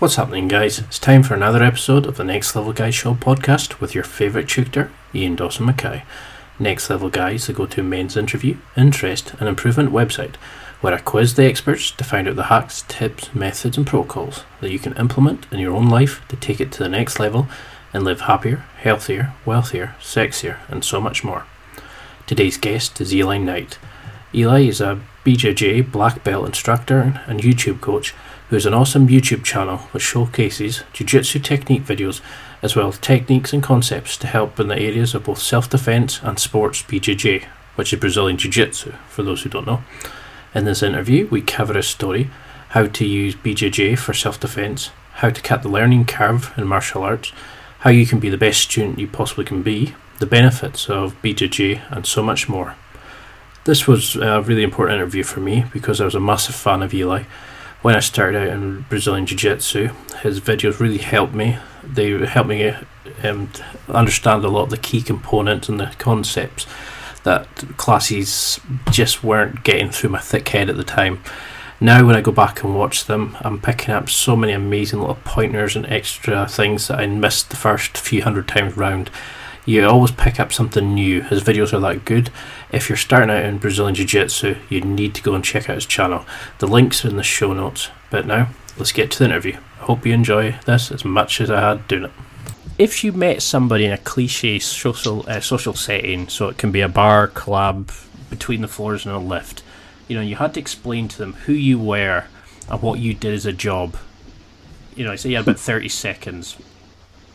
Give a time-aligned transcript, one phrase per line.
[0.00, 0.78] What's happening, guys?
[0.78, 4.48] It's time for another episode of the Next Level Guy Show podcast with your favourite
[4.48, 6.04] tutor, Ian Dawson Mackay.
[6.58, 10.36] Next Level Guys, the go to men's interview, interest, and improvement website
[10.80, 14.70] where I quiz the experts to find out the hacks, tips, methods, and protocols that
[14.70, 17.46] you can implement in your own life to take it to the next level
[17.92, 21.44] and live happier, healthier, wealthier, sexier, and so much more.
[22.26, 23.78] Today's guest is Eli Knight.
[24.34, 28.14] Eli is a BJJ black belt instructor and YouTube coach
[28.50, 32.20] who has an awesome YouTube channel which showcases jiu-jitsu technique videos
[32.62, 36.36] as well as techniques and concepts to help in the areas of both self-defense and
[36.36, 37.44] sports BJJ,
[37.76, 39.84] which is Brazilian Jiu-Jitsu for those who don't know.
[40.52, 42.28] In this interview, we cover his story,
[42.70, 47.32] how to use BJJ for self-defense, how to cut the learning curve in martial arts,
[47.78, 51.82] how you can be the best student you possibly can be, the benefits of BJJ,
[51.92, 52.74] and so much more.
[53.62, 56.92] This was a really important interview for me because I was a massive fan of
[56.92, 57.22] Eli
[57.82, 59.90] when I started out in Brazilian Jiu Jitsu,
[60.22, 61.58] his videos really helped me.
[61.82, 62.74] They helped me
[63.22, 63.50] um,
[63.88, 66.66] understand a lot of the key components and the concepts
[67.22, 68.60] that classes
[68.90, 71.22] just weren't getting through my thick head at the time.
[71.82, 75.18] Now, when I go back and watch them, I'm picking up so many amazing little
[75.24, 79.10] pointers and extra things that I missed the first few hundred times round
[79.66, 81.22] you always pick up something new.
[81.22, 82.30] His videos are that good.
[82.72, 85.76] If you're starting out in Brazilian Jiu Jitsu, you need to go and check out
[85.76, 86.24] his channel.
[86.58, 87.90] The links are in the show notes.
[88.10, 88.48] But now,
[88.78, 89.58] let's get to the interview.
[89.80, 92.12] I hope you enjoy this as much as I had doing it.
[92.78, 96.80] If you met somebody in a cliche social uh, social setting, so it can be
[96.80, 97.90] a bar, club,
[98.30, 99.62] between the floors and a lift,
[100.08, 102.24] you know, you had to explain to them who you were
[102.70, 103.96] and what you did as a job.
[104.96, 106.56] You know, say you had about 30 seconds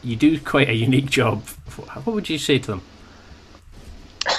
[0.05, 1.43] you do quite a unique job.
[2.03, 2.81] What would you say to them?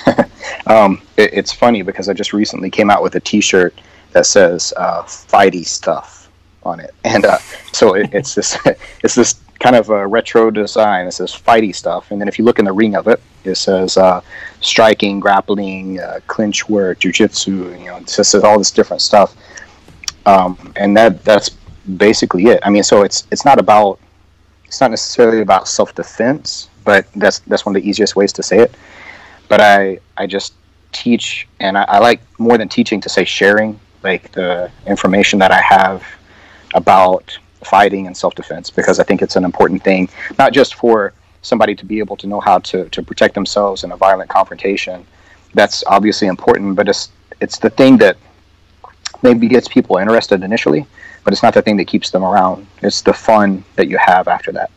[0.67, 3.79] um, it, it's funny because I just recently came out with a T-shirt
[4.13, 6.31] that says uh, "Fighty Stuff"
[6.63, 7.39] on it, and uh,
[7.73, 8.57] so it, it's this
[9.03, 11.07] it's this kind of a retro design.
[11.07, 13.57] It says "Fighty Stuff," and then if you look in the ring of it, it
[13.57, 14.21] says uh,
[14.61, 17.79] striking, grappling, uh, clinch work, jujitsu.
[17.79, 19.37] You know, it says all this different stuff,
[20.27, 21.51] um, and that that's
[21.97, 22.61] basically it.
[22.63, 23.99] I mean, so it's it's not about
[24.77, 28.43] it's not necessarily about self defense, but that's that's one of the easiest ways to
[28.43, 28.75] say it.
[29.49, 30.53] But I I just
[30.93, 35.51] teach, and I, I like more than teaching to say sharing, like the information that
[35.51, 36.05] I have
[36.75, 41.15] about fighting and self defense, because I think it's an important thing, not just for
[41.41, 45.07] somebody to be able to know how to, to protect themselves in a violent confrontation.
[45.55, 47.09] That's obviously important, but it's
[47.41, 48.19] it's the thing that
[49.23, 50.87] maybe gets people interested initially,
[51.27, 52.69] but it's not the thing that keeps them around.
[52.83, 54.71] It's the fun that you have after that.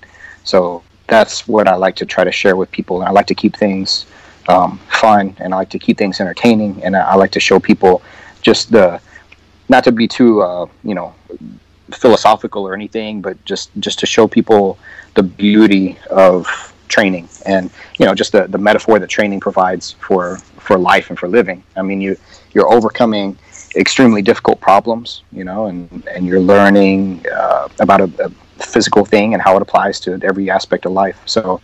[0.44, 3.02] So that's what I like to try to share with people.
[3.02, 4.08] And I like to keep things
[4.48, 8.02] um, fun, and I like to keep things entertaining, and I like to show people
[8.42, 9.00] just the
[9.70, 11.14] not to be too uh, you know
[11.92, 14.80] philosophical or anything, but just just to show people
[15.14, 20.38] the beauty of training and you know just the, the metaphor that training provides for
[20.58, 21.64] for life and for living.
[21.76, 22.18] I mean you
[22.54, 23.38] you're overcoming
[23.76, 29.34] extremely difficult problems, you know, and, and you're learning uh, about a, a, physical thing
[29.34, 31.18] and how it applies to every aspect of life.
[31.26, 31.62] So,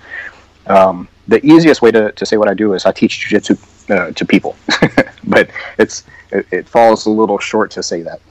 [0.68, 4.12] um, the easiest way to, to say what I do is I teach jujitsu uh,
[4.12, 4.56] to people,
[5.26, 8.22] but it's it, it, falls a little short to say that.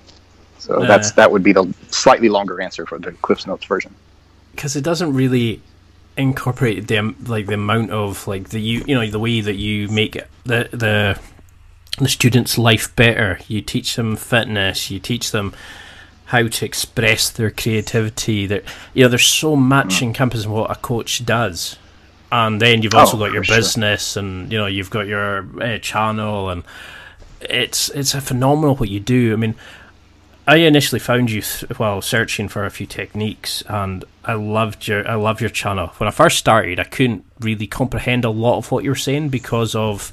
[0.58, 3.94] So uh, that's that would be the slightly longer answer for the Cliff's Notes version.
[4.52, 5.60] Because it doesn't really
[6.16, 9.88] incorporate the like the amount of like the you you know the way that you
[9.88, 11.18] make it, the the
[11.98, 13.38] the student's life better.
[13.48, 14.90] You teach them fitness.
[14.90, 15.54] You teach them
[16.26, 18.46] how to express their creativity.
[18.46, 20.02] That you know, there's so much mm.
[20.02, 21.76] encompassing what a coach does,
[22.32, 24.22] and then you've also oh, got your business, sure.
[24.22, 26.64] and you know, you've got your uh, channel, and
[27.40, 29.32] it's it's a phenomenal what you do.
[29.32, 29.54] I mean.
[30.46, 35.08] I initially found you th- while searching for a few techniques, and I loved your
[35.08, 35.86] I love your channel.
[35.96, 39.30] When I first started, I couldn't really comprehend a lot of what you were saying
[39.30, 40.12] because of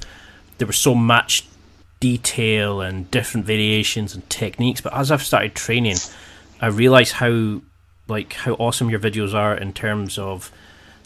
[0.56, 1.44] there was so much
[2.02, 4.80] detail and different variations and techniques.
[4.80, 5.98] But as I've started training,
[6.60, 7.62] I realize how
[8.08, 10.50] like how awesome your videos are in terms of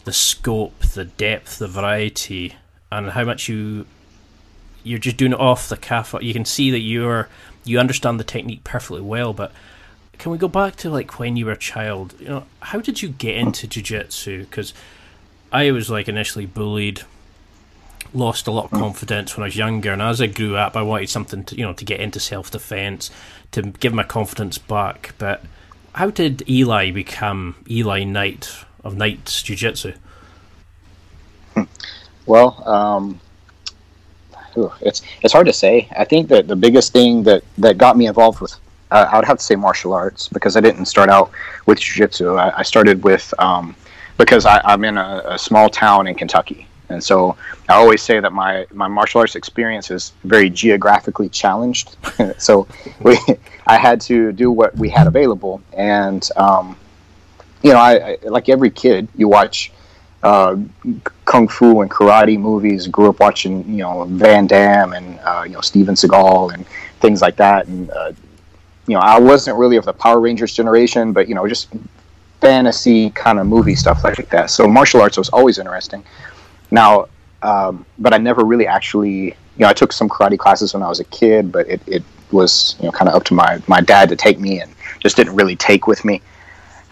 [0.05, 2.55] the scope, the depth, the variety,
[2.91, 3.85] and how much you
[4.83, 6.15] you're just doing it off the cuff.
[6.19, 7.29] You can see that you're
[7.63, 9.33] you understand the technique perfectly well.
[9.33, 9.51] But
[10.17, 12.15] can we go back to like when you were a child?
[12.19, 14.45] You know, how did you get into jiu-jitsu?
[14.45, 14.73] Because
[15.51, 17.03] I was like initially bullied,
[18.13, 20.81] lost a lot of confidence when I was younger, and as I grew up, I
[20.81, 23.09] wanted something to you know to get into self defense,
[23.51, 25.13] to give my confidence back.
[25.17, 25.43] But
[25.93, 29.93] how did Eli become Eli Knight of Knight's Jiu Jitsu?
[32.25, 33.19] Well, um,
[34.81, 35.87] it's it's hard to say.
[35.97, 38.55] I think that the biggest thing that that got me involved with,
[38.91, 41.31] uh, I would have to say martial arts because I didn't start out
[41.65, 42.35] with jiu-jitsu.
[42.35, 43.75] I, I started with um,
[44.17, 47.35] because I, I'm in a, a small town in Kentucky, and so
[47.69, 51.97] I always say that my my martial arts experience is very geographically challenged.
[52.37, 52.67] so
[53.01, 53.17] we
[53.65, 56.77] I had to do what we had available, and um,
[57.61, 59.71] you know, I, I like every kid, you watch
[60.23, 60.55] uh,
[61.25, 62.87] kung fu and karate movies.
[62.87, 66.65] Grew up watching, you know, Van Damme and uh, you know Steven Seagal and
[66.99, 67.67] things like that.
[67.67, 68.13] And uh,
[68.87, 71.69] you know, I wasn't really of the Power Rangers generation, but you know, just
[72.41, 74.49] fantasy kind of movie stuff like that.
[74.49, 76.03] So martial arts was always interesting.
[76.71, 77.07] Now,
[77.41, 80.89] um, but I never really actually, you know, I took some karate classes when I
[80.89, 83.81] was a kid, but it, it was you know kind of up to my my
[83.81, 86.21] dad to take me, and just didn't really take with me.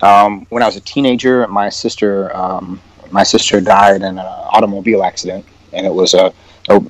[0.02, 2.80] Um, when I was a teenager, my sister um,
[3.12, 6.34] my sister died in an automobile accident, and it was a,
[6.70, 6.82] a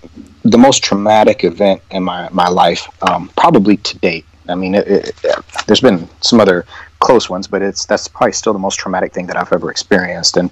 [0.44, 4.26] the most traumatic event in my my life, um, probably to date.
[4.48, 5.22] I mean, it, it,
[5.66, 6.66] there's been some other
[7.00, 10.38] close ones, but it's that's probably still the most traumatic thing that I've ever experienced,
[10.38, 10.52] and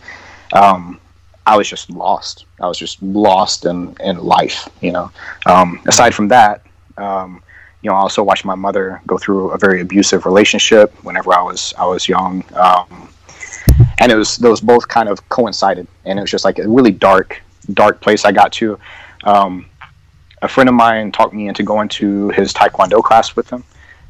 [0.53, 0.99] um,
[1.45, 2.45] I was just lost.
[2.61, 4.69] I was just lost in in life.
[4.81, 5.11] You know,
[5.45, 6.65] um, aside from that.
[6.97, 7.41] Um,
[7.81, 11.41] you know, I also watched my mother go through a very abusive relationship whenever I
[11.41, 12.43] was I was young.
[12.53, 13.09] Um,
[13.99, 16.91] and it was those both kind of coincided, and it was just like a really
[16.91, 17.41] dark,
[17.73, 18.79] dark place I got to.
[19.23, 19.65] Um,
[20.41, 23.63] a friend of mine talked me into going to his taekwondo class with him,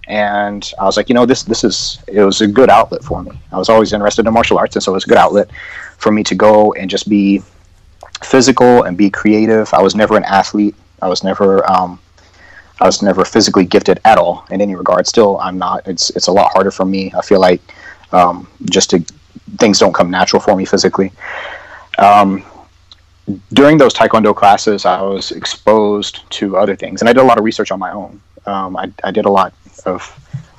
[0.07, 3.23] and I was like, you know, this this is it was a good outlet for
[3.23, 3.31] me.
[3.51, 5.49] I was always interested in martial arts, and so it was a good outlet
[5.97, 7.41] for me to go and just be
[8.23, 9.73] physical and be creative.
[9.73, 10.75] I was never an athlete.
[11.01, 11.99] I was never um,
[12.81, 15.07] I was never physically gifted at all in any regard.
[15.07, 15.87] Still, I'm not.
[15.87, 17.13] It's it's a lot harder for me.
[17.17, 17.61] I feel like
[18.11, 19.03] um, just to
[19.57, 21.11] things don't come natural for me physically.
[21.97, 22.43] Um,
[23.53, 27.37] during those taekwondo classes, I was exposed to other things, and I did a lot
[27.37, 28.21] of research on my own.
[28.45, 30.03] Um, I, I, did a lot of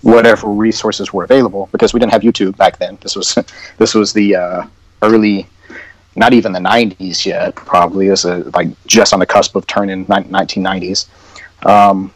[0.03, 2.99] whatever resources were available because we didn't have YouTube back then.
[3.01, 3.39] This was
[3.79, 4.67] this was the uh,
[5.03, 5.47] early,
[6.17, 7.55] not even the '90s yet.
[7.55, 11.07] Probably it was like just on the cusp of turning 1990s,
[11.67, 12.13] um,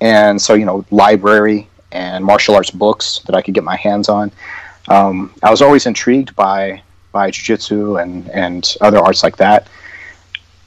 [0.00, 4.10] and so you know, library and martial arts books that I could get my hands
[4.10, 4.30] on
[4.88, 6.82] um, I was always intrigued by
[7.12, 9.68] by jiu-jitsu and and other arts like that.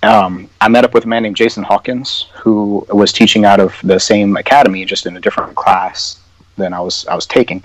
[0.04, 3.76] Um, I met up with a man named Jason Hawkins who was teaching out of
[3.84, 6.20] the same academy, just in a different class
[6.58, 7.64] than I was I was taking,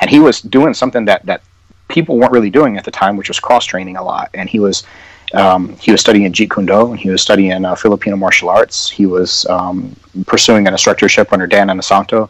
[0.00, 1.42] and he was doing something that that
[1.88, 4.30] people weren't really doing at the time, which was cross training a lot.
[4.34, 4.84] And he was
[5.34, 8.88] um, he was studying Jeet Kune Do and he was studying uh, Filipino martial arts.
[8.88, 9.94] He was um,
[10.26, 12.28] pursuing an instructorship under Dan Inosanto.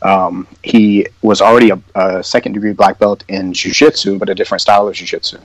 [0.00, 4.62] Um, he was already a, a, second degree black belt in jiu-jitsu, but a different
[4.62, 5.38] style of jiu-jitsu.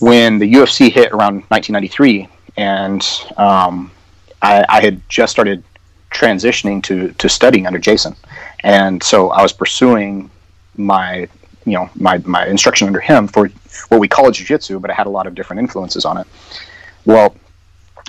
[0.00, 3.06] When the UFC hit around 1993, and
[3.36, 3.90] um,
[4.42, 5.62] I, I, had just started
[6.10, 8.14] transitioning to, to studying under Jason,
[8.60, 10.30] and so I was pursuing
[10.76, 11.28] my
[11.66, 13.48] you know my, my instruction under him for
[13.88, 16.26] what we call jiu-jitsu, but it had a lot of different influences on it.
[17.04, 17.34] Well,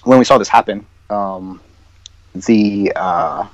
[0.03, 1.61] when we saw this happen, um,
[2.33, 3.47] the uh,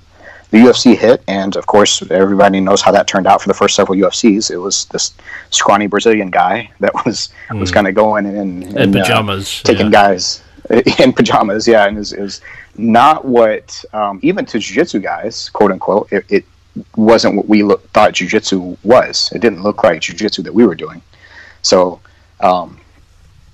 [0.52, 3.76] the UFC hit, and of course, everybody knows how that turned out for the first
[3.76, 4.52] several UFCs.
[4.52, 5.14] It was this
[5.50, 7.60] scrawny Brazilian guy that was mm.
[7.60, 9.92] was kind of going in, in, in uh, pajamas, uh, taking yeah.
[9.92, 10.44] guys
[11.00, 12.42] in pajamas, yeah, and is, was
[12.78, 16.46] not what um, even to jiu-jitsu guys, quote unquote, it, it
[16.96, 17.62] wasn't what we
[17.94, 19.32] thought jiu-jitsu was.
[19.34, 21.02] It didn't look like jiu-jitsu that we were doing.
[21.62, 22.00] So,
[22.40, 22.80] um,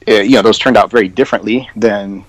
[0.05, 2.23] it, you know, those turned out very differently than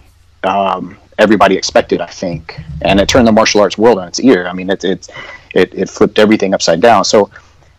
[0.45, 4.47] um, everybody expected, I think, and it turned the martial arts world on its ear.
[4.47, 5.09] I mean, it it
[5.54, 7.04] it, it flipped everything upside down.
[7.04, 7.30] So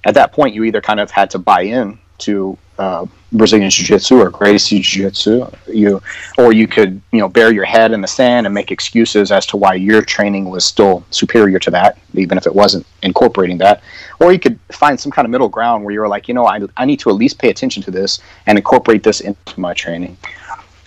[0.04, 4.20] at that point, you either kind of had to buy in to uh, Brazilian Jiu-Jitsu
[4.20, 6.02] or Gracie Jiu-Jitsu, you,
[6.38, 9.46] or you could you know bury your head in the sand and make excuses as
[9.48, 13.82] to why your training was still superior to that, even if it wasn't incorporating that,
[14.20, 16.46] or you could find some kind of middle ground where you were like, you know,
[16.46, 19.74] I, I need to at least pay attention to this and incorporate this into my
[19.74, 20.18] training.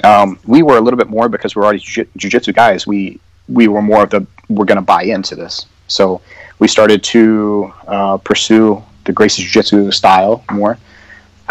[0.02, 2.86] Um, we were a little bit more because we're already jiu-jitsu guys.
[2.86, 5.66] We we were more of the we're going to buy into this.
[5.88, 6.20] So
[6.58, 10.78] we started to uh, pursue the Gracie Jiu-Jitsu style more.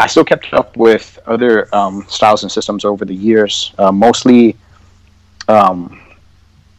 [0.02, 3.72] I still kept up with other um, styles and systems over the years.
[3.78, 4.56] Uh, mostly,
[5.46, 6.00] um,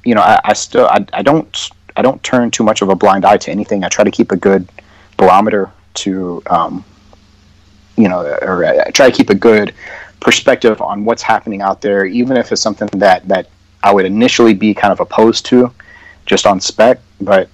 [0.04, 2.96] you know, I, I still I, I, don't I don't turn too much of a
[2.96, 3.86] blind eye to anything.
[3.86, 4.68] I try to keep a good
[5.16, 6.84] barometer to, um,
[7.96, 9.74] you know, or I try to keep a good
[10.20, 13.48] perspective on what's happening out there, even if it's something that that
[13.84, 15.72] I would initially be kind of opposed to,
[16.26, 17.00] just on spec.
[17.22, 17.48] But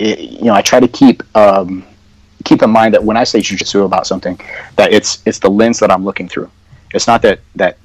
[0.00, 1.84] it, you know, I try to keep um,
[2.44, 4.40] keep in mind that when I say jujitsu about something,
[4.76, 6.50] that it's it's the lens that I'm looking through.
[6.94, 7.76] It's not that that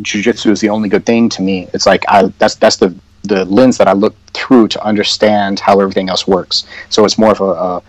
[0.00, 1.68] jujitsu is the only good thing to me.
[1.74, 2.94] It's like I that's that's the
[3.24, 6.66] the lens that I look through to understand how everything else works.
[6.90, 7.82] So it's more of a, a,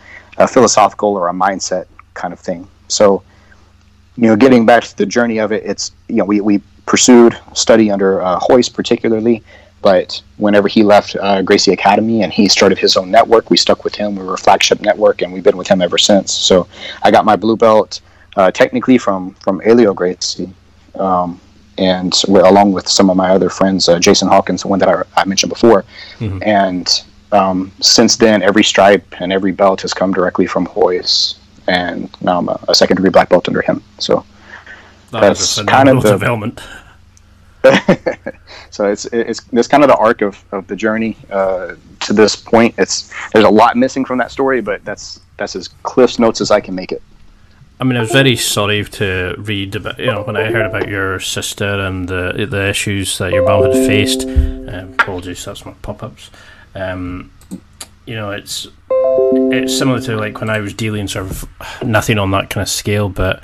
[0.44, 2.68] a philosophical or a mindset kind of thing.
[2.88, 3.24] So
[4.16, 7.38] you know, getting back to the journey of it, it's you know we we pursued
[7.54, 9.44] study under uh, Royce particularly,
[9.84, 13.84] but whenever he left uh, Gracie Academy and he started his own network, we stuck
[13.84, 14.16] with him.
[14.16, 16.34] We were a flagship network, and we've been with him ever since.
[16.34, 16.68] So
[17.04, 18.02] I got my blue belt
[18.36, 20.52] uh, technically from from Elio Gracie,
[20.96, 21.40] um,
[21.78, 25.04] and along with some of my other friends, uh, Jason Hawkins, the one that I,
[25.16, 25.86] I mentioned before,
[26.18, 26.42] mm-hmm.
[26.42, 26.88] and
[27.32, 31.36] um, since then, every stripe and every belt has come directly from Royce
[31.68, 33.84] and now I'm a, a second degree black belt under him.
[34.00, 34.26] So
[35.12, 36.62] that that's kind of the development.
[38.72, 42.36] so it's it's that's kind of the arc of, of the journey uh, to this
[42.36, 42.76] point.
[42.78, 46.52] It's there's a lot missing from that story, but that's that's as Cliff's notes as
[46.52, 47.02] I can make it.
[47.80, 50.90] I mean, I was very sorry to read about you know when I heard about
[50.90, 54.28] your sister and the the issues that your mom had faced.
[54.28, 56.32] Um, apologies, that's my pop ups.
[56.76, 57.32] Um,
[58.06, 61.46] you know, it's it's similar to like when I was dealing sort of
[61.82, 63.42] nothing on that kind of scale, but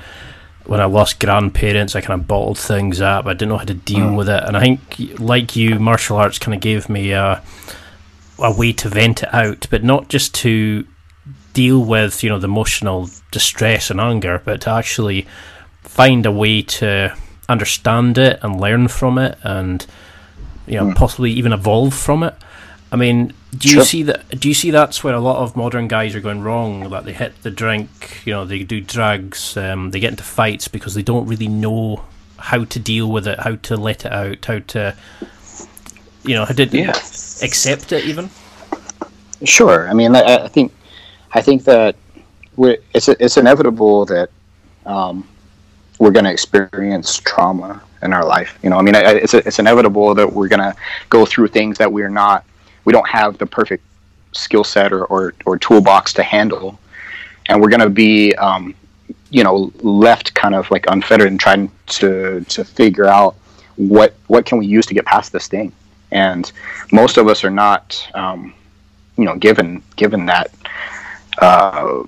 [0.69, 3.25] when I lost grandparents, I kind of bottled things up.
[3.25, 4.15] I didn't know how to deal mm.
[4.15, 7.41] with it, and I think, like you, martial arts kind of gave me a
[8.37, 10.85] a way to vent it out, but not just to
[11.53, 15.25] deal with you know the emotional distress and anger, but to actually
[15.81, 17.17] find a way to
[17.49, 19.87] understand it and learn from it, and
[20.67, 20.95] you know mm.
[20.95, 22.35] possibly even evolve from it.
[22.91, 23.85] I mean, do you sure.
[23.85, 24.39] see that?
[24.39, 26.89] Do you see that's where a lot of modern guys are going wrong?
[26.89, 30.67] That they hit the drink, you know, they do drugs, um, they get into fights
[30.67, 32.03] because they don't really know
[32.37, 34.95] how to deal with it, how to let it out, how to,
[36.23, 36.89] you know, how to yeah.
[36.89, 38.29] accept it even.
[39.43, 39.87] Sure.
[39.87, 40.73] I mean, I, I think,
[41.33, 41.95] I think that
[42.93, 44.29] it's it's inevitable that
[44.85, 45.27] um,
[45.99, 48.57] we're going to experience trauma in our life.
[48.63, 50.75] You know, I mean, it's it's inevitable that we're going to
[51.09, 52.45] go through things that we're not
[52.89, 53.83] we don't have the perfect
[54.31, 56.79] skill set or, or, or toolbox to handle.
[57.47, 58.73] And we're going to be um,
[59.29, 63.35] you know left kind of like unfettered and trying to to figure out
[63.75, 65.71] what what can we use to get past this thing.
[66.11, 66.51] And
[66.91, 68.55] most of us are not um,
[69.17, 70.51] you know given given that
[71.37, 72.03] uh,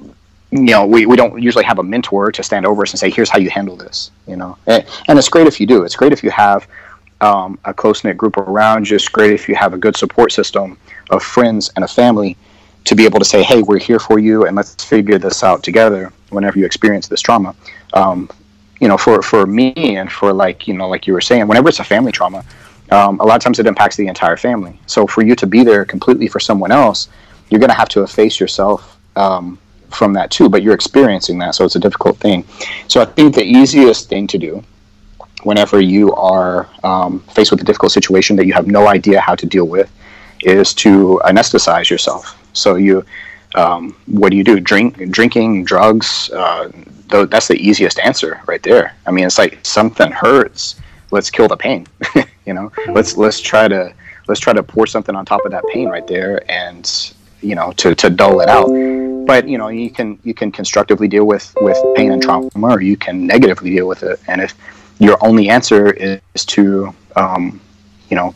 [0.49, 3.11] you know we, we don't usually have a mentor to stand over us and say
[3.11, 4.57] here's how you handle this you know?
[4.65, 5.83] And, and it's great if you do.
[5.83, 6.67] It's great if you have
[7.21, 8.95] um, a close knit group around you.
[8.95, 10.77] It's great if you have a good support system
[11.09, 12.35] of friends and a family
[12.85, 15.63] to be able to say, "Hey, we're here for you, and let's figure this out
[15.63, 17.55] together." Whenever you experience this trauma,
[17.93, 18.29] um,
[18.79, 21.69] you know, for for me and for like you know, like you were saying, whenever
[21.69, 22.43] it's a family trauma,
[22.91, 24.77] um, a lot of times it impacts the entire family.
[24.87, 27.07] So for you to be there completely for someone else,
[27.49, 29.59] you're going to have to efface yourself um,
[29.89, 30.49] from that too.
[30.49, 32.45] But you're experiencing that, so it's a difficult thing.
[32.87, 34.63] So I think the easiest thing to do
[35.43, 39.35] whenever you are um, faced with a difficult situation that you have no idea how
[39.35, 39.91] to deal with
[40.41, 42.37] is to anesthetize yourself.
[42.53, 43.05] So you,
[43.55, 44.59] um, what do you do?
[44.59, 46.29] Drink, drinking, drugs.
[46.31, 46.71] Uh,
[47.09, 48.95] th- that's the easiest answer right there.
[49.05, 50.79] I mean, it's like something hurts.
[51.11, 51.87] Let's kill the pain.
[52.45, 53.93] you know, let's let's try to
[54.27, 57.73] let's try to pour something on top of that pain right there, and you know,
[57.73, 58.69] to to dull it out.
[59.27, 62.81] But you know, you can you can constructively deal with with pain and trauma, or
[62.81, 64.19] you can negatively deal with it.
[64.27, 64.55] And if
[65.01, 67.59] your only answer is to, um,
[68.09, 68.35] you know,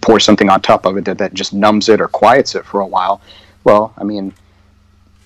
[0.00, 2.80] pour something on top of it that, that just numbs it or quiets it for
[2.80, 3.20] a while,
[3.62, 4.34] well, I mean,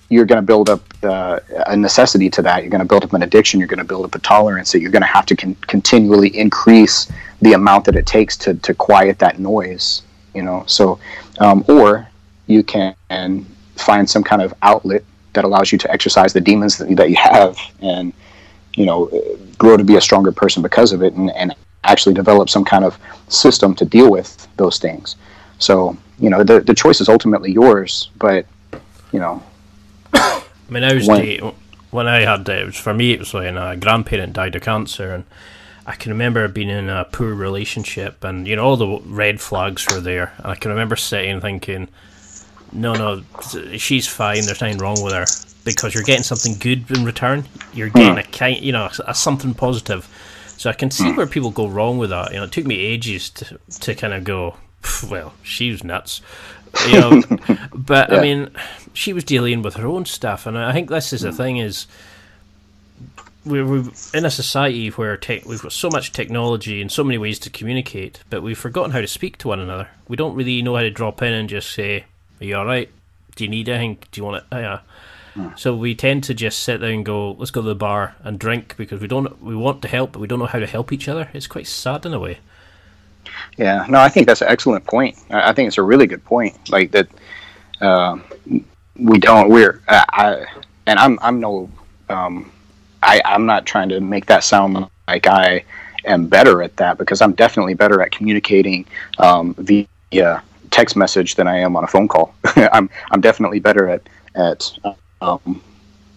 [0.09, 2.61] you're going to build up uh, a necessity to that.
[2.61, 3.59] You're going to build up an addiction.
[3.59, 6.37] You're going to build up a tolerance that you're going to have to con- continually
[6.37, 10.03] increase the amount that it takes to, to quiet that noise,
[10.35, 10.63] you know?
[10.67, 10.99] So,
[11.39, 12.07] um, or
[12.45, 12.95] you can
[13.77, 15.03] find some kind of outlet
[15.33, 18.13] that allows you to exercise the demons that, that you have and
[18.75, 19.09] you know,
[19.57, 22.85] grow to be a stronger person because of it and, and actually develop some kind
[22.85, 22.97] of
[23.27, 25.15] system to deal with those things.
[25.59, 28.45] So, you know, the, the choice is ultimately yours, but,
[29.11, 29.43] you know.
[30.13, 31.53] I mean, I was when,
[31.89, 35.13] when I had it, was for me, it was when a grandparent died of cancer,
[35.13, 35.25] and
[35.85, 39.85] I can remember being in a poor relationship, and, you know, all the red flags
[39.91, 40.33] were there.
[40.37, 41.89] And I can remember sitting thinking,
[42.71, 43.23] no, no,
[43.77, 45.25] she's fine, there's nothing wrong with her
[45.63, 47.45] because you're getting something good in return.
[47.73, 47.97] You're hmm.
[47.97, 50.09] getting a kind, you know, a, a, something positive.
[50.57, 51.17] So I can see mm.
[51.17, 52.31] where people go wrong with that.
[52.31, 54.57] You know, it took me ages to to kind of go,
[55.09, 56.21] well, she was nuts.
[56.87, 57.21] You know,
[57.73, 58.17] but yeah.
[58.17, 58.51] I mean,
[58.93, 61.87] she was dealing with her own stuff, and I think this is the thing: is
[63.45, 67.17] we're, we're in a society where te- we've got so much technology and so many
[67.17, 69.89] ways to communicate, but we've forgotten how to speak to one another.
[70.07, 72.05] We don't really know how to drop in and just say,
[72.41, 72.89] "Are you all right?
[73.35, 73.99] Do you need anything?
[74.11, 74.79] Do you want it?" Yeah.
[75.55, 78.37] So we tend to just sit there and go, "Let's go to the bar and
[78.37, 80.91] drink," because we don't we want to help, but we don't know how to help
[80.91, 81.29] each other.
[81.33, 82.39] It's quite sad in a way.
[83.57, 85.17] Yeah, no, I think that's an excellent point.
[85.29, 86.69] I I think it's a really good point.
[86.69, 87.07] Like that,
[87.79, 88.17] uh,
[88.97, 89.49] we don't.
[89.49, 90.45] We're I, I
[90.87, 91.69] and I'm I'm no.
[92.09, 92.51] Um,
[93.03, 95.63] I I'm not trying to make that sound like I
[96.05, 98.85] am better at that because I'm definitely better at communicating
[99.17, 102.33] um, via text message than I am on a phone call.
[102.55, 104.01] I'm I'm definitely better at
[104.35, 104.71] at
[105.21, 105.61] um,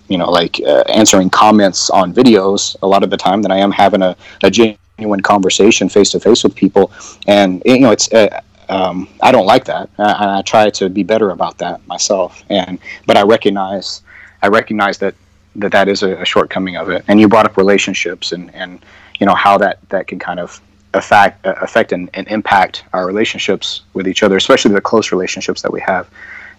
[0.09, 3.59] you know like uh, answering comments on videos a lot of the time than I
[3.59, 6.93] am having a, a genuine conversation face to face with people.
[7.27, 8.13] And you know it's.
[8.13, 9.91] Uh, um, I don't like that.
[9.99, 12.43] I, I try to be better about that myself.
[12.49, 14.01] And but I recognize,
[14.41, 15.15] I recognize that
[15.57, 17.05] that that is a, a shortcoming of it.
[17.09, 18.85] And you brought up relationships and and
[19.21, 20.61] you know how that that can kind of
[20.95, 25.73] affect affect and, and impact our relationships with each other, especially the close relationships that
[25.73, 26.09] we have.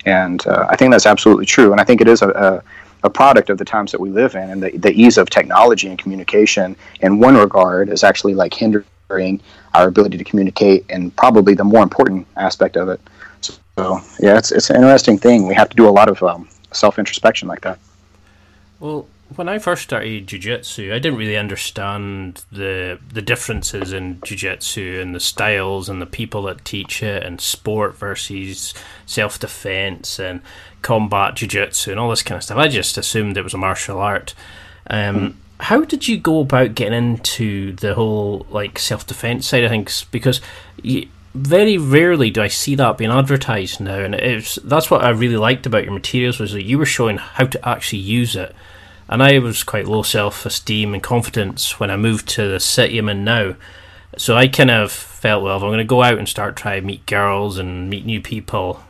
[0.05, 1.71] And uh, I think that's absolutely true.
[1.71, 2.63] And I think it is a, a
[3.05, 5.87] a product of the times that we live in and the, the ease of technology
[5.87, 9.39] and communication in one regard is actually like hindering
[9.75, 12.99] our ability to communicate and probably the more important aspect of it
[13.41, 16.49] so yeah it's, it's an interesting thing we have to do a lot of um,
[16.71, 17.77] self-introspection like that
[18.79, 24.99] Well, when I first started jiu-jitsu, I didn't really understand the the differences in jiu-jitsu
[25.01, 28.73] and the styles and the people that teach it and sport versus
[29.05, 30.41] self-defense and
[30.83, 32.57] combat jiu-jitsu and all this kind of stuff.
[32.57, 34.35] I just assumed it was a martial art.
[34.87, 40.05] Um, How did you go about getting into the whole like self-defense side of things?
[40.11, 40.41] Because
[40.83, 45.09] you, very rarely do I see that being advertised now, and it's that's what I
[45.09, 48.55] really liked about your materials was that you were showing how to actually use it.
[49.07, 53.09] And I was quite low self-esteem and confidence when I moved to the city I'm
[53.09, 53.55] in now.
[54.17, 56.81] So I kind of felt, well, if I'm going to go out and start trying
[56.81, 58.83] to meet girls and meet new people,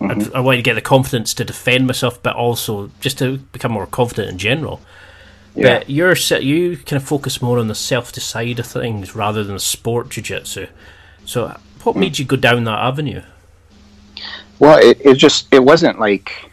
[0.00, 0.36] I'd- mm-hmm.
[0.36, 3.86] I wanted to get the confidence to defend myself, but also just to become more
[3.86, 4.80] confident in general.
[5.54, 5.78] Yeah.
[5.78, 9.54] But you're you kind of focus more on the self side of things rather than
[9.54, 10.68] the sport jiu-jitsu.
[11.24, 12.00] So what mm.
[12.00, 13.22] made you go down that avenue?
[14.58, 16.49] Well, it, it just it wasn't like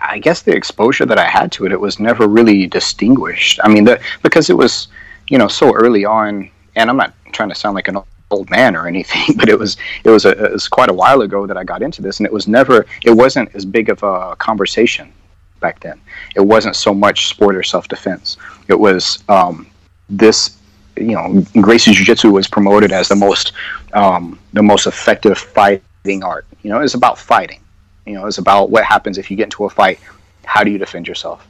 [0.00, 3.60] I guess the exposure that I had to it, it was never really distinguished.
[3.62, 4.88] I mean, the, because it was
[5.28, 7.98] you know so early on, and I'm not trying to sound like an
[8.30, 11.22] old man or anything, but it was it was a, it was quite a while
[11.22, 14.02] ago that I got into this, and it was never it wasn't as big of
[14.02, 15.12] a conversation
[15.60, 16.00] back then.
[16.36, 18.36] It wasn't so much sport or self defense.
[18.68, 19.66] It was um,
[20.08, 20.58] this
[20.96, 23.52] you know Gracie Jiu Jitsu was promoted as the most
[23.94, 26.46] um, the most effective fighting art.
[26.62, 27.61] You know, it's about fighting.
[28.06, 30.00] You know, it's about what happens if you get into a fight.
[30.44, 31.46] How do you defend yourself?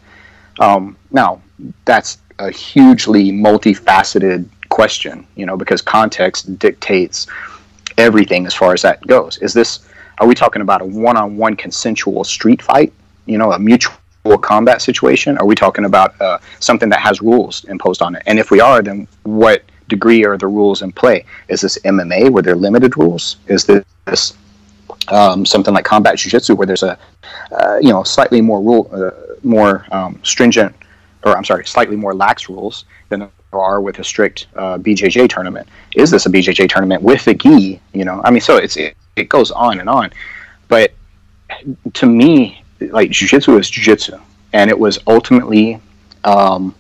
[0.59, 1.41] Um, now,
[1.85, 5.27] that's a hugely multifaceted question.
[5.37, 7.27] You know, because context dictates
[7.99, 9.39] everything as far as that goes.
[9.39, 9.89] Is this?
[10.19, 12.93] Are we talking about a one-on-one consensual street fight?
[13.27, 13.97] You know, a mutual
[14.41, 15.39] combat situation?
[15.39, 18.23] Are we talking about uh, something that has rules imposed on it?
[18.27, 21.25] And if we are, then what degree are the rules in play?
[21.49, 23.37] Is this MMA where there are limited rules?
[23.47, 24.35] Is this
[25.09, 26.99] um, something like combat jiu-jitsu where there's a
[27.53, 29.11] uh, you know slightly more rule, uh,
[29.43, 30.75] more um, stringent,
[31.25, 35.29] or I'm sorry, slightly more lax rules than there are with a strict uh, BJJ
[35.29, 35.69] tournament?
[35.95, 37.81] Is this a BJJ tournament with the gi?
[37.93, 40.11] You know, I mean, so it's it, it goes on and on,
[40.69, 40.93] but
[41.95, 44.19] to me, like jiu-jitsu is jiu-jitsu
[44.53, 45.81] and it was ultimately
[46.25, 46.75] um,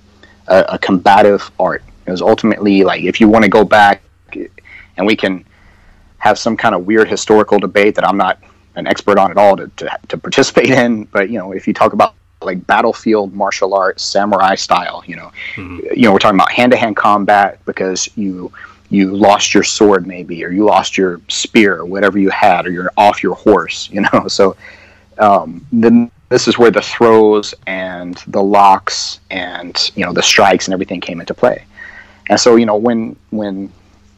[0.49, 4.03] a, a combative art it was ultimately like if you want to go back
[4.97, 5.45] and we can
[6.23, 8.39] have some kind of weird historical debate that i'm not
[8.77, 11.05] an expert on at all to, to, to participate in.
[11.05, 15.31] But you know if you talk about like battlefield martial arts samurai style you know
[15.57, 18.51] you know we're talking about hand-to-hand combat because you
[18.91, 22.73] you lost your sword maybe or you lost your spear or whatever you had or
[22.73, 24.27] you're off your horse you know.
[24.29, 24.57] So
[25.19, 30.67] um, then this is where the throws and the locks and you know the strikes
[30.67, 31.65] and everything came into play.
[32.29, 33.71] And so you know when when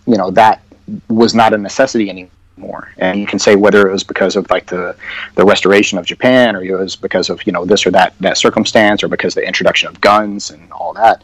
[0.07, 0.63] you know that
[1.09, 2.93] was not a necessity anymore.
[2.99, 4.97] And you can say whether it was because of like the
[5.35, 8.39] the restoration of Japan or it was because of you know this or that that
[8.39, 11.23] circumstance or because the introduction of guns and all that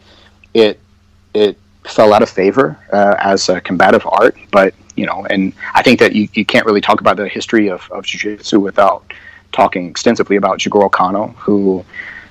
[0.53, 0.79] it
[1.33, 4.35] it fell out of favor uh, as a combative art.
[4.51, 7.69] But you know and I think that you, you can't really talk about the history
[7.69, 9.13] of, of jiu-jitsu without
[9.51, 11.85] talking extensively about Jigoro Kano who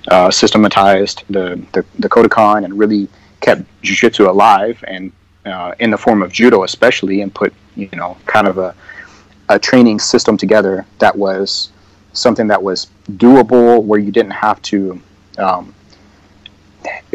[0.09, 3.09] uh, systematized the, the the Kodokan and really
[3.41, 5.13] kept jiu-jitsu alive and
[5.47, 8.75] uh, in the form of judo especially and put you know kind of a,
[9.49, 11.71] a training system together that was
[12.13, 15.01] something that was doable where you didn't have to
[15.39, 15.75] um,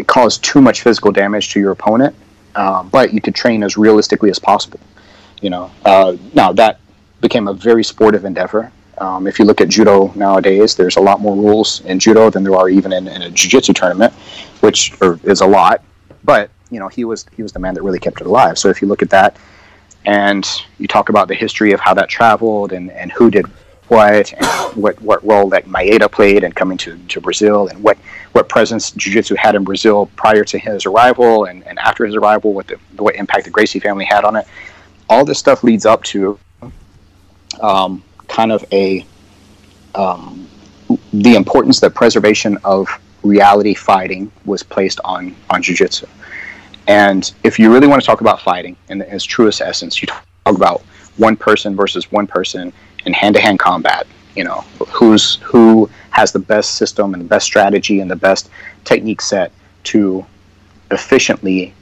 [0.07, 2.15] cause too much physical damage to your opponent,
[2.55, 4.79] uh, but you could train as realistically as possible.
[5.41, 6.79] You know, uh, now that
[7.21, 8.71] became a very sportive endeavor.
[8.97, 12.43] Um, if you look at judo nowadays, there's a lot more rules in judo than
[12.43, 14.13] there are even in, in a jiu-jitsu tournament,
[14.61, 15.83] which is a lot.
[16.23, 18.57] But you know, he was he was the man that really kept it alive.
[18.57, 19.37] So if you look at that,
[20.05, 20.47] and
[20.77, 23.45] you talk about the history of how that traveled and, and who did
[23.87, 24.45] what and
[24.81, 27.97] what, what role that Maeda played in coming to, to Brazil and what,
[28.31, 32.53] what presence Jiu-Jitsu had in Brazil prior to his arrival and, and after his arrival,
[32.53, 34.47] what, the, what impact the Gracie family had on it.
[35.09, 36.39] All this stuff leads up to
[37.61, 39.05] um, kind of a
[39.93, 40.47] um,
[41.13, 42.89] the importance that preservation of
[43.23, 46.05] reality fighting was placed on on jiu-jitsu.
[46.87, 50.25] And if you really want to talk about fighting in its truest essence, you talk
[50.45, 50.81] about
[51.17, 52.71] one person versus one person
[53.05, 54.05] in hand-to-hand combat.
[54.35, 58.49] You know, who's who has the best system and the best strategy and the best
[58.83, 59.51] technique set
[59.85, 60.25] to
[60.91, 61.73] efficiently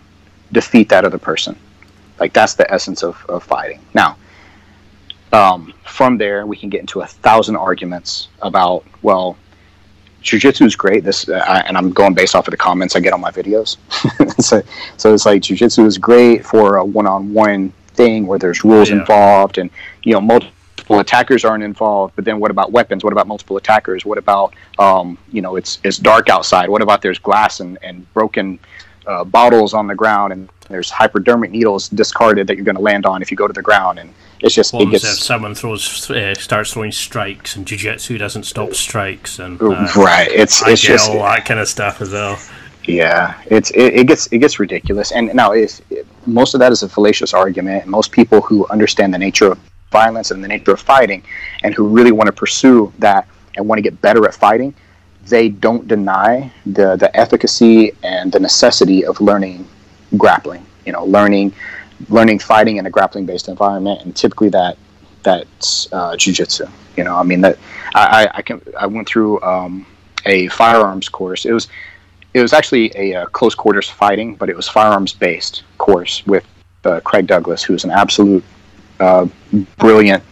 [0.52, 1.58] defeat that other person.
[2.20, 3.80] Like that's the essence of, of fighting.
[3.94, 4.18] Now,
[5.34, 9.36] um, from there, we can get into a thousand arguments about well,
[10.24, 11.04] jujitsu is great.
[11.04, 13.78] This uh, and I'm going based off of the comments I get on my videos.
[14.42, 14.62] so,
[14.98, 19.00] so it's like jujitsu is great for a one-on-one thing where there's rules yeah.
[19.00, 19.70] involved and
[20.04, 22.16] you know multiple attackers aren't involved.
[22.16, 23.04] But then what about weapons?
[23.04, 24.06] What about multiple attackers?
[24.06, 26.70] What about um, you know it's it's dark outside?
[26.70, 28.60] What about there's glass and and broken
[29.06, 33.06] uh, bottles on the ground and there's hypodermic needles discarded that you're going to land
[33.06, 36.10] on if you go to the ground and it's just it gets, if someone throws
[36.12, 41.10] uh, starts throwing strikes and jiu-jitsu doesn't stop strikes and uh, right it's it's just
[41.10, 42.38] all that kind of stuff as well.
[42.84, 45.12] Yeah it's it, it gets it gets ridiculous.
[45.12, 47.88] And now if, if most of that is a fallacious argument.
[47.88, 49.60] Most people who understand the nature of
[49.92, 51.24] violence and the nature of fighting
[51.64, 54.74] and who really want to pursue that and want to get better at fighting
[55.28, 59.66] they don't deny the the efficacy and the necessity of learning
[60.18, 61.54] grappling you know learning
[62.10, 64.78] learning fighting in a grappling based environment, and typically that
[65.24, 66.70] that's uh, jujitsu.
[66.98, 67.58] You know, I mean that
[67.96, 69.86] I, I can I went through um,
[70.26, 71.46] a firearms course.
[71.46, 71.68] It was
[72.34, 76.44] it was actually a, a, close quarters fighting, but it was firearms based course with
[76.84, 78.44] uh, Craig Douglas, who's an absolute
[79.00, 79.28] uh,
[79.78, 80.24] brilliant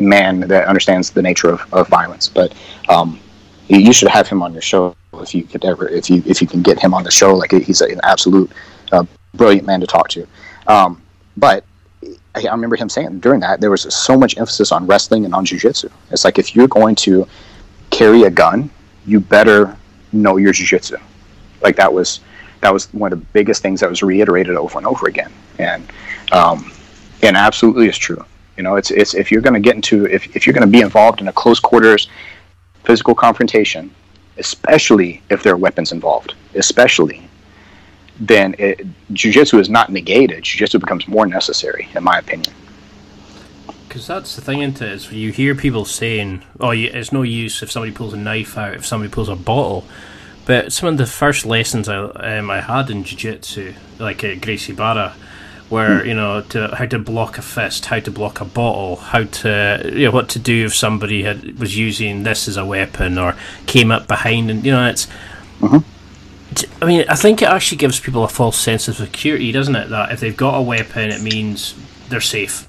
[0.00, 2.28] man that understands the nature of, of violence.
[2.28, 2.54] But
[2.88, 3.20] um,
[3.68, 6.48] you should have him on your show if you could ever if you if you
[6.48, 7.34] can get him on the show.
[7.34, 8.50] Like he's an absolute
[8.92, 10.26] uh, brilliant man to talk to.
[10.66, 11.00] Um,
[11.36, 11.64] but
[12.34, 15.46] I remember him saying during that there was so much emphasis on wrestling and on
[15.46, 15.90] jujitsu.
[16.10, 17.26] It's like if you're going to
[17.90, 18.70] carry a gun,
[19.06, 19.76] you better
[20.12, 21.00] know your jujitsu.
[21.62, 22.20] Like that was
[22.60, 25.90] that was one of the biggest things that was reiterated over and over again, and
[26.32, 26.72] um,
[27.22, 28.24] and absolutely is true.
[28.56, 30.72] You know, it's it's if you're going to get into if if you're going to
[30.72, 32.08] be involved in a close quarters
[32.84, 33.90] physical confrontation,
[34.38, 37.28] especially if there are weapons involved, especially
[38.18, 40.44] then it, jiu-jitsu is not negated.
[40.44, 42.54] Jiu-jitsu becomes more necessary, in my opinion.
[43.88, 44.92] Because that's the thing, isn't it?
[44.92, 48.74] Is you hear people saying, "Oh, it's no use if somebody pulls a knife out,
[48.74, 49.84] if somebody pulls a bottle."
[50.46, 54.72] But some of the first lessons I, um, I had in jiu-jitsu, like at Gracie
[54.72, 55.14] Barra,
[55.68, 56.08] where hmm.
[56.08, 59.92] you know to how to block a fist, how to block a bottle, how to
[59.94, 63.36] you know what to do if somebody had was using this as a weapon or
[63.66, 65.06] came up behind, and you know it's.
[65.60, 65.93] Mm-hmm
[66.82, 69.88] I mean, I think it actually gives people a false sense of security, doesn't it?
[69.90, 71.74] That if they've got a weapon, it means
[72.08, 72.68] they're safe.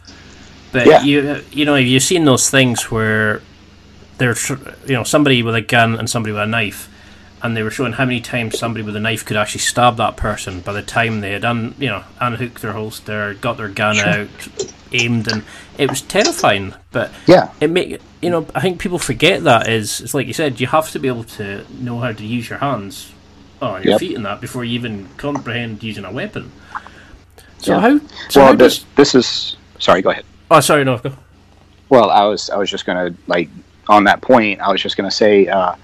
[0.71, 1.03] But yeah.
[1.03, 3.41] you, you know, you've seen those things where
[4.17, 6.89] there's, you know, somebody with a gun and somebody with a knife,
[7.41, 10.17] and they were showing how many times somebody with a knife could actually stab that
[10.17, 13.95] person by the time they had un, you know, unhooked their holster, got their gun
[13.95, 14.07] sure.
[14.07, 14.47] out,
[14.91, 15.43] aimed, and
[15.77, 16.73] it was terrifying.
[16.91, 20.33] But yeah, it make you know, I think people forget that is it's like you
[20.33, 23.13] said, you have to be able to know how to use your hands
[23.65, 23.99] on your yep.
[23.99, 26.51] feet in that before you even comprehend using a weapon.
[27.59, 27.79] So yeah.
[27.79, 27.99] how?
[28.29, 28.85] So well, how this does...
[28.95, 30.01] this is sorry.
[30.01, 30.25] Go ahead.
[30.51, 30.97] Oh, sorry, no.
[30.97, 31.13] Go.
[31.89, 33.49] Well, I was I was just gonna like
[33.87, 34.61] on that point.
[34.61, 35.75] I was just gonna say uh,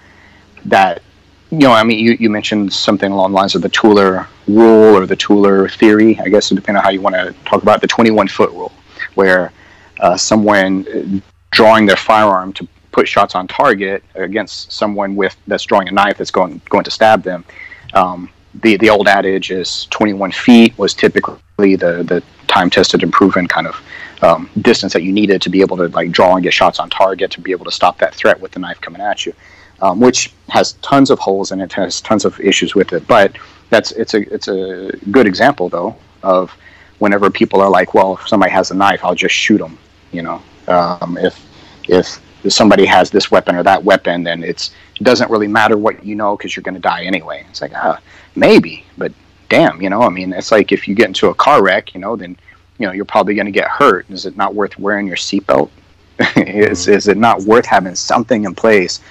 [0.65, 1.01] that
[1.49, 4.95] you know I mean you, you mentioned something along the lines of the Tueller rule
[4.95, 6.19] or the Tueller theory.
[6.19, 8.51] I guess depending on how you want to talk about it, the twenty one foot
[8.51, 8.71] rule,
[9.15, 9.51] where
[9.99, 15.87] uh, someone drawing their firearm to put shots on target against someone with that's drawing
[15.87, 17.43] a knife that's going going to stab them.
[17.93, 23.13] Um, the the old adage is 21 feet was typically the the time tested and
[23.13, 23.81] proven kind of
[24.21, 26.89] um, distance that you needed to be able to like draw and get shots on
[26.89, 29.33] target to be able to stop that threat with the knife coming at you,
[29.81, 33.07] um, which has tons of holes and it has tons of issues with it.
[33.07, 33.37] But
[33.69, 36.51] that's it's a it's a good example though of
[36.99, 39.77] whenever people are like, well, if somebody has a knife, I'll just shoot them.
[40.11, 41.43] You know, um, if
[41.87, 46.03] if somebody has this weapon or that weapon, then it's it doesn't really matter what
[46.05, 47.45] you know because you're going to die anyway.
[47.49, 47.99] It's like, ah,
[48.35, 49.11] maybe, but
[49.49, 51.99] damn, you know, I mean, it's like if you get into a car wreck, you
[51.99, 52.37] know, then
[52.77, 54.09] you know you're probably going to get hurt.
[54.09, 55.69] Is it not worth wearing your seatbelt?
[56.37, 59.01] is is it not worth having something in place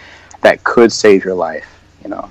[0.40, 1.66] that could save your life?
[2.02, 2.30] You know.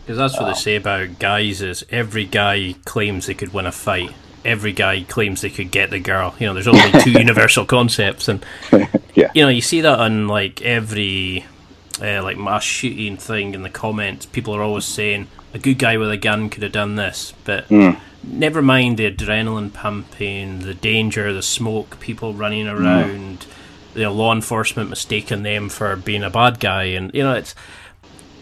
[0.00, 3.72] Because that's what they say about guys is every guy claims they could win a
[3.72, 4.12] fight.
[4.44, 6.34] Every guy claims they could get the girl.
[6.40, 8.44] You know, there's only two universal concepts, and
[9.14, 9.30] Yeah.
[9.34, 11.44] you know you see that on like every
[12.00, 14.26] uh, like mass shooting thing in the comments.
[14.26, 17.70] People are always saying a good guy with a gun could have done this, but
[18.22, 23.46] never mind the adrenaline pumping, the danger, the smoke, people running around,
[23.94, 27.54] the law enforcement mistaking them for being a bad guy, and you know it's.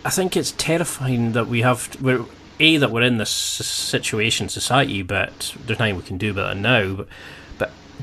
[0.02, 2.24] I think it's terrifying that we have we're
[2.60, 6.60] a that we're in this situation society, but there's nothing we can do about it
[6.60, 6.94] now.
[6.94, 7.08] But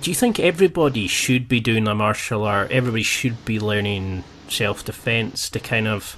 [0.01, 2.71] do you think everybody should be doing a martial art?
[2.71, 6.15] Everybody should be learning self defense to kind of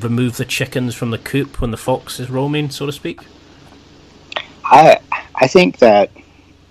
[0.00, 3.20] remove the chickens from the coop when the fox is roaming, so to speak.
[4.64, 5.00] I
[5.34, 6.10] I think that,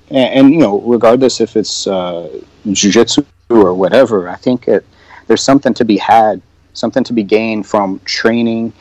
[0.09, 2.29] and, and you know, regardless if it's uh,
[2.67, 4.85] jujitsu or whatever, I think it
[5.27, 6.41] there's something to be had,
[6.73, 8.73] something to be gained from training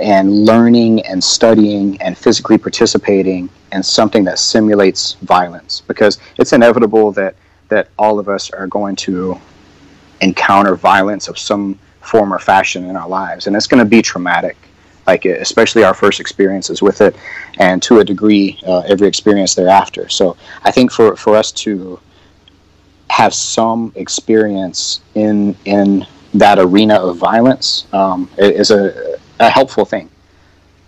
[0.00, 5.82] and learning and studying and physically participating in something that simulates violence.
[5.86, 7.34] Because it's inevitable that
[7.68, 9.40] that all of us are going to
[10.20, 13.46] encounter violence of some form or fashion in our lives.
[13.46, 14.56] And it's going to be traumatic
[15.06, 17.16] like especially our first experiences with it
[17.58, 20.08] and to a degree uh, every experience thereafter.
[20.08, 21.98] So i think for for us to
[23.10, 30.08] have some experience in in that arena of violence um, is a, a helpful thing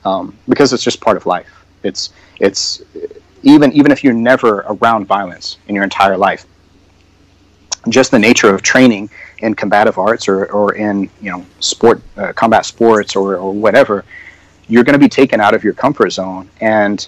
[0.04, 1.64] um, because it's just part of life.
[1.82, 2.82] It's it's
[3.42, 6.46] even even if you're never around violence in your entire life
[7.88, 12.32] just the nature of training in combative arts or, or in you know sport uh,
[12.32, 14.04] combat sports or, or whatever
[14.68, 16.48] you're going to be taken out of your comfort zone.
[16.60, 17.06] And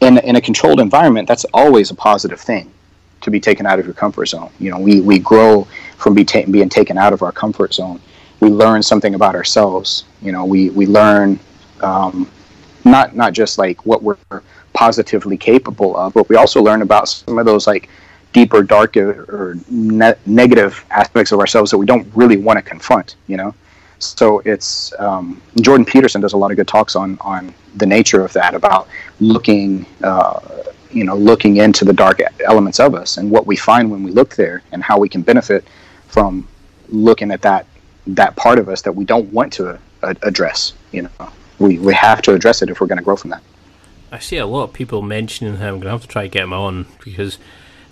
[0.00, 2.72] in, in a controlled environment that's always a positive thing
[3.20, 4.50] to be taken out of your comfort zone.
[4.58, 8.00] You know we, we grow from be ta- being taken out of our comfort zone
[8.40, 11.38] we learn something about ourselves you know we, we learn
[11.82, 12.30] um,
[12.84, 14.16] not not just like what we're
[14.72, 17.88] positively capable of but we also learn about some of those like
[18.32, 23.16] deeper, darker, or ne- negative aspects of ourselves that we don't really want to confront.
[23.26, 23.54] You know,
[23.98, 28.24] so it's um, Jordan Peterson does a lot of good talks on on the nature
[28.24, 28.88] of that about
[29.20, 30.40] looking, uh,
[30.90, 34.10] you know, looking into the dark elements of us and what we find when we
[34.10, 35.64] look there and how we can benefit
[36.08, 36.46] from
[36.88, 37.66] looking at that
[38.16, 40.72] that part of us that we don't want to uh, address.
[40.92, 43.42] You know, we we have to address it if we're going to grow from that.
[44.12, 45.62] I see a lot of people mentioning him.
[45.62, 47.38] I'm going to have to try to get him on because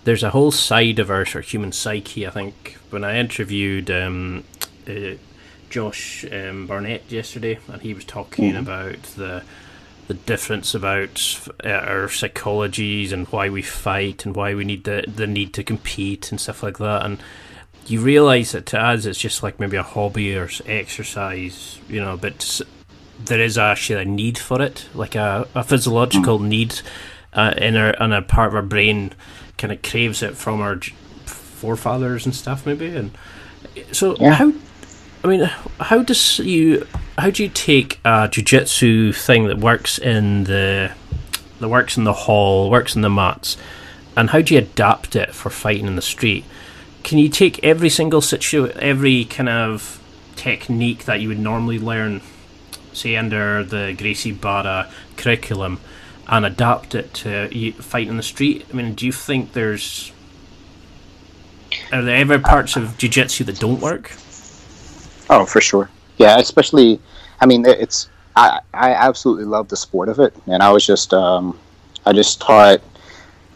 [0.04, 2.26] there's a whole side of our sort of human psyche.
[2.26, 4.44] I think when I interviewed um,
[4.88, 5.14] uh,
[5.70, 9.42] Josh um, Barnett yesterday, and he was talking about the
[10.08, 15.04] the difference about uh, our psychologies and why we fight and why we need the
[15.06, 17.04] the need to compete and stuff like that.
[17.04, 17.22] And
[17.90, 22.16] you realize that to us, it's just like maybe a hobby or exercise, you know,
[22.16, 22.60] but
[23.18, 26.80] there is actually a need for it, like a, a physiological need
[27.32, 29.12] uh, in our in a part of our brain
[29.56, 30.76] kind of craves it from our
[31.26, 32.94] forefathers and stuff, maybe.
[32.94, 33.10] And
[33.92, 34.34] so, Yeah.
[34.34, 34.52] how?
[35.24, 36.86] I mean, how does you?
[37.18, 40.92] How do you take a jujitsu thing that works in the
[41.58, 43.56] that works in the hall, works in the mats,
[44.16, 46.44] and how do you adapt it for fighting in the street?
[47.08, 49.98] Can you take every single situ, every kind of
[50.36, 52.20] technique that you would normally learn
[52.92, 55.80] say under the Gracie Barra curriculum
[56.26, 58.66] and adapt it to fight in the street?
[58.70, 60.12] I mean, do you think there's
[61.90, 64.12] are there ever parts of jiu-jitsu that don't work?
[65.30, 65.88] Oh, for sure.
[66.18, 67.00] Yeah, especially.
[67.40, 68.10] I mean, it's.
[68.36, 71.58] I I absolutely love the sport of it, and I was just um,
[72.04, 72.82] I just taught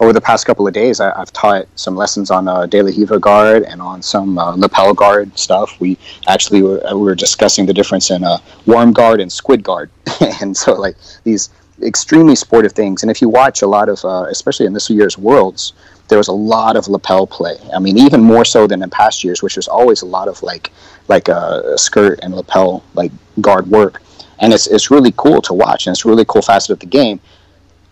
[0.03, 1.01] over the past couple of days.
[1.01, 4.57] I, I've taught some lessons on uh, De La Riva guard and on some uh,
[4.57, 5.81] lapel guard stuff.
[5.81, 9.91] We actually were, we were discussing the difference in uh, worm guard and squid guard,
[10.41, 11.51] and so like these
[11.83, 13.03] extremely sportive things.
[13.03, 15.73] And if you watch a lot of, uh, especially in this year's Worlds,
[16.09, 17.57] there was a lot of lapel play.
[17.75, 20.43] I mean, even more so than in past years, which was always a lot of
[20.43, 20.73] like
[21.07, 24.03] like a skirt and lapel like guard work,
[24.41, 26.87] and it's it's really cool to watch, and it's a really cool facet of the
[26.87, 27.21] game.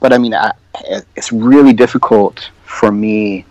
[0.01, 0.53] But I mean, I,
[1.17, 3.45] it's really difficult for me.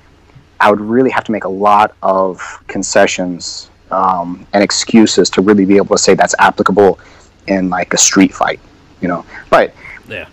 [0.59, 5.65] I would really have to make a lot of concessions um, and excuses to really
[5.65, 6.99] be able to say that's applicable
[7.47, 8.59] in like a street fight,
[9.01, 9.25] you know.
[9.49, 9.73] But
[10.07, 10.25] Yeah.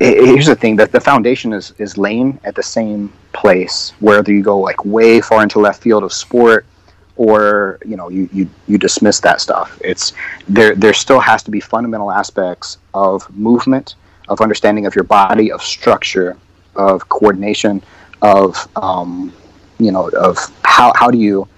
[0.00, 4.32] i- here's the thing that the foundation is is laying at the same place whether
[4.32, 6.64] you go like way far into left field of sport
[7.16, 10.12] or you know you, you you dismiss that stuff it's
[10.48, 13.94] there there still has to be fundamental aspects of movement
[14.28, 16.36] of understanding of your body of structure
[16.74, 17.82] of coordination
[18.22, 19.32] of um,
[19.78, 21.48] you know of how, how do you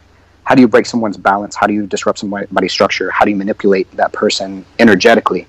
[0.44, 1.54] how do you break someone's balance?
[1.54, 3.11] How do you disrupt somebody's structure?
[3.11, 5.46] How do you manipulate that person energetically?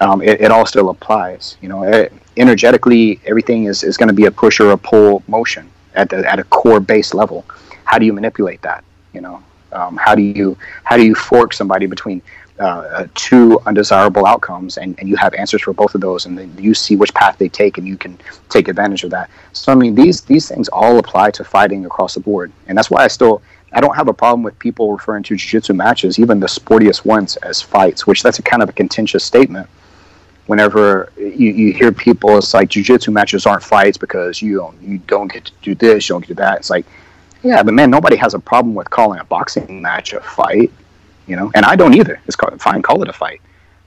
[0.00, 4.14] Um, it, it, all still applies you know it, energetically everything is, is going to
[4.14, 7.44] be a push or a pull motion at the at a core base level.
[7.84, 9.42] How do you manipulate that you know?
[9.72, 12.22] Um, how do you how do you fork somebody between
[12.60, 16.52] uh, two undesirable outcomes and, and you have answers for both of those and then
[16.58, 18.18] you see which path they take and you can
[18.48, 19.30] take advantage of that.
[19.52, 22.52] So i mean these these things all apply to fighting across the board.
[22.66, 23.42] And that's why i still
[23.72, 27.36] i don't have a problem with people referring to jiu-jitsu matches even the sportiest ones
[27.36, 29.68] as fights which that's a kind of a contentious statement.
[30.46, 34.98] Whenever you, you hear people it's like jiu-jitsu matches aren't fights because you don't you
[34.98, 36.58] don't get to do this you don't get to do that.
[36.58, 36.86] It's like
[37.44, 40.72] yeah but man nobody has a problem with calling a boxing match a fight
[41.28, 42.20] you know, and I don't either.
[42.26, 43.40] It's called, fine, call it a fight.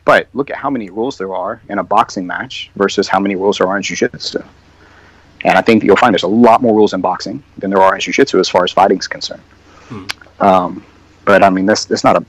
[0.06, 3.36] But look at how many rules there are in a boxing match versus how many
[3.36, 4.42] rules there are in jiu-jitsu.
[5.44, 7.96] And I think you'll find there's a lot more rules in boxing than there are
[7.96, 9.42] in jiu-jitsu as far as fighting is concerned.
[9.90, 10.06] Hmm.
[10.40, 10.86] Um,
[11.26, 12.26] but I mean, this it's not a.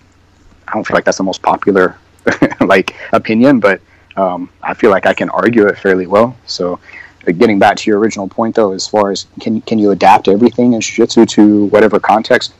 [0.68, 1.96] I don't feel like that's the most popular
[2.60, 3.80] like opinion, but
[4.16, 6.36] um, I feel like I can argue it fairly well.
[6.46, 6.78] So,
[7.26, 10.28] uh, getting back to your original point, though, as far as can can you adapt
[10.28, 12.54] everything in jiu-jitsu to whatever context?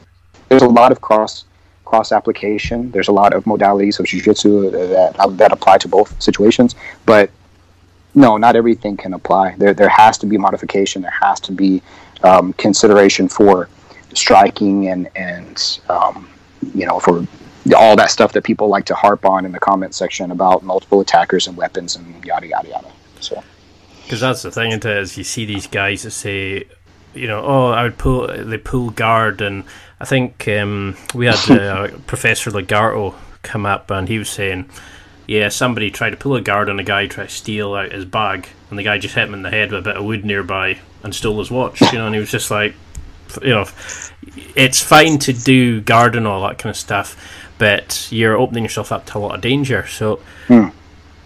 [0.49, 1.45] There's a lot of cross
[1.93, 2.91] cross application.
[2.91, 6.75] There's a lot of modalities of jiu-jitsu that that apply to both situations,
[7.05, 7.29] but
[8.15, 9.57] no, not everything can apply.
[9.59, 11.03] There there has to be modification.
[11.03, 11.83] There has to be
[12.23, 13.69] um, consideration for
[14.15, 16.31] striking and and um,
[16.75, 17.27] you know for
[17.77, 21.01] all that stuff that people like to harp on in the comment section about multiple
[21.03, 22.91] attackers and weapons and yada yada yada.
[23.21, 23.45] So.
[24.05, 26.65] Because that's the thing, is you see these guys that say,
[27.15, 29.65] you know, oh, I would pull, they pull guard and
[30.01, 34.69] I think um, we had uh, Professor Lagarto come up and he was saying,
[35.27, 38.05] yeah, somebody tried to pull a guard on a guy, try to steal out his
[38.05, 40.25] bag, and the guy just hit him in the head with a bit of wood
[40.25, 41.81] nearby and stole his watch.
[41.81, 42.75] You know, and he was just like,
[43.41, 43.67] you know,
[44.57, 47.17] it's fine to do guard and all that kind of stuff,
[47.59, 49.87] but you're opening yourself up to a lot of danger.
[49.87, 50.69] So, hmm.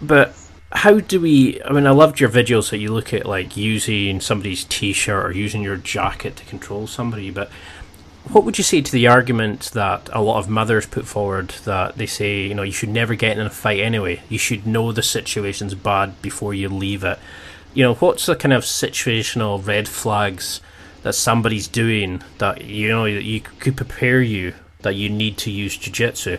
[0.01, 0.35] but
[0.71, 1.61] how do we?
[1.63, 5.31] I mean, I loved your videos that you look at like using somebody's t-shirt or
[5.31, 7.49] using your jacket to control somebody, but
[8.31, 11.95] what would you say to the argument that a lot of mothers put forward that
[11.95, 14.21] they say, you know, you should never get in a fight anyway.
[14.27, 17.19] You should know the situation's bad before you leave it.
[17.73, 20.59] You know, what's the kind of situational red flags
[21.03, 25.51] that somebody's doing that you know that you could prepare you that you need to
[25.51, 26.37] use jiu-jitsu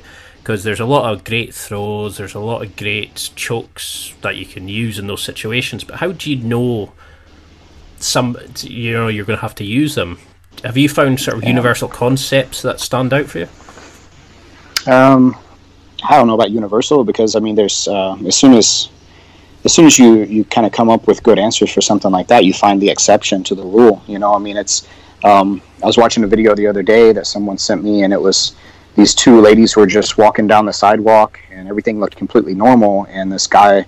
[0.48, 4.46] because there's a lot of great throws, there's a lot of great chokes that you
[4.46, 6.90] can use in those situations, but how do you know
[7.98, 10.16] some you know you're going to have to use them
[10.64, 11.50] have you found sort of yeah.
[11.50, 13.48] universal concepts that stand out for you?
[14.90, 15.36] Um,
[16.08, 18.88] I don't know about universal because I mean, there's uh, as soon as
[19.64, 22.28] as soon as you you kind of come up with good answers for something like
[22.28, 24.02] that, you find the exception to the rule.
[24.06, 24.88] You know, I mean, it's.
[25.24, 28.20] Um, I was watching a video the other day that someone sent me, and it
[28.20, 28.54] was
[28.98, 33.30] these two ladies were just walking down the sidewalk, and everything looked completely normal, and
[33.30, 33.86] this guy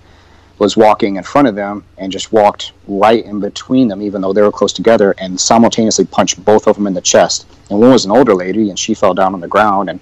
[0.60, 4.32] was walking in front of them and just walked right in between them, even though
[4.32, 7.48] they were close together, and simultaneously punched both of them in the chest.
[7.70, 9.90] And one was an older lady, and she fell down on the ground.
[9.90, 9.98] And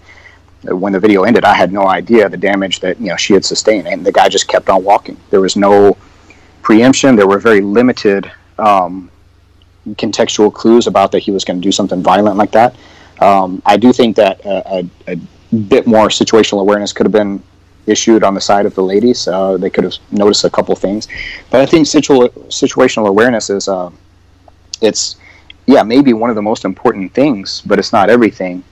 [0.79, 3.47] when the video ended, I had no idea the damage that you know she had
[3.47, 5.17] sustained, and the guy just kept on walking.
[5.31, 5.97] There was no
[6.61, 7.17] preemption.
[7.17, 9.11] There were very limited um,
[9.87, 12.77] contextual clues about that he was going to do something violent like that.
[13.21, 15.17] Um, I do think that a, a, a
[15.57, 17.43] bit more situational awareness could have been
[17.87, 19.27] issued on the side of the ladies.
[19.27, 21.09] Uh, they could have noticed a couple things,
[21.51, 23.91] but I think situ- situational awareness is uh,
[24.81, 25.17] it's
[25.67, 28.63] yeah maybe one of the most important things, but it's not everything.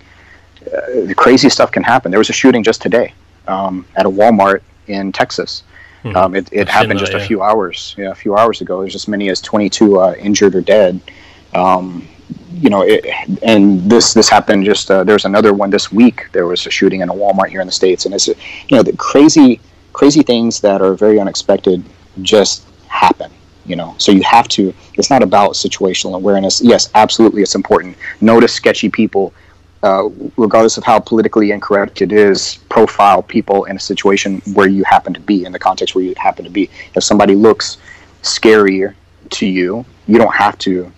[0.66, 2.10] Uh, crazy stuff can happen.
[2.10, 3.14] There was a shooting just today
[3.48, 5.62] um, at a Walmart in Texas.
[6.02, 6.16] Hmm.
[6.16, 7.18] Um, it, it happened just yeah.
[7.18, 8.80] a few hours, yeah, a few hours ago.
[8.80, 11.00] There's as many as 22 uh, injured or dead.
[11.54, 12.06] Um,
[12.60, 13.04] you know, it,
[13.42, 16.28] and this this happened just uh, there's another one this week.
[16.32, 18.34] There was a shooting in a Walmart here in the states, and it's you
[18.70, 19.60] know the crazy
[19.92, 21.82] crazy things that are very unexpected
[22.22, 23.30] just happen.
[23.64, 24.72] You know, so you have to.
[24.94, 26.62] It's not about situational awareness.
[26.62, 27.96] Yes, absolutely, it's important.
[28.20, 29.32] Notice sketchy people.
[29.82, 34.82] Uh, regardless of how politically incorrect it is, profile people in a situation where you
[34.84, 36.68] happen to be, in the context where you happen to be.
[36.94, 37.76] If somebody looks
[38.22, 38.94] scarier
[39.30, 40.90] to you, you don't have to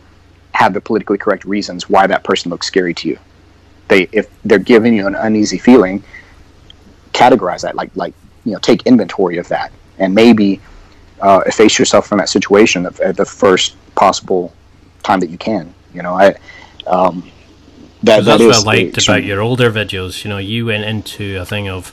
[0.59, 3.19] have the politically correct reasons why that person looks scary to you.
[3.87, 6.03] They if they're giving you an uneasy feeling,
[7.13, 8.13] categorize that like like
[8.45, 10.61] you know take inventory of that and maybe
[11.21, 14.53] uh, efface yourself from that situation at the first possible
[15.05, 15.73] time that you can.
[15.95, 16.35] You know, I
[16.89, 17.31] um,
[18.03, 20.25] that, that's that what I liked the- about your older videos.
[20.25, 21.93] You know, you went into a thing of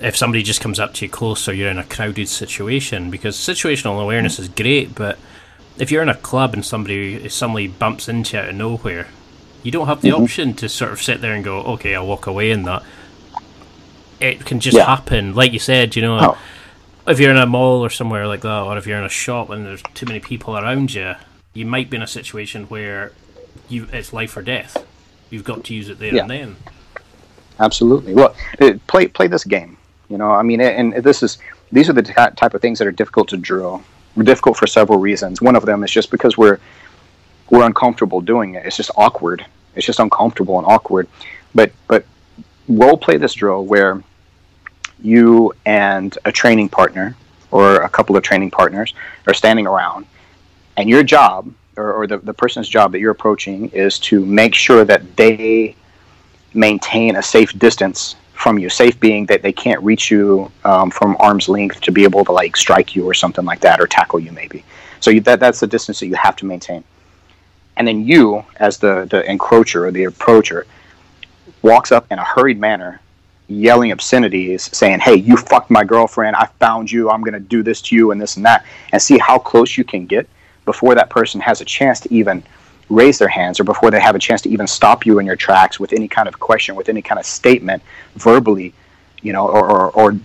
[0.00, 3.36] if somebody just comes up to you close or you're in a crowded situation, because
[3.36, 5.18] situational awareness is great, but
[5.80, 9.08] if you're in a club and somebody somebody bumps into you out of nowhere,
[9.62, 10.22] you don't have the Mm-hmm.
[10.22, 12.82] option to sort of sit there and go, okay, I'll walk away in that.
[14.20, 14.84] It can just Yeah.
[14.86, 15.96] happen, like you said.
[15.96, 16.38] You know, Oh.
[17.10, 19.50] if you're in a mall or somewhere like that, or if you're in a shop
[19.50, 21.14] and there's too many people around you,
[21.54, 23.12] you might be in a situation where
[23.68, 24.76] you it's life or death.
[25.30, 26.22] You've got to use it there Yeah.
[26.22, 26.56] and then.
[27.58, 28.14] Absolutely.
[28.14, 29.76] Well, uh, play play this game.
[30.08, 31.38] You know, I mean, and this is
[31.72, 33.82] these are the ty- type of things that are difficult to drill.
[34.22, 35.40] Difficult for several reasons.
[35.40, 36.58] One of them is just because we're
[37.48, 38.66] we're uncomfortable doing it.
[38.66, 39.44] It's just awkward.
[39.74, 41.08] It's just uncomfortable and awkward.
[41.54, 42.04] But but
[42.68, 44.02] role play this drill where
[45.02, 47.16] you and a training partner
[47.50, 48.94] or a couple of training partners
[49.26, 50.06] are standing around,
[50.76, 54.54] and your job or, or the, the person's job that you're approaching is to make
[54.54, 55.74] sure that they
[56.52, 58.70] maintain a safe distance from you.
[58.70, 62.32] Safe being that they can't reach you um, from arm's length to be able to
[62.32, 64.64] like strike you or something like that or tackle you maybe.
[65.00, 66.82] So you, that that's the distance that you have to maintain.
[67.76, 70.66] And then you, as the the encroacher or the approacher,
[71.62, 73.00] walks up in a hurried manner,
[73.48, 76.36] yelling obscenities, saying, "Hey, you fucked my girlfriend.
[76.36, 77.10] I found you.
[77.10, 79.84] I'm gonna do this to you and this and that." And see how close you
[79.84, 80.28] can get
[80.64, 82.42] before that person has a chance to even
[82.90, 85.36] raise their hands or before they have a chance to even stop you in your
[85.36, 87.82] tracks with any kind of question, with any kind of statement
[88.16, 88.74] verbally,
[89.22, 90.18] you know, or, or, or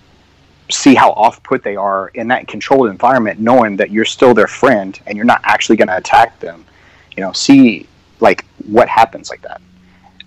[0.70, 4.48] see how off put they are in that controlled environment, knowing that you're still their
[4.48, 6.66] friend and you're not actually going to attack them.
[7.16, 7.88] You know, see
[8.20, 9.62] like what happens like that.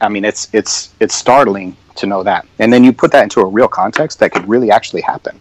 [0.01, 3.41] I mean, it's it's it's startling to know that, and then you put that into
[3.41, 5.41] a real context that could really actually happen.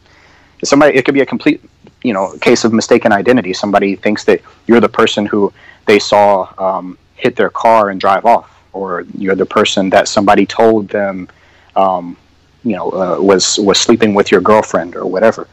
[0.64, 1.64] Somebody, it could be a complete,
[2.04, 3.54] you know, case of mistaken identity.
[3.54, 5.52] Somebody thinks that you're the person who
[5.86, 10.46] they saw um, hit their car and drive off, or you're the person that somebody
[10.46, 11.28] told them,
[11.76, 12.16] um,
[12.64, 15.48] you know, uh, was was sleeping with your girlfriend or whatever.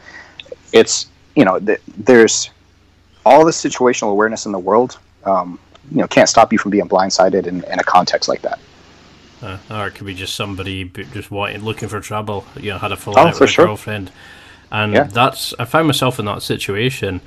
[0.73, 2.49] It's you know, th- there's
[3.25, 4.99] all the situational awareness in the world.
[5.25, 5.59] Um,
[5.91, 8.59] you know, can't stop you from being blindsided in, in a context like that.
[9.41, 12.45] Uh, or it could be just somebody just wanting, looking for trouble.
[12.55, 13.65] You know, had a full Oh, out with a sure.
[13.65, 14.11] girlfriend,
[14.71, 15.03] and Yeah.
[15.03, 17.21] that's I found myself in that situation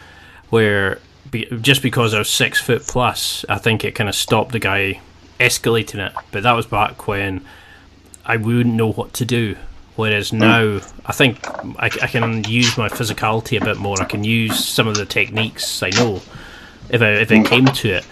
[0.50, 0.98] where
[1.30, 4.58] be, just because I was six foot plus, I think it kind of stopped the
[4.58, 5.00] guy
[5.38, 6.12] escalating it.
[6.30, 7.42] But that was back when
[8.24, 9.56] I wouldn't know what to do.
[9.96, 10.38] Whereas Hmm.
[10.38, 11.38] now, I think
[11.78, 14.00] I, I can use my physicality a bit more.
[14.00, 16.22] I can use some of the techniques I know
[16.88, 18.06] if, I, if it came to it.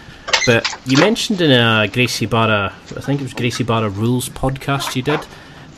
[0.44, 4.94] But you mentioned in a Gracie Barra, I think it was Gracie Barra Rules podcast
[4.96, 5.20] you did,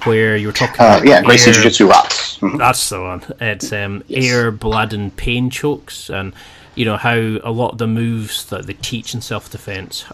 [0.05, 2.28] where you were talking Uh, about yeah, Gracie Jiu Jitsu rocks.
[2.59, 3.22] That's the one.
[3.41, 6.32] It's um, air, blood, and pain chokes, and
[6.74, 10.05] you know how a lot of the moves that they teach in self defense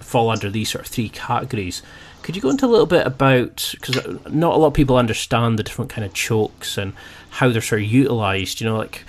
[0.00, 1.82] fall under these sort of three categories.
[2.22, 3.96] Could you go into a little bit about because
[4.32, 6.94] not a lot of people understand the different kind of chokes and
[7.30, 8.60] how they're sort of utilized.
[8.60, 9.04] You know, like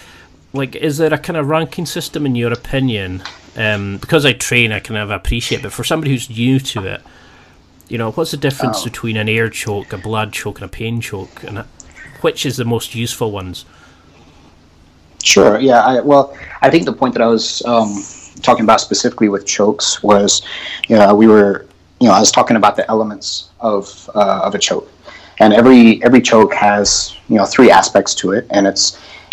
[0.53, 3.23] like is there a kind of ranking system in your opinion?
[3.57, 7.01] Um, because I train, I kind of appreciate, but for somebody who's new to it,
[7.87, 8.83] you know, what's the difference Oh.
[8.83, 11.63] between an air choke, a blood choke, and a pain choke, and
[12.25, 13.65] which is the most useful ones?
[15.23, 15.59] Sure.
[15.59, 15.81] Yeah.
[15.91, 17.91] I, well, I think the point that I was um,
[18.41, 20.41] talking about specifically with chokes was,
[20.87, 21.67] you know, we were,
[22.01, 24.87] you know, I was talking about the elements of uh, of a choke,
[25.39, 26.87] and every every choke has
[27.29, 28.85] you know three aspects to it, and it's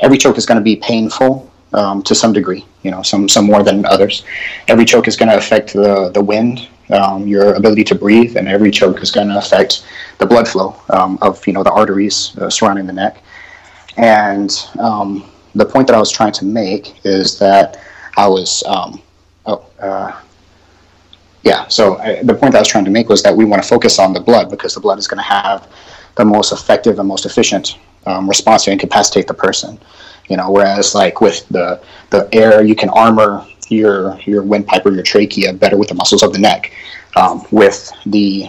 [0.05, 1.33] every choke is going to be painful
[1.73, 4.25] um, to some degree, you know, some some more than others.
[4.69, 8.49] Every choke is going to affect the the wind, um, your ability to breathe, and
[8.49, 9.85] every choke is going to affect
[10.19, 13.23] the blood flow um, of you know the arteries uh, surrounding the neck.
[13.97, 17.79] And um, the point that I was trying to make is that
[18.17, 19.03] I was, um,
[19.47, 20.21] oh, uh,
[21.43, 21.67] yeah.
[21.69, 23.69] So I, the point that I was trying to make was that we want to
[23.69, 25.69] focus on the blood because the blood is going to have
[26.17, 29.79] the most effective and most efficient um, response to incapacitate the person.
[30.29, 34.93] You know, whereas like with the the air, you can armor your your windpipe or
[34.93, 36.73] your trachea better with the muscles of the neck.
[37.15, 38.49] Um, with the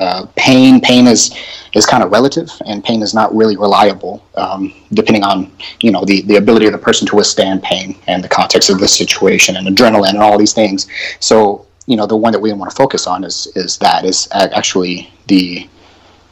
[0.00, 1.36] uh, pain, pain is
[1.74, 6.04] is kind of relative, and pain is not really reliable, um, depending on you know
[6.04, 9.56] the the ability of the person to withstand pain and the context of the situation
[9.56, 10.88] and adrenaline and all these things.
[11.20, 14.28] So you know the one that we want to focus on is is that is
[14.32, 15.68] actually the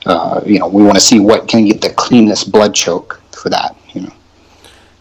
[0.07, 3.51] uh, you know we want to see what can get the cleanest blood choke for
[3.51, 3.77] that.
[3.93, 4.13] You know,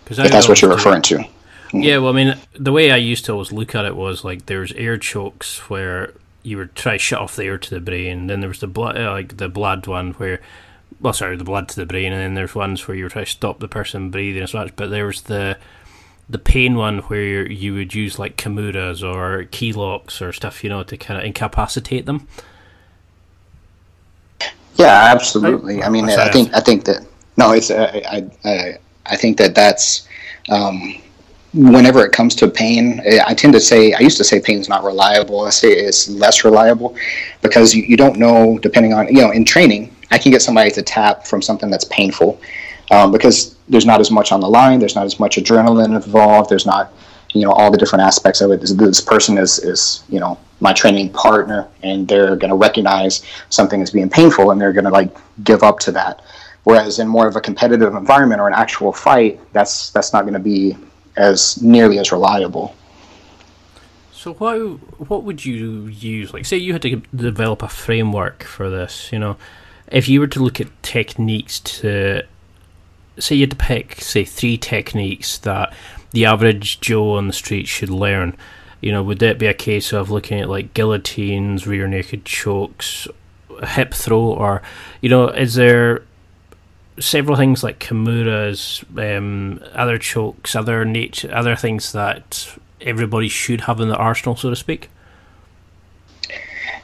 [0.10, 1.24] if that's what you're referring to.
[1.72, 4.48] Yeah, well, I mean, the way I used to always look at it was like
[4.48, 8.28] there's air chokes where you would try to shut off the air to the brain.
[8.28, 10.42] Then there was the blood, uh, like the blood one where,
[11.00, 13.26] well, sorry, the blood to the brain, and then there's ones where you were trying
[13.26, 14.76] to stop the person breathing as much.
[14.76, 15.58] But there was the
[16.30, 20.70] the pain one where you would use like kimuras or key locks or stuff, you
[20.70, 22.28] know, to kind of incapacitate them.
[24.76, 25.84] Yeah, absolutely.
[25.84, 27.06] I mean, I think I think that
[27.36, 30.08] no, it's I I I think that that's
[30.50, 30.96] um,
[31.54, 34.70] whenever it comes to pain, I tend to say I used to say pain is
[34.70, 35.42] not reliable.
[35.42, 36.96] I say it's less reliable
[37.42, 40.72] because you, you don't know depending on you know in training I can get somebody
[40.72, 42.40] to tap from something that's painful
[42.92, 44.80] um, because there's not as much on the line.
[44.80, 46.50] There's not as much adrenaline involved.
[46.50, 46.92] There's not
[47.34, 48.62] you know all the different aspects of it.
[48.62, 53.24] This, this person is is you know my training partner, and they're going to recognize
[53.50, 56.22] something as being painful, and they're going to like give up to that.
[56.64, 60.34] Whereas in more of a competitive environment or an actual fight, that's that's not going
[60.34, 60.76] to be
[61.20, 62.76] as nearly as reliable.
[64.12, 64.58] So what
[65.10, 66.34] what would you use?
[66.34, 69.12] Like, say you had to develop a framework for this.
[69.12, 69.38] You know,
[69.92, 72.24] if you were to look at techniques to
[73.18, 75.74] say you had to pick, say, three techniques that
[76.12, 78.36] the average Joe on the street should learn.
[78.82, 83.08] You know, would that be a case of looking at like guillotines, rear naked chokes,
[83.64, 84.62] hip throw, or
[85.02, 86.04] you know, is there
[87.00, 93.80] several things like kimuras, um, other chokes, other nature, other things that everybody should have
[93.80, 94.90] in the arsenal, so to speak?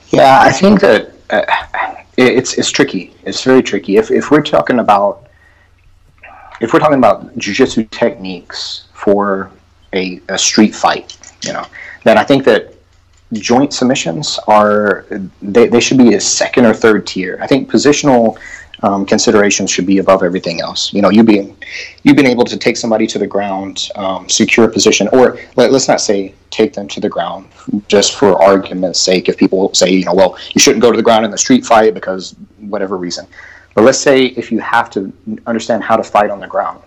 [0.10, 1.44] Yeah, I think that uh,
[2.18, 3.14] it's it's tricky.
[3.24, 3.98] It's very tricky.
[3.98, 5.28] If if we're talking about
[6.62, 9.52] if we're talking about jujitsu techniques for
[9.94, 11.66] a, a street fight, you know,
[12.04, 12.74] then I think that
[13.34, 15.06] joint submissions are
[15.42, 17.38] they, they should be a second or third tier.
[17.42, 18.38] I think positional
[18.84, 20.94] um, considerations should be above everything else.
[20.94, 21.56] You know, you being
[22.04, 25.72] you've been able to take somebody to the ground, um, secure a position, or let,
[25.72, 27.48] us not say take them to the ground,
[27.88, 29.30] just for argument's sake.
[29.30, 31.66] If people say, you know, well, you shouldn't go to the ground in the street
[31.66, 33.28] fight because whatever reason,
[33.74, 35.12] but let's say if you have to
[35.48, 36.82] understand how to fight on the ground,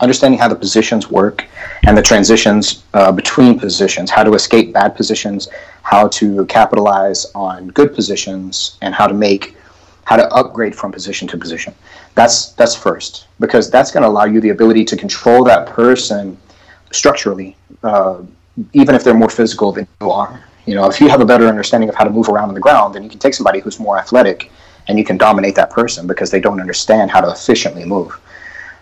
[0.00, 1.46] understanding how the positions work
[1.86, 5.48] and the transitions uh, between positions, how to escape bad positions,
[5.82, 9.56] how to capitalize on good positions, and how to make
[10.04, 11.74] how to upgrade from position to position.
[12.14, 16.36] That's that's first because that's going to allow you the ability to control that person
[16.92, 18.22] structurally, uh,
[18.72, 20.44] even if they're more physical than you are.
[20.66, 22.60] You know, if you have a better understanding of how to move around on the
[22.60, 24.50] ground, then you can take somebody who's more athletic
[24.88, 28.18] and you can dominate that person because they don't understand how to efficiently move.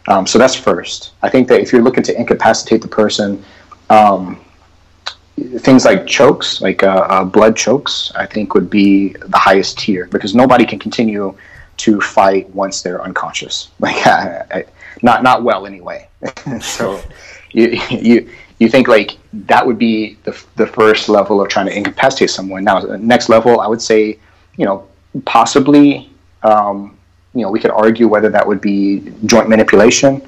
[0.09, 1.13] Um, so that's first.
[1.23, 3.45] I think that if you're looking to incapacitate the person,
[3.91, 4.45] um,
[5.37, 10.07] things like chokes, like uh, uh, blood chokes, I think would be the highest tier
[10.07, 11.37] because nobody can continue
[11.79, 13.71] to fight once they're unconscious.
[13.81, 14.65] Like, I, I,
[15.03, 16.09] not not well anyway.
[16.61, 17.03] so
[17.53, 21.77] you you you think like that would be the the first level of trying to
[21.77, 22.63] incapacitate someone.
[22.63, 24.19] Now, next level, I would say,
[24.57, 24.87] you know,
[25.25, 26.11] possibly,
[26.43, 26.97] um,
[27.35, 30.23] you know, we could argue whether that would be joint manipulation,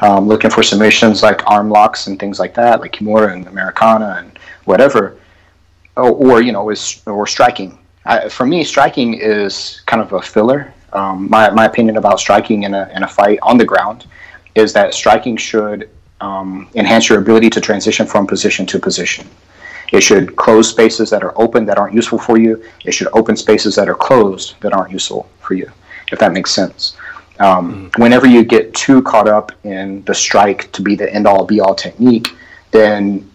[0.00, 4.16] um, looking for submissions like arm locks and things like that, like Kimura and Americana
[4.18, 4.31] and
[4.64, 5.16] whatever,
[5.96, 7.78] or, or you know, is or striking.
[8.04, 10.72] I, for me, striking is kind of a filler.
[10.92, 14.06] Um, my my opinion about striking in a in a fight on the ground
[14.54, 15.88] is that striking should
[16.20, 19.26] um, enhance your ability to transition from position to position.
[19.92, 22.62] It should close spaces that are open that aren't useful for you.
[22.84, 25.70] It should open spaces that are closed that aren't useful for you,
[26.10, 26.96] if that makes sense.
[27.38, 27.98] Um, mm.
[27.98, 31.60] Whenever you get too caught up in the strike to be the end all be
[31.60, 32.28] all technique,
[32.70, 33.30] then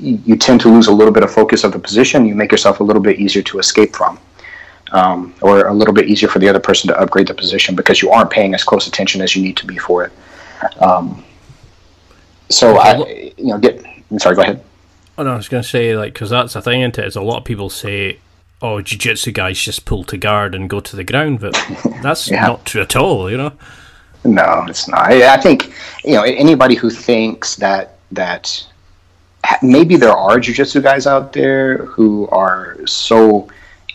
[0.00, 2.24] you tend to lose a little bit of focus of the position.
[2.26, 4.18] You make yourself a little bit easier to escape from,
[4.92, 8.00] um, or a little bit easier for the other person to upgrade the position because
[8.02, 10.12] you aren't paying as close attention as you need to be for it.
[10.82, 11.24] Um,
[12.48, 13.84] so I, you know, get.
[14.10, 14.36] I'm sorry.
[14.36, 14.64] Go ahead.
[15.16, 17.06] Oh, no, I was going to say, like, because that's the thing, into it?
[17.06, 18.18] Is a lot of people say,
[18.62, 21.52] oh, jiu-jitsu guys just pull to guard and go to the ground, but
[22.02, 22.46] that's yeah.
[22.46, 23.52] not true at all, you know?
[24.24, 25.00] No, it's not.
[25.00, 25.74] I, I think,
[26.04, 28.66] you know, anybody who thinks that, that
[29.62, 33.48] maybe there are jiu-jitsu guys out there who are so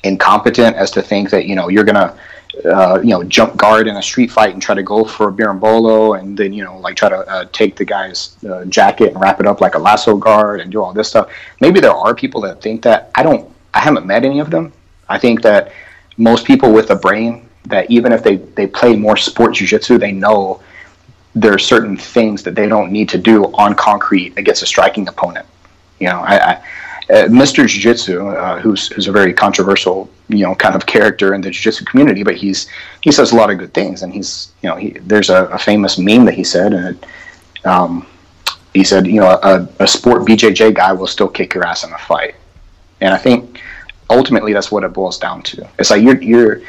[0.03, 2.17] incompetent as to think that, you know, you're to,
[2.65, 5.31] uh, you know, jump guard in a street fight and try to go for a
[5.31, 9.19] berimbolo and then, you know, like try to uh, take the guy's uh, jacket and
[9.19, 11.29] wrap it up like a lasso guard and do all this stuff.
[11.61, 13.11] Maybe there are people that think that.
[13.15, 14.71] I don't, I haven't met any of them.
[15.09, 15.71] I think that
[16.17, 20.11] most people with a brain that even if they, they play more sport jujitsu, they
[20.11, 20.61] know
[21.35, 25.07] there are certain things that they don't need to do on concrete against a striking
[25.07, 25.45] opponent.
[25.99, 26.63] You know, I, I
[27.07, 27.67] uh, Mr.
[27.67, 31.85] Jiu-Jitsu, uh, who's who's a very controversial, you know, kind of character in the jiu-jitsu
[31.85, 32.67] community, but he's
[33.01, 35.57] he says a lot of good things, and he's you know he, there's a, a
[35.59, 38.07] famous meme that he said, and it, um,
[38.73, 41.93] he said you know a, a sport BJJ guy will still kick your ass in
[41.93, 42.33] a fight,
[43.01, 43.61] and I think
[44.09, 45.69] ultimately that's what it boils down to.
[45.77, 46.61] It's like you're you're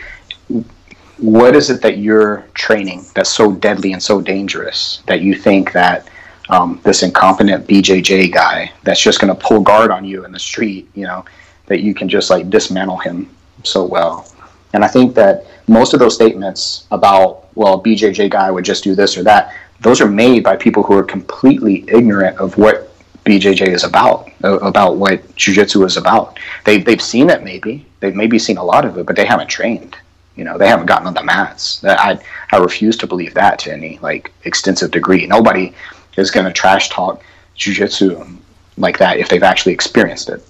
[1.19, 5.73] what is it that you're training that's so deadly and so dangerous that you think
[5.73, 6.09] that
[6.49, 10.39] um, this incompetent BJJ guy that's just going to pull guard on you in the
[10.39, 11.25] street, you know,
[11.67, 13.31] that you can just like dismantle him
[13.65, 14.31] so well.
[14.73, 18.95] And I think that most of those statements about, well, BJJ guy would just do
[18.95, 22.93] this or that, those are made by people who are completely ignorant of what
[23.25, 26.39] BJJ is about, about what Jiu-Jitsu is about.
[26.65, 29.49] They, they've seen it maybe, they've maybe seen a lot of it, but they haven't
[29.49, 29.97] trained.
[30.37, 31.83] You know, they haven't gotten on the mats.
[31.85, 32.19] I,
[32.53, 35.27] I refuse to believe that to any like extensive degree.
[35.27, 35.75] Nobody
[36.17, 37.23] is going to trash talk
[37.55, 38.43] Jiu-Jitsu um,
[38.77, 40.47] like that if they've actually experienced it.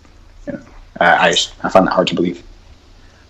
[0.47, 0.62] You know,
[1.01, 2.43] I, I, just, I find that hard to believe.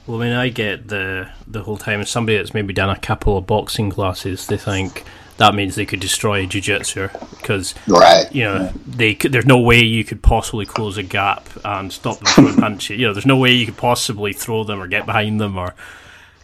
[0.07, 3.37] Well, I mean, I get the the whole time somebody that's maybe done a couple
[3.37, 5.05] of boxing classes, they think
[5.39, 8.33] that means they could destroy jiu-jitsu because right.
[8.33, 12.19] you know they could, there's no way you could possibly close a gap and stop
[12.19, 12.99] them from punching.
[12.99, 15.75] You know, there's no way you could possibly throw them or get behind them or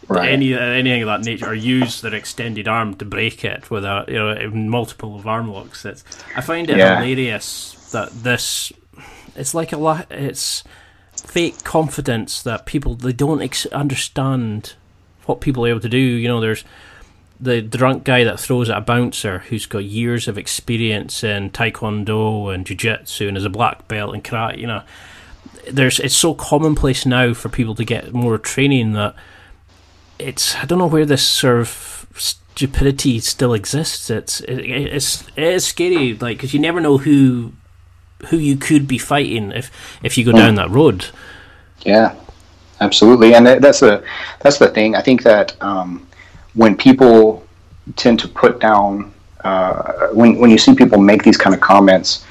[0.07, 0.29] right.
[0.29, 4.05] any anything of that nature or use their extended arm to break it with a
[4.07, 5.85] you know multiple of arm locks.
[5.85, 6.03] It's,
[6.35, 6.99] I find it yeah.
[6.99, 8.71] hilarious that this
[9.35, 10.07] it's like a lot.
[10.11, 10.63] It's
[11.15, 14.73] fake confidence that people they don't ex- understand
[15.25, 15.97] what people are able to do.
[15.97, 16.63] You know, there's
[17.39, 22.53] the drunk guy that throws at a bouncer who's got years of experience in taekwondo
[22.53, 24.81] and jiu-jitsu and is a black belt in karate you know
[25.69, 29.15] there's it's so commonplace now for people to get more training that
[30.19, 35.43] it's i don't know where this sort of stupidity still exists it's it, it's it
[35.43, 37.51] is scary like because you never know who
[38.29, 39.71] who you could be fighting if
[40.03, 40.37] if you go mm.
[40.37, 41.07] down that road
[41.81, 42.15] yeah
[42.79, 44.03] absolutely and that's the
[44.41, 46.05] that's the thing i think that um
[46.53, 47.43] when people
[47.95, 52.25] tend to put down, uh, when, when you see people make these kind of comments,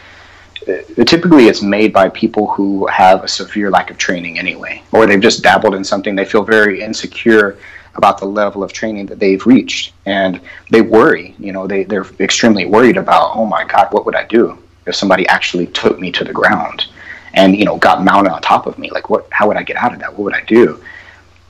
[0.68, 5.06] uh, typically it's made by people who have a severe lack of training anyway, or
[5.06, 6.14] they've just dabbled in something.
[6.14, 7.58] They feel very insecure
[7.94, 10.40] about the level of training that they've reached, and
[10.70, 11.34] they worry.
[11.38, 14.96] You know, they they're extremely worried about, oh my God, what would I do if
[14.96, 16.86] somebody actually took me to the ground,
[17.34, 18.90] and you know, got mounted on top of me?
[18.90, 19.26] Like, what?
[19.30, 20.12] How would I get out of that?
[20.12, 20.82] What would I do?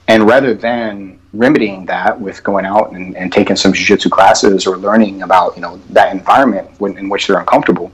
[0.09, 4.77] And rather than remedying that with going out and, and taking some jiu-jitsu classes or
[4.77, 7.93] learning about you know that environment when, in which they're uncomfortable,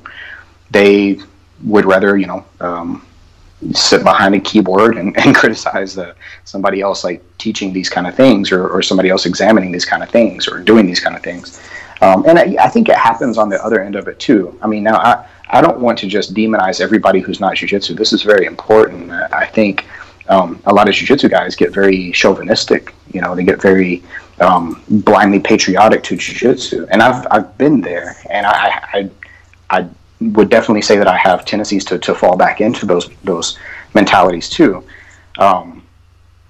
[0.70, 1.18] they
[1.64, 3.07] would rather you know um,
[3.72, 8.14] sit behind a keyboard and, and criticize the, somebody else like teaching these kind of
[8.14, 11.22] things or, or somebody else examining these kind of things or doing these kind of
[11.22, 11.61] things.
[12.00, 14.56] Um, and I, I, think it happens on the other end of it too.
[14.62, 17.94] I mean, now I, I don't want to just demonize everybody who's not jiu-jitsu.
[17.94, 19.11] This is very important.
[19.11, 19.84] I think
[20.28, 22.94] um, a lot of jiu-jitsu guys get very chauvinistic.
[23.12, 24.04] You know, they get very
[24.40, 29.11] um, blindly patriotic to jiu-jitsu, and I've I've been there, and I I,
[29.70, 29.88] I
[30.21, 33.59] would definitely say that I have tendencies to, to fall back into those those
[33.95, 34.85] mentalities too.
[35.39, 35.85] Um,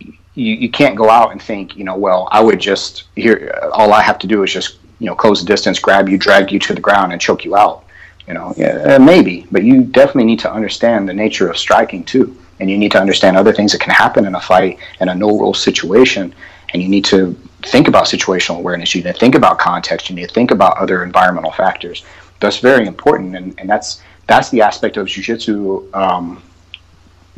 [0.01, 3.59] you, you can't go out and think, you know, well, I would just here.
[3.73, 6.53] All I have to do is just you know close the distance, grab you, drag
[6.53, 7.85] you to the ground, and choke you out.
[8.27, 12.05] You know, yeah, uh, maybe, but you definitely need to understand the nature of striking
[12.05, 15.09] too and you need to understand other things that can happen in a fight in
[15.09, 16.35] a no rule situation
[16.73, 20.17] and you need to think about situational awareness you need to think about context you
[20.17, 22.05] need to think about other environmental factors
[22.41, 26.43] that's very important and, and that's that's the aspect of jiu-jitsu um,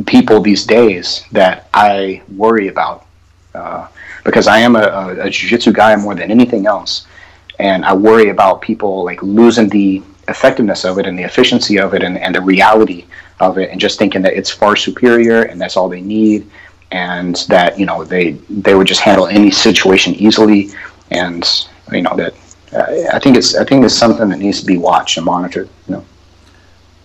[0.07, 3.07] people these days that i worry about
[3.55, 3.87] uh,
[4.25, 7.07] because i am a, a, a jiu-jitsu guy more than anything else
[7.59, 11.93] and i worry about people like losing the effectiveness of it and the efficiency of
[11.93, 13.05] it and, and the reality
[13.41, 16.49] of it and just thinking that it's far superior and that's all they need
[16.93, 20.71] and that you know they they would just handle any situation easily
[21.11, 22.35] and you know that
[22.73, 25.97] I think it's I think it's something that needs to be watched and monitored you
[25.97, 26.05] know.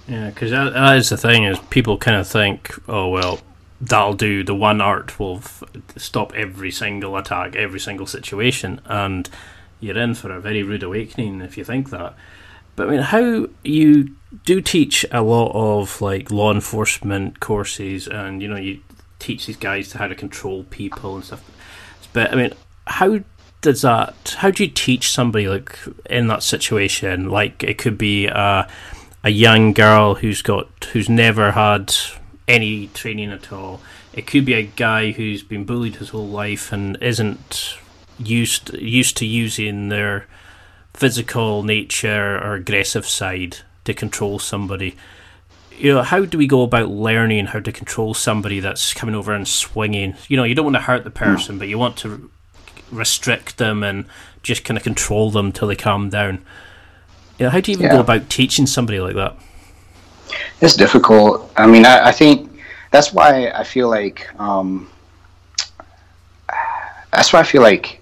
[0.07, 3.39] Yeah because that, that is the thing is people kind of think oh well
[3.82, 4.43] that'll do.
[4.43, 5.63] The one art will f-
[5.97, 9.30] stop every single attack every single situation and
[9.80, 12.16] you're in for a very rude awakening if you think that.
[12.76, 18.41] But I mean, how you do teach a lot of like law enforcement courses, and
[18.41, 18.82] you know, you
[19.20, 21.49] teach these guys how to control people and stuff.
[22.11, 22.53] But I mean,
[22.88, 23.22] how
[23.66, 24.36] does that?
[24.38, 27.30] How do you teach somebody like in that situation?
[27.30, 28.68] Like it could be a
[29.24, 31.95] a young girl who's got who's never had
[32.47, 33.82] any training at all.
[34.13, 37.80] It could be a guy who's been bullied his whole life and isn't
[38.20, 40.28] used used to using their
[40.93, 44.95] physical nature or aggressive side to control somebody.
[45.76, 49.34] You know, how do we go about learning how to control somebody that's coming over
[49.34, 50.13] and swinging?
[50.28, 51.18] You know, you don't want to hurt the hmm.
[51.18, 52.30] person, but you want to
[52.92, 54.06] restrict them and
[54.44, 56.46] just kind of control them till they calm down.
[57.38, 57.94] You know, how do you even yeah.
[57.94, 59.36] go about teaching somebody like that?
[60.62, 61.52] It's difficult.
[61.58, 62.52] I mean, I, I think
[62.92, 64.90] that's why I feel like um,
[67.12, 68.02] that's why I feel like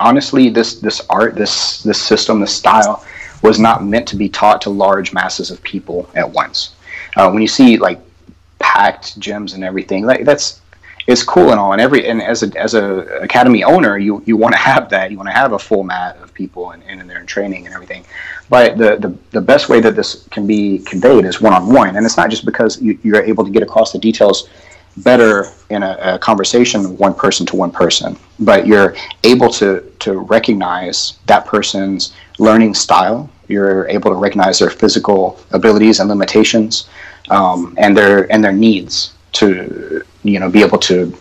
[0.00, 3.04] honestly, this this art, this this system, this style,
[3.42, 6.74] was not meant to be taught to large masses of people at once.
[7.16, 8.00] Uh, when you see like
[8.58, 10.61] packed gyms and everything, like that's
[11.06, 14.36] it's cool and all, and every and as a as a academy owner, you you
[14.36, 15.10] want to have that.
[15.10, 17.66] You want to have a full mat of people and, and in there in training
[17.66, 18.04] and everything.
[18.48, 21.96] But the, the the best way that this can be conveyed is one on one,
[21.96, 24.48] and it's not just because you, you're able to get across the details
[24.98, 28.94] better in a, a, conversation one person to one person but you're
[29.24, 35.98] able to to recognize that person's learning style you're able to recognize their physical abilities
[36.00, 36.90] and limitations
[37.30, 41.16] um, and their and their needs to you know be able to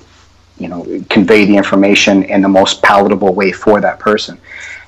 [0.58, 4.40] you know convey the information in the most palatable way for that person.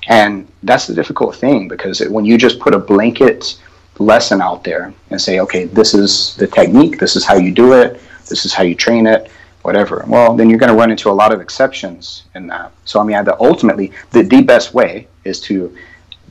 [0.07, 3.57] And that's the difficult thing because when you just put a blanket
[3.99, 7.73] lesson out there and say okay this is the technique this is how you do
[7.73, 9.29] it this is how you train it
[9.61, 12.71] whatever well then you're going to run into a lot of exceptions in that.
[12.85, 15.75] So i mean the, ultimately the, the best way is to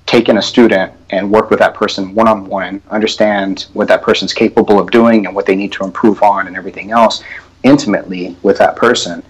[0.07, 4.81] take in a student and work with that person one-on-one understand what that person's capable
[4.81, 7.23] of doing and what they need to improve on and everything else
[7.63, 9.23] intimately with that person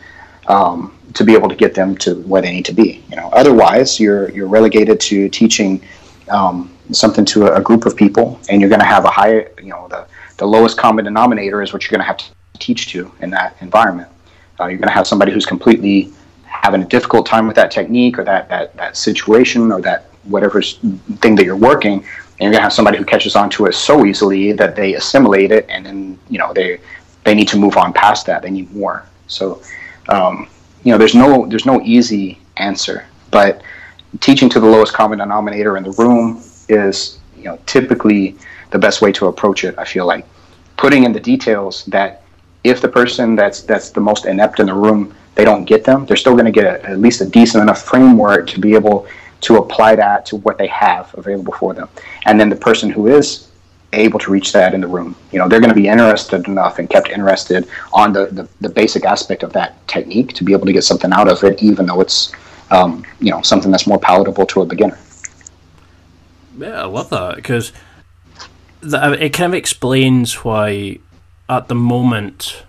[0.47, 3.28] um, to be able to get them to where they need to be you know
[3.33, 5.83] otherwise you're you're relegated to teaching
[6.30, 9.47] um, something to a, a, group of people and you're going to have a high
[9.59, 10.07] you know the
[10.39, 12.24] the lowest common denominator is what you're going to have to
[12.59, 14.09] teach to in that environment.
[14.59, 16.12] Uh, you're going to have somebody who's completely
[16.45, 20.62] having a difficult time with that technique or that, that, that situation or that whatever
[20.62, 22.05] thing that you're working,
[22.41, 25.51] and you're to have somebody who catches on to it so easily that they assimilate
[25.51, 26.80] it and then, you know, they,
[27.25, 28.43] they need to move on past that.
[28.43, 29.07] They need more.
[29.27, 29.62] So,
[30.09, 30.49] um,
[30.85, 33.62] you know, there's no, there's no easy answer, but
[34.20, 38.37] teaching to the lowest common denominator in the room is, you know, typically
[38.70, 39.75] the best way to approach it.
[39.79, 40.27] I feel like
[40.77, 42.23] putting in the details that
[42.64, 46.05] if the person that's that's the most inept in the room they don't get them
[46.07, 49.07] they're still going to get a, at least a decent enough framework to be able
[49.41, 51.89] to apply that to what they have available for them
[52.27, 53.49] and then the person who is
[53.93, 55.14] able to reach that in the room.
[55.32, 58.68] You know they're going to be interested enough and kept interested on the, the, the
[58.68, 61.86] basic aspect of that technique to be able to get something out of it even
[61.86, 62.32] though it's
[62.70, 64.99] um, you know something that's more palatable to a beginner.
[66.59, 67.72] Yeah i love that because
[68.82, 70.99] it kind of explains why
[71.49, 72.64] at the moment,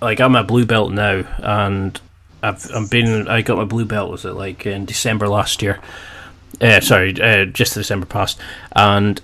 [0.00, 2.00] like I'm a blue belt now, and
[2.42, 5.80] I've I'm been I got my blue belt was it like in December last year.
[6.60, 8.40] Uh, sorry, uh, just December past,
[8.74, 9.20] and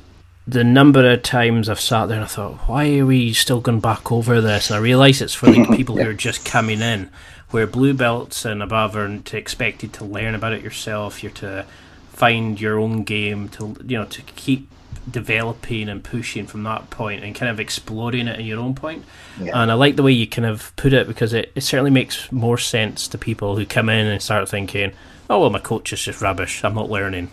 [0.51, 3.79] the number of times I've sat there and I thought, why are we still going
[3.79, 4.69] back over this?
[4.69, 7.09] And I realise it's for the people who are just coming in,
[7.51, 11.23] where blue belts and above are to expected to learn about it yourself.
[11.23, 11.67] You're to
[12.13, 14.69] find your own game to you know to keep
[15.09, 19.05] developing and pushing from that point and kind of exploring it in your own point.
[19.41, 19.63] Yeah.
[19.63, 22.31] And I like the way you kind of put it because it, it certainly makes
[22.33, 24.93] more sense to people who come in and start thinking,
[25.29, 26.65] oh, well, my coach is just rubbish.
[26.65, 27.31] I'm not learning.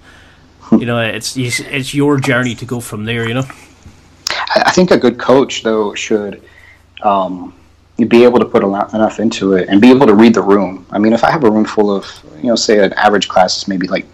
[0.71, 3.45] You know, it's, it's your journey to go from there, you know?
[4.55, 6.41] I think a good coach, though, should
[7.03, 7.53] um,
[8.07, 10.85] be able to put enough into it and be able to read the room.
[10.91, 12.05] I mean, if I have a room full of,
[12.37, 14.05] you know, say an average class is maybe like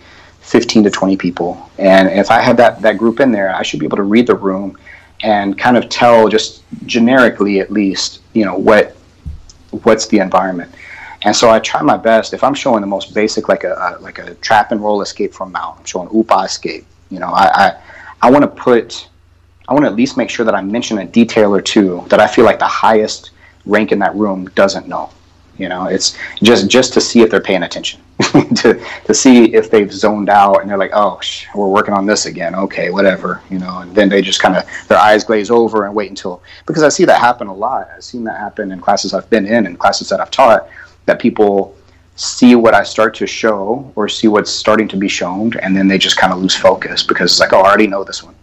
[0.41, 1.69] 15 to 20 people.
[1.77, 4.27] And if I have that, that group in there, I should be able to read
[4.27, 4.77] the room
[5.21, 8.95] and kind of tell just generically at least, you know, what
[9.83, 10.71] what's the environment.
[11.23, 12.33] And so I try my best.
[12.33, 15.33] If I'm showing the most basic, like a, a like a trap and roll escape
[15.33, 16.85] from mount, I'm showing upa escape.
[17.09, 17.81] You know, I I,
[18.23, 19.07] I want to put,
[19.67, 22.19] I want to at least make sure that I mention a detail or two that
[22.19, 23.31] I feel like the highest
[23.65, 25.09] rank in that room doesn't know.
[25.57, 28.01] You know, it's just just to see if they're paying attention,
[28.55, 32.07] to to see if they've zoned out and they're like, oh, sh- we're working on
[32.07, 32.55] this again.
[32.55, 33.39] Okay, whatever.
[33.51, 36.41] You know, and then they just kind of their eyes glaze over and wait until
[36.65, 37.87] because I see that happen a lot.
[37.95, 40.67] I've seen that happen in classes I've been in and classes that I've taught
[41.05, 41.75] that people
[42.15, 45.87] see what I start to show or see what's starting to be shown, and then
[45.87, 48.35] they just kind of lose focus because it's like, oh, I already know this one.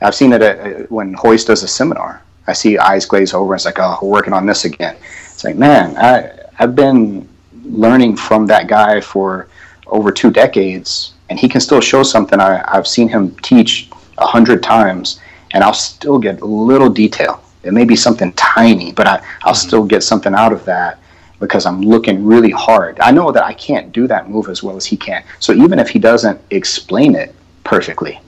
[0.00, 2.22] I've seen it at, when Royce does a seminar.
[2.46, 3.52] I see eyes glaze over.
[3.52, 4.96] And it's like, oh, we're working on this again
[5.42, 6.30] it's like, man, I,
[6.60, 7.28] I've been
[7.64, 9.48] learning from that guy for
[9.88, 14.26] over two decades, and he can still show something I, I've seen him teach a
[14.26, 15.18] hundred times,
[15.52, 17.42] and I'll still get a little detail.
[17.64, 19.66] It may be something tiny, but I, I'll mm-hmm.
[19.66, 21.00] still get something out of that
[21.42, 22.98] because I'm looking really hard.
[23.00, 25.22] I know that I can't do that move as well as he can.
[25.40, 27.34] So even if he doesn't explain it
[27.64, 28.18] perfectly,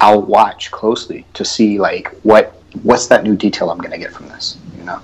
[0.00, 4.12] I'll watch closely to see like what what's that new detail I'm going to get
[4.12, 5.00] from this, you know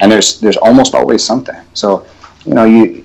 [0.00, 1.56] and there's there's almost always something.
[1.74, 2.06] So,
[2.44, 3.04] you know, you,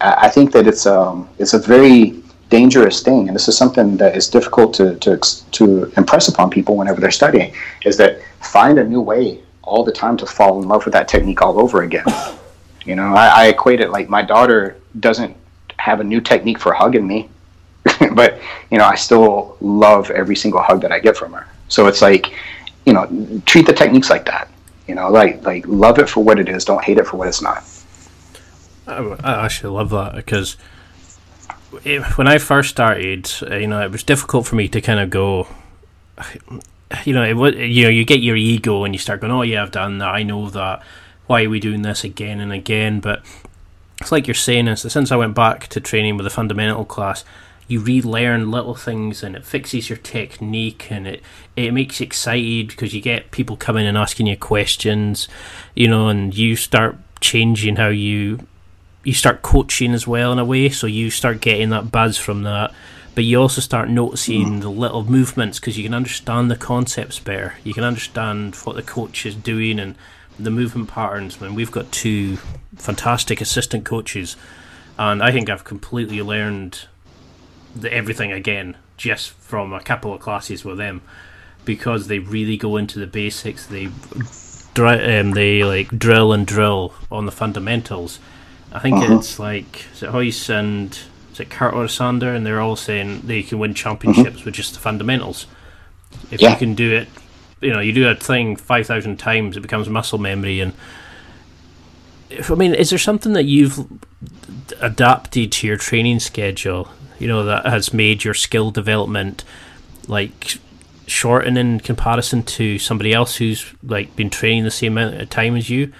[0.00, 4.16] I think that it's um it's a very dangerous thing, and this is something that
[4.16, 5.18] is difficult to to
[5.52, 7.54] to impress upon people whenever they're studying,
[7.84, 11.08] is that find a new way all the time to fall in love with that
[11.08, 12.04] technique all over again.
[12.86, 15.36] You know, I, I equate it like my daughter doesn't
[15.78, 17.28] have a new technique for hugging me,
[18.12, 21.46] but you know, I still love every single hug that I get from her.
[21.68, 22.32] So it's like,
[22.84, 24.48] you know, treat the techniques like that
[24.86, 26.64] You know, like like love it for what it is.
[26.64, 27.64] Don't hate it for what it's not.
[28.86, 30.56] I, I actually love that because
[32.14, 35.48] when I first started, you know, it was difficult for me to kind of go.
[37.04, 39.62] You know, it you know you get your ego and you start going, oh yeah,
[39.62, 40.14] I've done that.
[40.14, 40.82] I know that.
[41.26, 43.00] Why are we doing this again and again?
[43.00, 43.22] But
[44.00, 46.84] it's like you're saying is that since I went back to training with a fundamental
[46.84, 47.24] class,
[47.68, 51.22] you relearn little things and it fixes your technique and it
[51.56, 55.26] it makes you excited because you get people coming and asking you questions,
[55.74, 58.46] you know, and you start changing how you
[59.02, 62.42] you start coaching as well in a way, so you start getting that buzz from
[62.42, 62.72] that.
[63.14, 67.54] But you also start noticing the little movements because you can understand the concepts better.
[67.64, 69.94] You can understand what the coach is doing and
[70.38, 71.38] the movement patterns.
[71.40, 72.36] I mean, we've got two
[72.76, 74.36] fantastic assistant coaches,
[74.98, 76.86] and I think I've completely learned
[77.74, 81.02] the, everything again just from a couple of classes with them
[81.64, 83.66] because they really go into the basics.
[83.66, 83.88] They
[84.76, 88.18] um, they like drill and drill on the fundamentals.
[88.72, 89.18] I think uh-huh.
[89.18, 90.98] it's like is it Royce and
[91.32, 94.42] is it Kurt or Sander, and they're all saying they can win championships uh-huh.
[94.44, 95.46] with just the fundamentals.
[96.30, 96.52] If yeah.
[96.52, 97.08] you can do it,
[97.66, 100.60] you know, you do a thing five thousand times, it becomes muscle memory.
[100.60, 100.72] And
[102.48, 103.86] I mean, is there something that you've
[104.80, 106.88] adapted to your training schedule
[107.18, 109.44] you know that has made your skill development
[110.08, 110.58] like
[111.06, 115.56] shorten in comparison to somebody else who's like been training the same amount of time
[115.56, 115.92] as you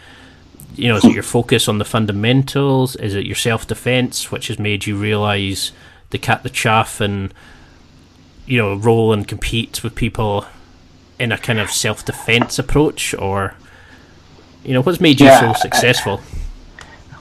[0.75, 4.59] you know is it your focus on the fundamentals is it your self-defense which has
[4.59, 5.73] made you realize
[6.11, 7.33] the cat the chaff and
[8.47, 10.45] you know roll and compete with people
[11.19, 13.55] in a kind of self-defense approach or
[14.65, 16.37] you know what's made you yeah, so successful I,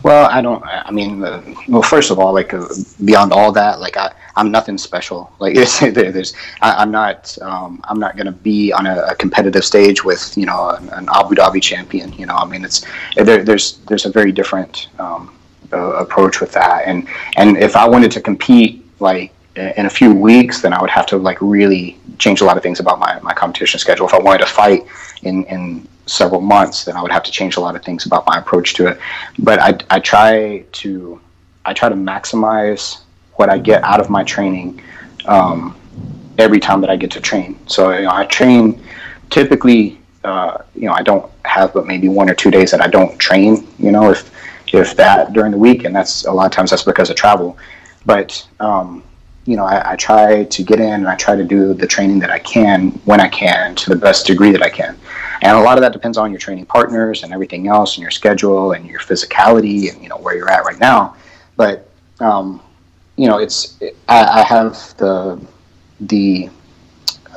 [0.06, 0.64] well, I don't.
[0.64, 2.68] I mean, uh, well, first of all, like uh,
[3.06, 5.34] beyond all that, like I, I'm nothing special.
[5.40, 10.04] Like there's, I, am not, um, I'm not gonna be on a, a, competitive stage
[10.04, 12.14] with you know an, an, Abu Dhabi champion.
[12.14, 12.86] You know, I mean, it's
[13.16, 15.36] there, there's there's a very different um,
[15.74, 20.14] uh, approach with that, and and if I wanted to compete like in a few
[20.14, 23.20] weeks, then I would have to like really change a lot of things about my,
[23.22, 24.08] my competition schedule.
[24.08, 24.86] If I wanted to fight
[25.24, 28.26] in, in several months, then I would have to change a lot of things about
[28.26, 29.00] my approach to it.
[29.40, 31.20] But I, I try to
[31.68, 33.00] I try to maximize
[33.34, 34.82] what I get out of my training
[35.26, 35.76] um,
[36.38, 37.60] every time that I get to train.
[37.68, 38.82] So you know, I train
[39.30, 40.00] typically.
[40.24, 43.16] Uh, you know, I don't have but maybe one or two days that I don't
[43.20, 43.68] train.
[43.78, 44.32] You know, if
[44.74, 47.58] if that during the week, and that's a lot of times that's because of travel.
[48.06, 49.04] But um,
[49.46, 52.20] you know, I, I, try to get in and I try to do the training
[52.20, 54.98] that I can when I can to the best degree that I can.
[55.42, 58.12] And a lot of that depends on your training partners and everything else and your
[58.12, 61.16] schedule and your physicality and, you know, where you're at right now.
[61.56, 61.88] But,
[62.20, 62.62] um,
[63.18, 63.78] you know, it's,
[64.08, 65.40] I, I have the,
[66.00, 66.50] the,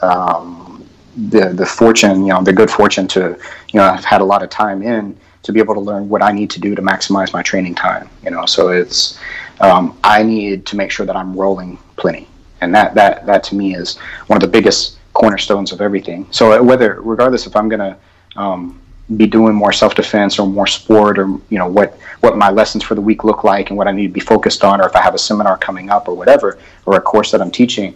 [0.01, 3.39] um, the, the fortune, you know, the good fortune to,
[3.73, 6.23] you know, I've had a lot of time in to be able to learn what
[6.23, 9.19] I need to do to maximize my training time, you know, so it's,
[9.61, 12.27] um, I need to make sure that I'm rolling plenty,
[12.61, 16.27] and that that that to me is one of the biggest cornerstones of everything.
[16.31, 17.99] So uh, whether, regardless if I'm gonna
[18.37, 18.81] um,
[19.17, 22.85] be doing more self defense or more sport, or you know what what my lessons
[22.85, 24.97] for the week look like, and what I need to be focused on, or if
[24.97, 27.95] I have a seminar coming up or whatever, or a course that I'm teaching,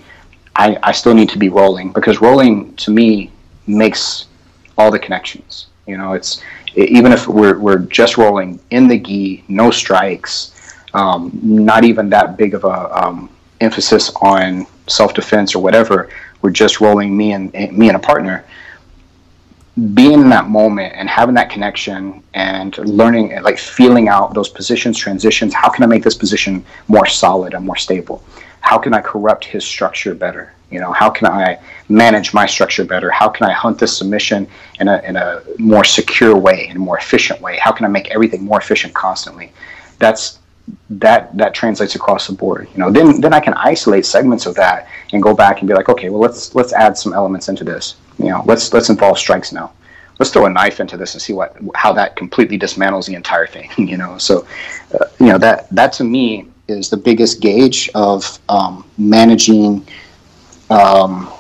[0.57, 3.31] I, I still need to be rolling because rolling to me
[3.67, 4.27] makes
[4.77, 5.69] all the connections.
[5.87, 6.43] You know, it's
[6.75, 10.53] even if we're, we're just rolling in the gi, no strikes,
[10.95, 13.31] um, not even that big of a um,
[13.63, 16.11] emphasis on self defense or whatever.
[16.43, 18.45] We're just rolling me and eh, me and a partner.
[19.95, 24.49] Being in that moment and having that connection and learning, eh, like feeling out those
[24.49, 25.55] positions, transitions.
[25.55, 28.23] How can I make this position more solid and more stable?
[28.61, 30.53] How can I corrupt his structure better?
[30.71, 31.59] You know, how can I
[31.89, 33.11] manage my structure better?
[33.11, 34.49] How can I hunt this submission
[34.81, 37.59] in a, in a more secure way, in a more efficient way?
[37.59, 39.53] How can I make everything more efficient constantly?
[39.99, 40.39] That's
[40.91, 42.69] that that translates across the board.
[42.73, 45.75] You know, then then I can isolate segments of that and go back and be
[45.75, 47.97] like, okay, well let's let's add some elements into this.
[48.19, 49.73] You know, let's let's involve strikes now.
[50.19, 53.47] Let's throw a knife into this and see what how that completely dismantles the entire
[53.47, 53.71] thing.
[53.79, 54.47] You know, so
[54.95, 59.87] uh, you know that that to me is the biggest gauge of um, managing.
[60.71, 61.31] Um,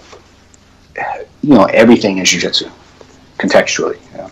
[1.42, 2.70] you know everything in jiu-jitsu
[3.38, 4.30] contextually yeah.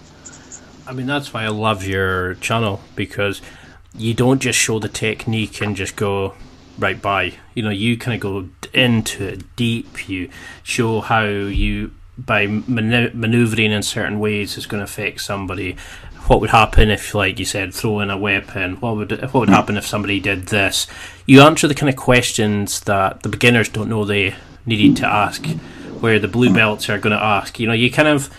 [0.86, 3.42] i mean that's why i love your channel because
[3.94, 6.34] you don't just show the technique and just go
[6.78, 7.34] right by.
[7.54, 10.08] You know, you kind of go into it deep.
[10.08, 10.30] You
[10.62, 15.76] show how you by maneuvering in certain ways is going to affect somebody.
[16.26, 18.76] What would happen if, like you said, throw in a weapon?
[18.76, 20.86] What would what would happen if somebody did this?
[21.26, 24.34] You answer the kind of questions that the beginners don't know they
[24.66, 25.46] needed to ask,
[26.00, 27.58] where the blue belts are going to ask.
[27.58, 28.30] You know, you kind of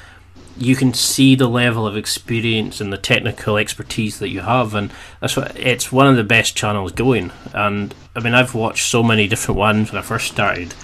[0.61, 4.91] you can see the level of experience and the technical expertise that you have, and
[5.19, 7.31] that's what it's one of the best channels going.
[7.51, 10.75] And I mean, I've watched so many different ones when I first started,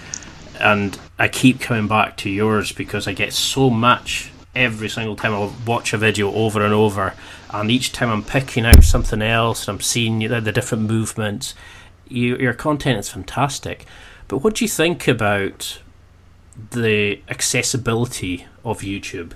[0.59, 5.35] and I keep coming back to yours because I get so much every single time
[5.35, 7.13] I watch a video over and over,
[7.51, 10.85] and each time I'm picking out something else, and I'm seeing you know, the different
[10.89, 11.53] movements.
[12.07, 13.85] You, your content is fantastic,
[14.27, 15.81] but what do you think about
[16.71, 19.33] the accessibility of YouTube?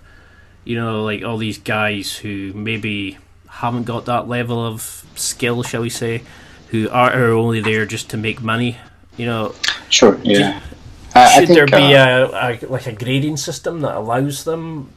[0.63, 5.81] You know, like all these guys who maybe haven't got that level of skill, shall
[5.81, 6.23] we say,
[6.69, 8.77] who are, are only there just to make money.
[9.17, 9.55] You know,
[9.89, 10.59] sure, yeah.
[10.59, 14.43] Do, uh, should think, there be uh, a, a, like a grading system that allows
[14.43, 14.89] them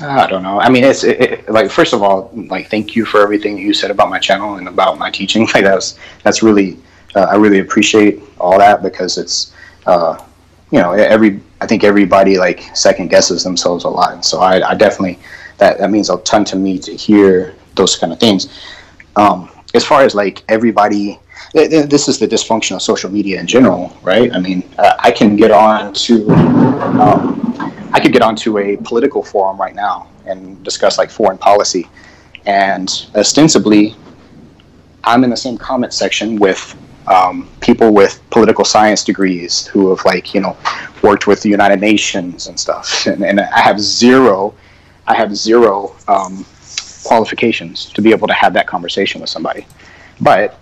[0.00, 0.58] I don't know.
[0.58, 3.74] I mean, it's it, it, like first of all, like thank you for everything you
[3.74, 5.46] said about my channel and about my teaching.
[5.54, 6.78] Like that's that's really
[7.14, 9.52] uh, I really appreciate all that because it's
[9.86, 10.22] uh,
[10.70, 14.70] you know every I think everybody like second guesses themselves a lot, and so I,
[14.70, 15.18] I definitely
[15.58, 18.48] that that means a ton to me to hear those kind of things.
[19.14, 21.20] Um, as far as like everybody
[21.52, 24.32] this is the dysfunction of social media in general, right?
[24.34, 29.22] I mean, uh, I can get on to um, I could get onto a political
[29.22, 31.88] forum right now and discuss like foreign policy,
[32.46, 33.94] and ostensibly,
[35.04, 36.76] I'm in the same comment section with
[37.06, 40.56] um, people with political science degrees who have like you know
[41.02, 44.54] worked with the United Nations and stuff, and, and I have zero,
[45.06, 46.44] I have zero um,
[47.04, 49.66] qualifications to be able to have that conversation with somebody,
[50.20, 50.58] but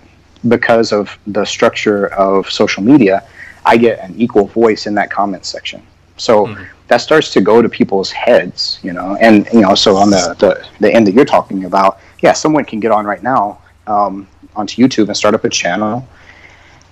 [0.49, 3.27] because of the structure of social media,
[3.67, 5.83] I get an equal voice in that comment section.
[6.17, 6.47] So.
[6.47, 10.11] Mm-hmm that starts to go to people's heads, you know, and you know, so on
[10.11, 13.61] the the, the end that you're talking about, yeah, someone can get on right now
[13.87, 14.27] um,
[14.57, 16.07] onto YouTube and start up a channel,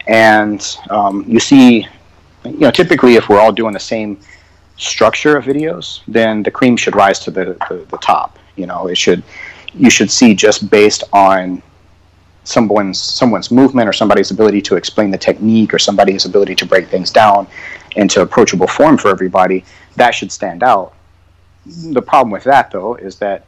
[0.08, 1.86] and um, you see,
[2.44, 4.18] you know, typically if we're all doing the same
[4.76, 8.38] structure of videos, then the cream should rise to the, the, the top.
[8.56, 9.22] You know, it should
[9.74, 11.62] you should see just based on
[12.44, 16.88] someone's someone's movement or somebody's ability to explain the technique or somebody's ability to break
[16.88, 17.46] things down
[17.96, 19.64] into approachable form for everybody,
[19.96, 20.94] that should stand out.
[21.66, 23.44] The problem with that, though, is that,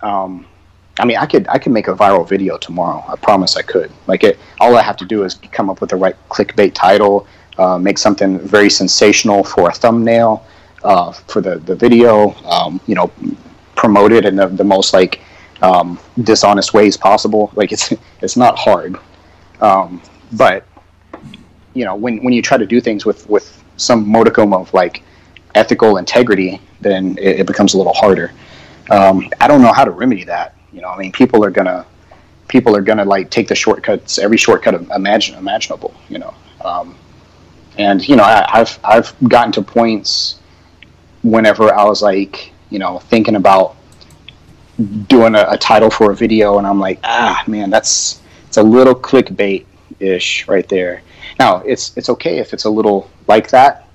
[0.00, 0.46] um,
[0.98, 3.02] I mean, I could I could make a viral video tomorrow.
[3.08, 3.90] I promise I could.
[4.06, 7.26] Like it, all I have to do is come up with the right clickbait title,
[7.58, 10.44] uh, make something very sensational for a thumbnail
[10.84, 12.32] uh, for the the video.
[12.44, 13.10] Um, you know,
[13.74, 15.20] promote it in the, the most like
[15.62, 17.50] um, dishonest ways possible.
[17.54, 18.96] Like it's it's not hard,
[19.62, 20.66] um, but
[21.72, 25.02] you know when when you try to do things with with some modicum of like
[25.54, 28.30] ethical integrity, then it, it becomes a little harder.
[28.90, 30.54] Um, I don't know how to remedy that.
[30.72, 31.86] You know, I mean, people are gonna
[32.48, 35.94] people are gonna like take the shortcuts, every shortcut imagine imaginable.
[36.08, 36.96] You know, um,
[37.78, 40.40] and you know, I, I've I've gotten to points
[41.22, 43.76] whenever I was like, you know, thinking about
[45.08, 48.62] doing a, a title for a video, and I'm like, ah, man, that's it's a
[48.62, 49.64] little clickbait
[50.00, 51.02] ish right there.
[51.38, 53.88] Now, it's it's okay if it's a little like that,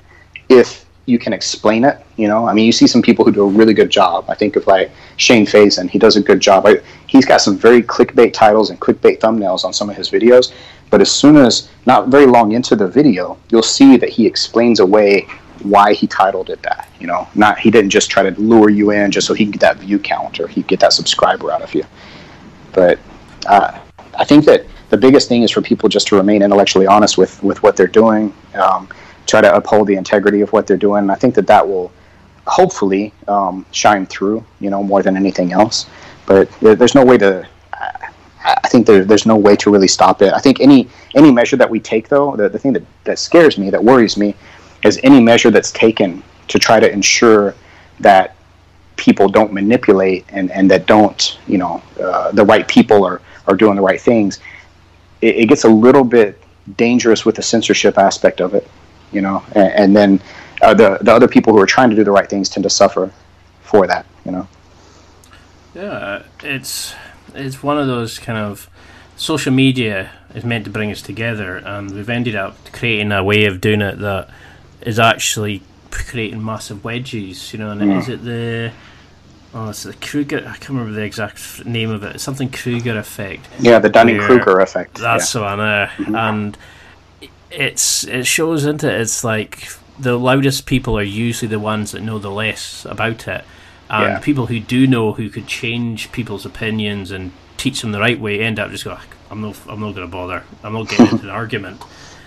[0.50, 2.06] if you can explain it.
[2.18, 4.26] You know, I mean, you see some people who do a really good job.
[4.30, 6.68] I think of like Shane Fazen; he does a good job.
[6.68, 10.54] I, he's got some very clickbait titles and clickbait thumbnails on some of his videos.
[10.90, 14.80] But as soon as not very long into the video, you'll see that he explains
[14.80, 15.28] away
[15.64, 16.90] why he titled it that.
[17.00, 19.52] You know, not he didn't just try to lure you in just so he can
[19.52, 21.86] get that view count or he get that subscriber out of you.
[22.74, 23.00] But
[23.48, 23.80] uh,
[24.18, 27.42] I think that the biggest thing is for people just to remain intellectually honest with
[27.44, 28.34] with what they're doing.
[28.56, 28.90] Um,
[29.28, 31.04] try to uphold the integrity of what they're doing.
[31.04, 31.92] And I think that that will
[32.46, 35.86] hopefully um, shine through, you know, more than anything else.
[36.26, 37.48] But there's no way to.
[38.44, 40.32] I think there, there's no way to really stop it.
[40.34, 43.58] I think any any measure that we take, though, the, the thing that, that scares
[43.58, 44.36] me, that worries me,
[44.84, 47.56] is any measure that's taken to try to ensure
[48.00, 48.36] that
[48.96, 53.56] people don't manipulate and, and that don't, you know, uh, the right people are, are
[53.56, 54.40] doing the right things
[55.22, 56.42] it, it gets a little bit
[56.76, 58.68] dangerous with the censorship aspect of it,
[59.12, 60.22] you know, and, and then
[60.62, 62.70] uh, the the other people who are trying to do the right things tend to
[62.70, 63.12] suffer
[63.62, 64.48] for that, you know.
[65.76, 66.96] Yeah, it's
[67.34, 68.70] it's one of those kind of
[69.16, 73.46] social media is meant to bring us together, and we've ended up creating a way
[73.46, 74.30] of doing it that
[74.82, 77.54] is actually creating massive wedges.
[77.54, 78.00] You know, and mm.
[78.00, 78.72] is it the
[79.54, 80.40] Oh, it's the Kruger.
[80.40, 82.16] I can't remember the exact name of it.
[82.16, 83.48] It's something Kruger effect.
[83.60, 84.96] Yeah, the Dunning Kruger effect.
[84.96, 85.40] That's yeah.
[85.40, 85.60] the one.
[85.60, 86.16] Uh, mm-hmm.
[86.16, 86.58] And
[87.58, 89.02] it's it shows into it.
[89.02, 89.68] It's like
[90.00, 93.44] the loudest people are usually the ones that know the less about it,
[93.90, 94.20] and yeah.
[94.20, 98.40] people who do know who could change people's opinions and teach them the right way
[98.40, 99.00] end up just going.
[99.30, 99.60] I'm not.
[99.68, 100.44] I'm not going to bother.
[100.64, 101.82] I'm not getting into an argument.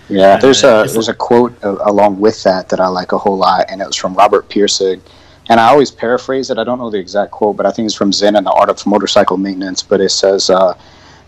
[0.09, 3.11] Yeah, and, there's a there's like, a quote uh, along with that that I like
[3.11, 5.01] a whole lot, and it was from Robert Pirsig
[5.49, 6.57] and I always paraphrase it.
[6.57, 8.69] I don't know the exact quote, but I think it's from Zen and the Art
[8.69, 9.83] of Motorcycle Maintenance.
[9.83, 10.77] But it says, uh,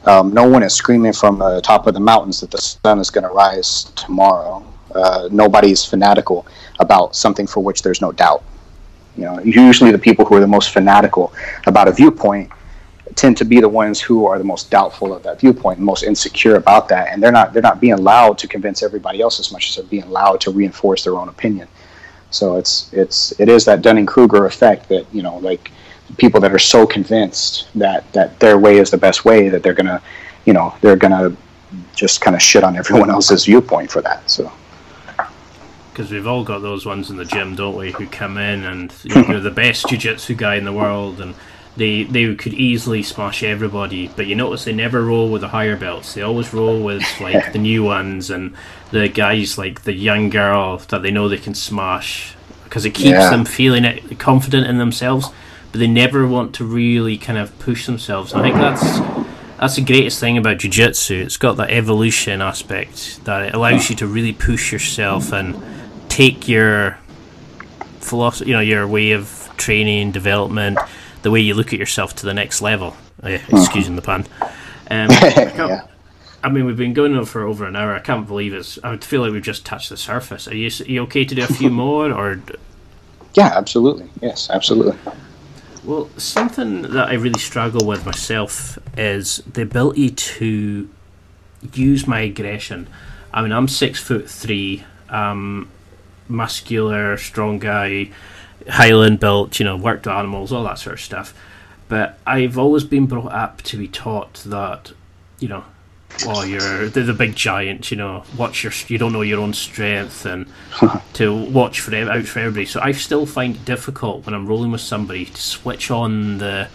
[0.05, 3.09] um, "No one is screaming from the top of the mountains that the sun is
[3.09, 4.65] going to rise tomorrow.
[4.93, 6.45] Uh, nobody is fanatical
[6.79, 8.43] about something for which there's no doubt.
[9.17, 11.33] You know, usually the people who are the most fanatical
[11.65, 12.51] about a viewpoint."
[13.15, 16.55] tend to be the ones who are the most doubtful of that viewpoint most insecure
[16.55, 19.69] about that and they're not they're not being allowed to convince everybody else as much
[19.69, 21.67] as they're being allowed to reinforce their own opinion
[22.33, 25.71] so it's it's it is that Dunning Kruger effect that you know like
[26.17, 29.73] people that are so convinced that that their way is the best way that they're
[29.73, 30.01] gonna
[30.45, 31.35] you know they're gonna
[31.95, 34.29] just kind of shit on everyone else's viewpoint for that.
[34.29, 34.51] So
[35.93, 37.91] because we've all got those ones in the gym, don't we?
[37.91, 41.35] Who come in and you're the best jiu-jitsu guy in the world, and
[41.77, 44.07] they they could easily smash everybody.
[44.07, 46.13] But you notice they never roll with the higher belts.
[46.13, 48.55] They always roll with like the new ones and
[48.91, 53.11] the guys like the young girl that they know they can smash because it keeps
[53.11, 53.29] yeah.
[53.29, 55.29] them feeling it, confident in themselves.
[55.73, 58.31] But they never want to really kind of push themselves.
[58.31, 59.27] And I think that's
[59.59, 61.15] that's the greatest thing about jiu-jitsu.
[61.15, 65.61] It's got that evolution aspect that it allows you to really push yourself and
[66.09, 66.97] take your
[67.99, 70.77] philosophy, you know, your way of training, development,
[71.23, 72.95] the way you look at yourself to the next level.
[73.21, 74.25] Uh, excusing the pun.
[74.91, 75.87] Um, yeah.
[76.43, 77.95] I mean, we've been going on for over an hour.
[77.95, 78.77] I can't believe it's.
[78.83, 80.47] I feel like we've just touched the surface.
[80.47, 82.41] Are you, are you okay to do a few more, or?
[83.33, 84.09] Yeah, absolutely.
[84.21, 84.97] Yes, absolutely.
[85.85, 90.89] Well, something that I really struggle with myself is the ability to
[91.73, 92.87] use my aggression.
[93.33, 95.69] I mean, I'm six foot three, um,
[96.29, 98.11] muscular, strong guy,
[98.69, 101.33] Highland built, you know, worked animals, all that sort of stuff.
[101.89, 104.93] But I've always been brought up to be taught that,
[105.39, 105.65] you know,
[106.25, 109.53] oh, you're the, the big giant, you know, watch your, you don't know your own
[109.53, 110.47] strength, and
[111.13, 112.65] to watch for out for everybody.
[112.65, 116.67] So I still find it difficult when I'm rolling with somebody to switch on the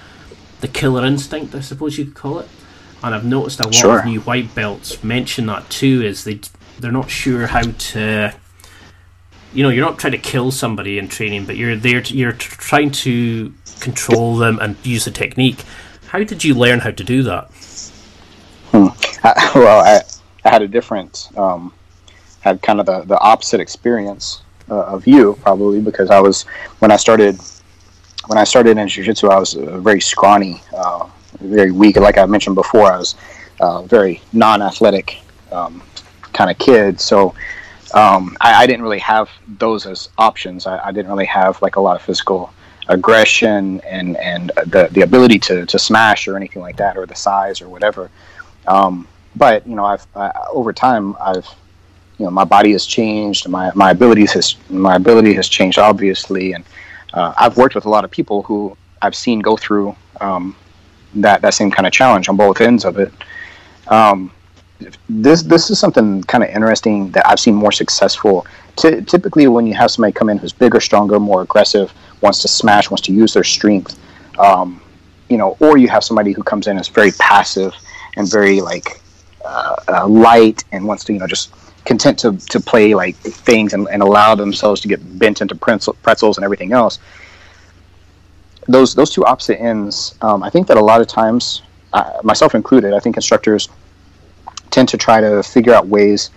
[0.60, 2.48] the killer instinct, I suppose you could call it.
[3.02, 3.98] And I've noticed a lot sure.
[4.00, 6.40] of new white belts mention that too, is they
[6.78, 8.34] they're not sure how to.
[9.54, 12.02] You know, you're not trying to kill somebody in training, but you're there.
[12.02, 15.64] To, you're trying to control them and use the technique.
[16.08, 17.50] How did you learn how to do that?
[19.24, 20.02] I, well, I,
[20.44, 21.72] I had a different, um,
[22.40, 26.42] had kind of the, the opposite experience uh, of you probably because I was
[26.80, 27.38] when I started
[28.26, 31.08] when I started in jiu-jitsu I was uh, very scrawny, uh,
[31.40, 31.96] very weak.
[31.96, 33.14] Like I mentioned before, I was
[33.60, 35.82] uh, very non-athletic um,
[36.34, 37.00] kind of kid.
[37.00, 37.34] So
[37.94, 40.66] um, I, I, didn't really have those as options.
[40.66, 42.52] I, I, didn't really have like a lot of physical
[42.88, 47.14] aggression and and the the ability to to smash or anything like that, or the
[47.14, 48.10] size or whatever.
[48.68, 51.48] Um, but you know, I've uh, over time, I've
[52.18, 56.52] you know, my body has changed, my my abilities has my ability has changed obviously,
[56.52, 56.64] and
[57.14, 60.54] uh, I've worked with a lot of people who I've seen go through um,
[61.14, 63.12] that that same kind of challenge on both ends of it.
[63.88, 64.30] Um,
[65.08, 68.46] this this is something kind of interesting that I've seen more successful.
[68.76, 72.48] T- typically, when you have somebody come in who's bigger, stronger, more aggressive, wants to
[72.48, 73.98] smash, wants to use their strength,
[74.38, 74.80] um,
[75.28, 77.74] you know, or you have somebody who comes in as very passive
[78.18, 79.00] and very like
[79.44, 81.52] uh, uh, light and wants to you know just
[81.84, 86.36] content to, to play like things and, and allow themselves to get bent into pretzels
[86.36, 86.98] and everything else.
[88.66, 91.62] Those those two opposite ends um, i think that a lot of times
[91.94, 93.70] uh, myself included i think instructors
[94.70, 96.30] tend to try to figure out ways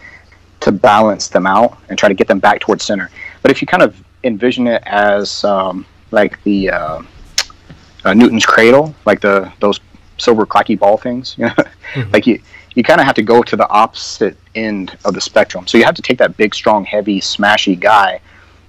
[0.61, 3.09] to balance them out and try to get them back towards center.
[3.41, 7.01] But if you kind of envision it as um, like the uh,
[8.05, 9.79] uh, newton's cradle like the those
[10.21, 11.35] silver clacky ball things.
[11.37, 11.51] You know,
[11.93, 12.11] mm-hmm.
[12.11, 12.41] like you
[12.75, 15.67] you kind of have to go to the opposite end of the spectrum.
[15.67, 18.21] So you have to take that big, strong, heavy, smashy guy,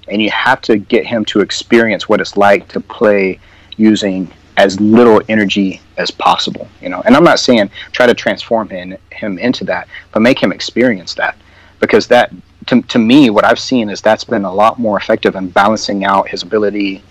[0.08, 3.38] and you have to get him to experience what it's like to play
[3.76, 6.68] using as little energy as possible.
[6.80, 10.42] You know, and I'm not saying try to transform him him into that, but make
[10.42, 11.36] him experience that
[11.80, 12.32] because that
[12.66, 16.04] to, to me what I've seen is that's been a lot more effective in balancing
[16.04, 17.02] out his ability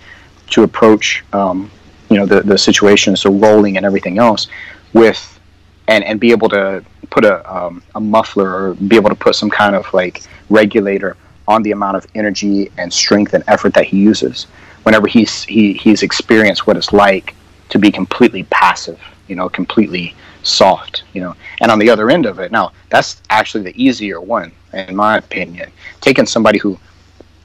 [0.51, 1.71] to approach um,
[2.11, 4.47] you know the the situation, so rolling and everything else,
[4.93, 5.39] with
[5.87, 9.35] and and be able to put a um, a muffler or be able to put
[9.35, 11.15] some kind of like regulator
[11.47, 14.45] on the amount of energy and strength and effort that he uses
[14.83, 17.35] whenever he's he, he's experienced what it's like
[17.69, 21.35] to be completely passive you know completely soft you know.
[21.61, 25.17] And on the other end of it now that's actually the easier one in my
[25.17, 25.71] opinion.
[26.01, 26.79] Taking somebody who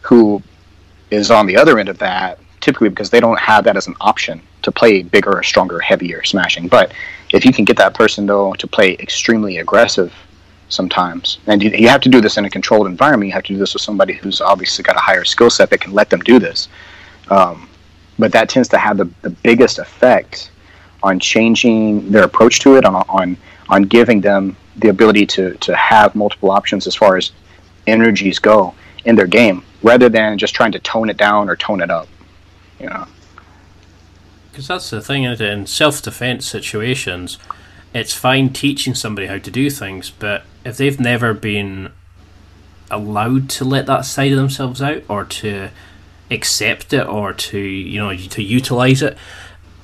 [0.03, 0.43] who
[1.11, 3.95] is on the other end of that typically because they don't have that as an
[4.01, 6.67] option to play bigger, stronger, heavier smashing.
[6.67, 6.93] But
[7.33, 10.13] if you can get that person though to play extremely aggressive
[10.69, 13.53] sometimes, and you, you have to do this in a controlled environment, you have to
[13.53, 16.21] do this with somebody who's obviously got a higher skill set that can let them
[16.33, 16.69] do this.
[17.31, 17.69] Um,
[18.19, 20.51] but that tends to have the, the biggest effect
[21.05, 23.37] on changing their approach to it, on, on
[23.69, 27.31] on giving them the ability to to have multiple options as far as
[27.87, 28.75] energies go
[29.05, 32.09] in their game, rather than just trying to tone it down or tone it up.
[32.81, 33.07] Know.
[34.51, 37.39] Because that's the thing, in self defense situations,
[37.93, 41.93] it's fine teaching somebody how to do things, but if they've never been
[42.91, 45.71] allowed to let that side of themselves out or to
[46.31, 49.17] accept it or to you know to utilize it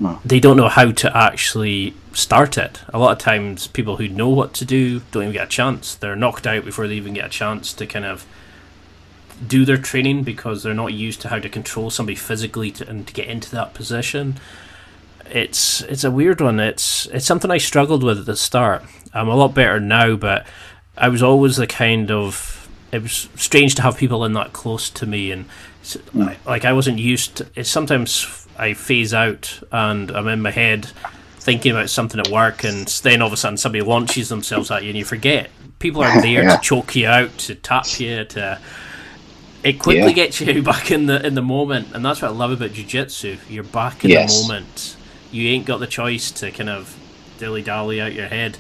[0.00, 0.20] no.
[0.24, 4.28] they don't know how to actually start it a lot of times people who know
[4.28, 7.26] what to do don't even get a chance they're knocked out before they even get
[7.26, 8.26] a chance to kind of
[9.46, 13.06] do their training because they're not used to how to control somebody physically to, and
[13.06, 14.38] to get into that position
[15.26, 18.82] it's it's a weird one it's it's something i struggled with at the start
[19.14, 20.46] i'm a lot better now but
[20.96, 24.90] i was always the kind of it was strange to have people in that close
[24.90, 25.46] to me, and
[26.44, 27.36] like I wasn't used.
[27.36, 30.90] to It's sometimes I phase out and I'm in my head
[31.38, 34.82] thinking about something at work, and then all of a sudden somebody launches themselves at
[34.82, 36.56] you, and you forget people are there yeah.
[36.56, 38.60] to choke you out, to tap you, to.
[39.64, 40.12] It quickly yeah.
[40.12, 43.38] gets you back in the in the moment, and that's what I love about jiu-jitsu.
[43.48, 44.34] You're back in yes.
[44.34, 44.96] the moment.
[45.30, 46.96] You ain't got the choice to kind of
[47.38, 48.58] dilly dally out your head.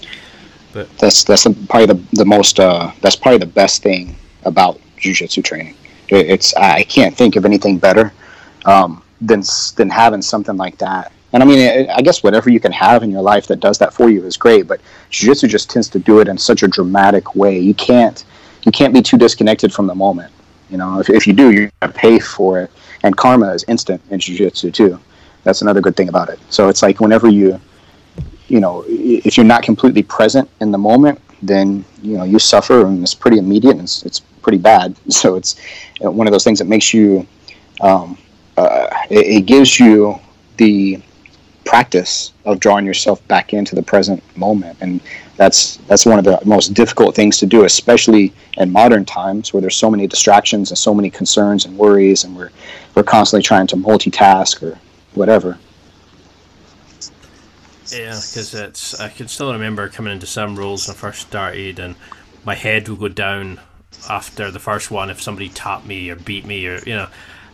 [0.72, 5.44] But that's that's probably the the most uh, that's probably the best thing about jujitsu
[5.44, 5.74] training.
[6.08, 8.12] It, it's I can't think of anything better
[8.64, 9.42] um, than
[9.76, 11.12] than having something like that.
[11.32, 13.78] And I mean, it, I guess whatever you can have in your life that does
[13.78, 14.66] that for you is great.
[14.66, 14.80] But
[15.10, 17.58] jujitsu just tends to do it in such a dramatic way.
[17.58, 18.24] You can't
[18.64, 20.32] you can't be too disconnected from the moment.
[20.72, 22.70] You know, if, if you do, you're gonna pay for it.
[23.04, 24.98] And karma is instant in jujitsu too.
[25.44, 26.40] That's another good thing about it.
[26.50, 27.60] So it's like whenever you
[28.48, 32.86] you know, if you're not completely present in the moment, then you know you suffer,
[32.86, 34.94] and it's pretty immediate, and it's, it's pretty bad.
[35.10, 35.56] So it's
[36.04, 37.26] uh, one of those things that makes you,
[37.80, 38.18] um,
[38.58, 40.18] uh, it, it gives you
[40.58, 41.00] the
[41.64, 45.00] practice of drawing yourself back into the present moment, and
[45.42, 49.60] that's that's one of the most difficult things to do, especially in modern times where
[49.60, 52.50] there's so many distractions and so many concerns and worries, and we're
[52.94, 54.78] we're constantly trying to multitask or
[55.14, 55.58] whatever.
[57.90, 61.80] Yeah, because it's I can still remember coming into some rolls when I first started,
[61.80, 61.96] and
[62.44, 63.60] my head would go down
[64.08, 67.08] after the first one if somebody tapped me or beat me or you know,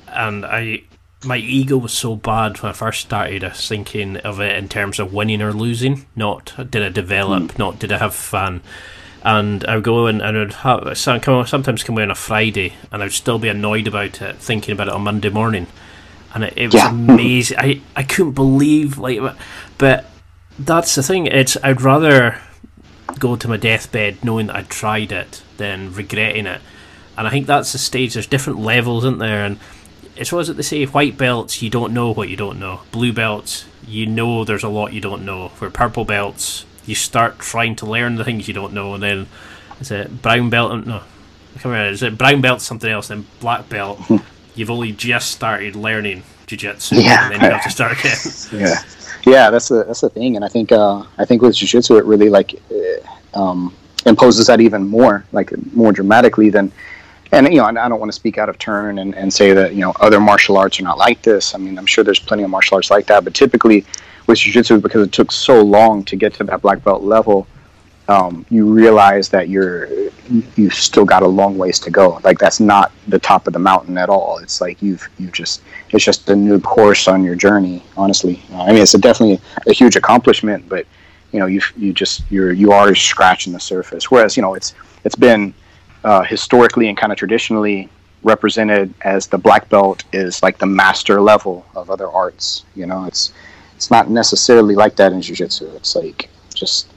[0.09, 0.83] and I
[1.25, 3.43] my ego was so bad when I first started.
[3.43, 7.43] I was thinking of it in terms of winning or losing, not did I develop,
[7.45, 7.59] mm.
[7.59, 8.63] not did I have fun.
[9.25, 12.75] And I would go in and I would have, sometimes come away on a Friday
[12.93, 15.67] and I would still be annoyed about it, thinking about it on Monday morning.
[16.35, 16.91] And it, it was yeah.
[16.91, 17.59] amazing.
[17.59, 19.19] I, I couldn't believe, like,
[19.77, 20.09] but
[20.59, 21.27] that's the thing.
[21.27, 22.41] It's I'd rather
[23.19, 26.61] go to my deathbed knowing that I tried it than regretting it.
[27.17, 28.15] And I think that's the stage.
[28.15, 29.45] There's different levels, isn't there?
[29.45, 29.59] And
[30.19, 30.85] it's what is it they say?
[30.85, 32.83] White belts, you don't know what you don't know.
[32.93, 35.49] Blue belts, you know there's a lot you don't know.
[35.51, 39.27] For purple belts, you start trying to learn the things you don't know, and then
[39.81, 40.87] is it brown belt?
[40.87, 41.91] No, I can't remember.
[41.91, 43.09] Is it brown belt something else?
[43.09, 44.01] Then black belt,
[44.55, 47.25] you've only just started learning jiu-jitsu, yeah.
[47.25, 48.17] and then you have to start again.
[48.53, 48.83] yeah
[49.27, 52.05] yeah, that's the that's the thing, and I think uh, I think with jujitsu it
[52.05, 53.75] really like uh, um,
[54.07, 56.73] imposes that even more, like more dramatically than.
[57.33, 59.75] And you know, I don't want to speak out of turn and, and say that
[59.75, 61.55] you know other martial arts are not like this.
[61.55, 63.85] I mean, I'm sure there's plenty of martial arts like that, but typically
[64.27, 67.47] with jiu-jitsu, because it took so long to get to that black belt level,
[68.09, 69.89] um, you realize that you're
[70.57, 72.21] you've still got a long ways to go.
[72.25, 74.39] Like that's not the top of the mountain at all.
[74.39, 77.83] It's like you've you just it's just a new course on your journey.
[77.97, 80.87] Honestly, uh, I mean it's a definitely a huge accomplishment, but
[81.33, 84.11] you know you you just you're you are scratching the surface.
[84.11, 84.75] Whereas you know it's
[85.05, 85.53] it's been
[86.05, 87.89] uh, historically and kind of traditionally
[88.23, 92.65] represented as the black belt is like the master level of other arts.
[92.75, 93.33] You know, it's
[93.77, 95.71] it's not necessarily like that in jiu-jitsu.
[95.77, 96.89] It's like just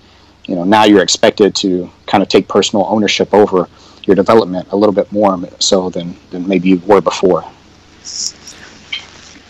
[0.46, 3.70] you know now you're expected to kind of take personal ownership over
[4.06, 7.44] your development a little bit more so than, than maybe you were before.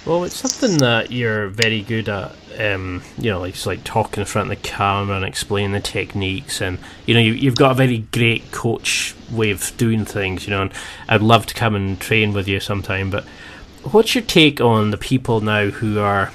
[0.06, 2.36] Well, it's something that you're very good at.
[2.60, 6.60] Um, you know, like like talking in front of the camera and explaining the techniques,
[6.60, 10.46] and you know, you, you've got a very great coach way of doing things.
[10.46, 10.74] You know, and
[11.08, 13.10] I'd love to come and train with you sometime.
[13.10, 13.26] But
[13.92, 16.32] what's your take on the people now who are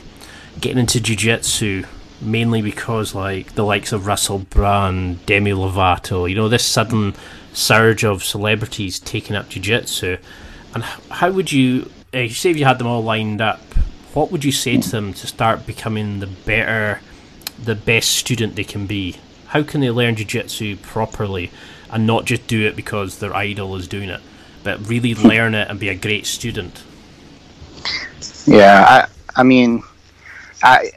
[0.60, 1.84] getting into jiu-jitsu
[2.20, 7.14] mainly because like the likes of Russell Brand, Demi Lovato, you know, this sudden
[7.52, 10.16] surge of celebrities taking up jiu-jitsu.
[10.74, 13.60] And how would you, uh, say if you had them all lined up,
[14.14, 17.00] what would you say to them to start becoming the better,
[17.62, 19.16] the best student they can be?
[19.48, 21.50] How can they learn jiu-jitsu properly
[21.90, 24.20] and not just do it because their idol is doing it,
[24.64, 26.82] but really learn it and be a great student?
[28.46, 29.82] Yeah, I I mean,
[30.62, 30.90] I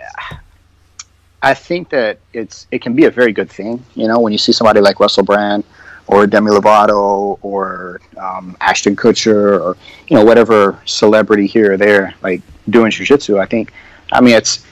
[1.41, 3.84] I think that it's it can be a very good thing.
[3.95, 5.64] You know, when you see somebody like Russell Brand
[6.10, 9.77] or Demi Lovato or um, Ashton Kutcher or
[10.07, 13.40] you know whatever celebrity here or there like doing jujitsu.
[13.40, 13.72] I think,
[14.11, 14.65] I mean, it's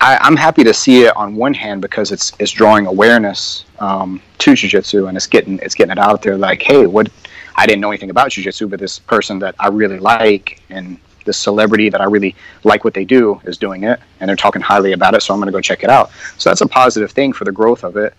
[0.00, 4.22] I, am happy to see it on one hand because it's it's drawing awareness um,
[4.38, 6.38] to jujitsu and it's getting it's getting it out there.
[6.38, 7.10] Like, hey, what
[7.54, 11.36] I didn't know anything about jujitsu, but this person that I really like and this
[11.36, 12.34] celebrity that I really
[12.64, 15.20] like what they do is doing it, and they're talking highly about it.
[15.20, 16.10] So I'm going to go check it out.
[16.38, 18.14] So that's a positive thing for the growth of it.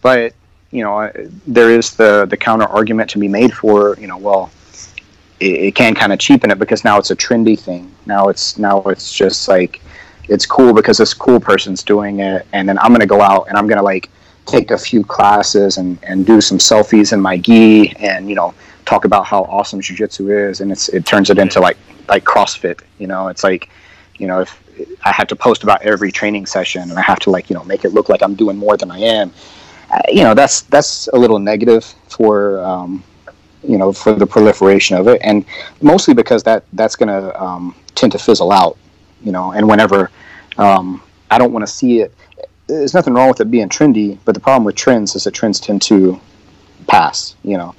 [0.00, 0.32] But
[0.70, 1.10] you know,
[1.46, 4.50] there is the the counter argument to be made for you know, well,
[5.40, 7.92] it, it can kind of cheapen it because now it's a trendy thing.
[8.06, 9.80] Now it's now it's just like
[10.28, 13.56] it's cool because this cool person's doing it, and then I'm gonna go out and
[13.56, 14.10] I'm gonna like
[14.46, 18.54] take a few classes and and do some selfies in my gi and you know
[18.84, 21.78] talk about how awesome jujitsu is, and it's it turns it into like
[22.08, 22.80] like CrossFit.
[22.98, 23.70] You know, it's like
[24.18, 24.62] you know if
[25.02, 27.64] I have to post about every training session and I have to like you know
[27.64, 29.32] make it look like I'm doing more than I am
[30.08, 33.02] you know that's that's a little negative for um,
[33.62, 35.44] you know for the proliferation of it, and
[35.80, 38.76] mostly because that that's going to um, tend to fizzle out.
[39.22, 40.10] You know, and whenever
[40.58, 42.14] um, I don't want to see it,
[42.66, 45.58] there's nothing wrong with it being trendy, but the problem with trends is that trends
[45.60, 46.20] tend to
[46.86, 47.34] pass.
[47.42, 47.74] You know,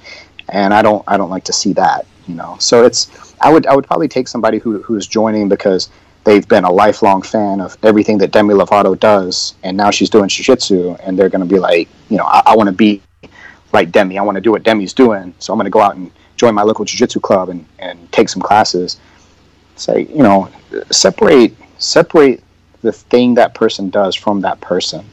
[0.48, 2.06] and I don't I don't like to see that.
[2.26, 5.88] You know, so it's I would I would probably take somebody who who's joining because
[6.30, 10.28] they've been a lifelong fan of everything that Demi Lovato does, and now she's doing
[10.28, 13.02] jiu-jitsu, and they're going to be like, you know, I, I want to be
[13.72, 14.16] like Demi.
[14.16, 16.54] I want to do what Demi's doing, so I'm going to go out and join
[16.54, 19.00] my local jiu-jitsu club and, and take some classes.
[19.74, 20.48] Say, you know,
[20.92, 22.44] separate separate
[22.82, 25.04] the thing that person does from that person.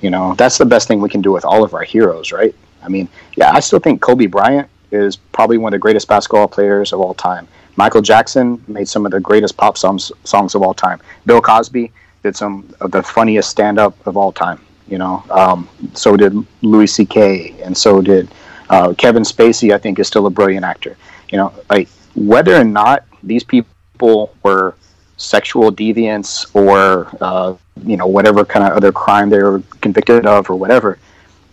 [0.00, 2.54] You know, that's the best thing we can do with all of our heroes, right?
[2.82, 6.48] I mean, yeah, I still think Kobe Bryant is probably one of the greatest basketball
[6.48, 7.48] players of all time.
[7.78, 11.00] Michael Jackson made some of the greatest pop songs songs of all time.
[11.26, 11.92] Bill Cosby
[12.24, 14.60] did some of the funniest stand up of all time.
[14.88, 17.54] You know, um, so did Louis C.K.
[17.62, 18.28] and so did
[18.68, 19.72] uh, Kevin Spacey.
[19.72, 20.96] I think is still a brilliant actor.
[21.30, 24.74] You know, like whether or not these people were
[25.16, 30.50] sexual deviants or uh, you know whatever kind of other crime they were convicted of
[30.50, 30.98] or whatever.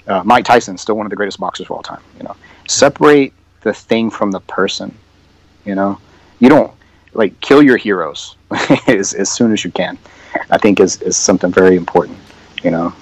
[0.07, 2.01] Uh, Mike Tyson still one of the greatest boxers of all time.
[2.17, 2.35] You know,
[2.67, 3.31] separate
[3.61, 4.91] the thing from the person.
[5.65, 5.99] You know,
[6.39, 6.71] you don't
[7.13, 8.35] like kill your heroes
[8.87, 9.97] as, as soon as you can.
[10.49, 12.17] I think is, is something very important,
[12.63, 12.93] you know.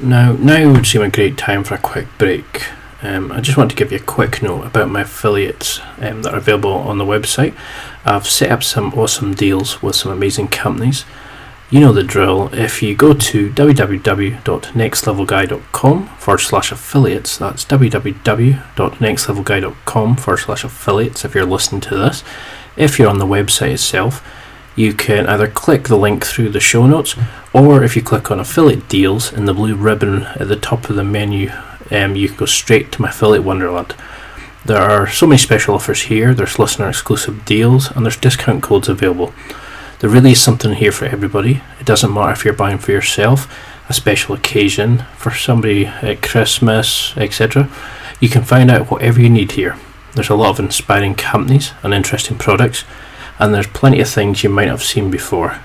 [0.00, 2.64] Now, now would seem a great time for a quick break.
[3.00, 6.34] Um, I just want to give you a quick note about my affiliates um, that
[6.34, 7.54] are available on the website.
[8.04, 11.04] I've set up some awesome deals with some amazing companies.
[11.70, 12.48] You know the drill.
[12.54, 21.44] If you go to www.nextlevelguy.com forward slash affiliates, that's www.nextlevelguy.com forward slash affiliates if you're
[21.44, 22.24] listening to this.
[22.74, 24.26] If you're on the website itself,
[24.76, 27.14] you can either click the link through the show notes
[27.52, 30.96] or if you click on affiliate deals in the blue ribbon at the top of
[30.96, 31.52] the menu,
[31.90, 33.94] um, you can go straight to my affiliate Wonderland.
[34.64, 38.88] There are so many special offers here, there's listener exclusive deals, and there's discount codes
[38.88, 39.34] available.
[40.00, 41.60] There really is something here for everybody.
[41.80, 43.52] It doesn't matter if you're buying for yourself,
[43.88, 47.68] a special occasion, for somebody at Christmas, etc.
[48.20, 49.76] You can find out whatever you need here.
[50.14, 52.84] There's a lot of inspiring companies and interesting products,
[53.40, 55.60] and there's plenty of things you might have seen before.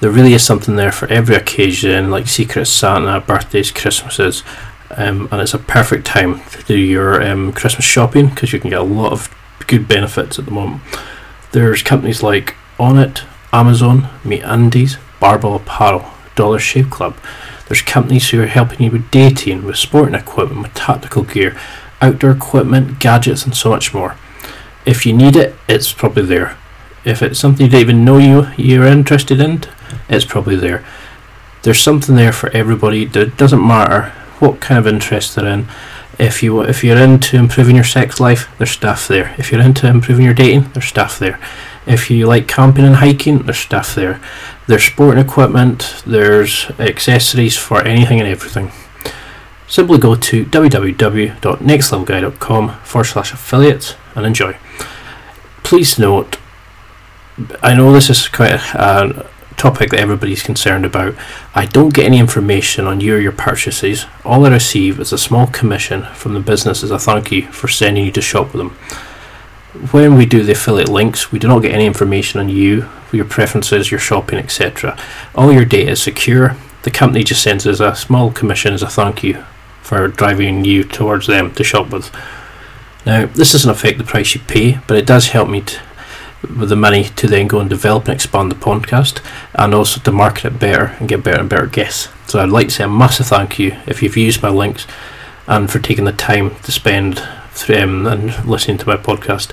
[0.00, 4.42] There really is something there for every occasion, like Secret Santa, birthdays, Christmases,
[4.96, 8.70] um, and it's a perfect time to do your um, Christmas shopping because you can
[8.70, 9.32] get a lot of
[9.68, 10.82] good benefits at the moment.
[11.52, 16.04] There's companies like Onnit, Amazon, MeUndies, Barbell Apparel,
[16.34, 17.16] Dollar Shave Club.
[17.68, 21.56] There's companies who are helping you with dating, with sporting equipment, with tactical gear,
[22.00, 24.16] outdoor equipment, gadgets, and so much more.
[24.84, 26.56] If you need it, it's probably there.
[27.04, 29.62] If it's something you don't even know you you're interested in,
[30.08, 30.84] it's probably there.
[31.62, 33.04] There's something there for everybody.
[33.04, 35.68] It doesn't matter what kind of interest they're in.
[36.18, 39.34] If you if you're into improving your sex life, there's stuff there.
[39.38, 41.38] If you're into improving your dating, there's stuff there.
[41.86, 44.20] If you like camping and hiking, there's stuff there.
[44.68, 48.70] There's sporting equipment, there's accessories for anything and everything.
[49.66, 54.58] Simply go to www.nextlevelguy.com forward slash affiliates and enjoy.
[55.64, 56.36] Please note,
[57.62, 59.26] I know this is quite a, a
[59.56, 61.14] topic that everybody's concerned about.
[61.54, 64.06] I don't get any information on you or your purchases.
[64.24, 67.66] All I receive is a small commission from the business as a thank you for
[67.66, 68.76] sending you to shop with them
[69.90, 73.24] when we do the affiliate links, we do not get any information on you, your
[73.24, 74.98] preferences, your shopping, etc.
[75.34, 76.56] All your data is secure.
[76.82, 79.44] The company just sends us a small commission as a thank you
[79.82, 82.14] for driving you towards them to shop with.
[83.04, 85.80] Now, this doesn't affect the price you pay, but it does help me to
[86.42, 89.20] with the money to then go and develop and expand the podcast
[89.54, 92.08] and also to market it better and get better and better guests.
[92.26, 94.86] So I'd like to say a massive thank you if you've used my links
[95.46, 97.22] and for taking the time to spend
[97.52, 99.52] through, um, and listening to my podcast.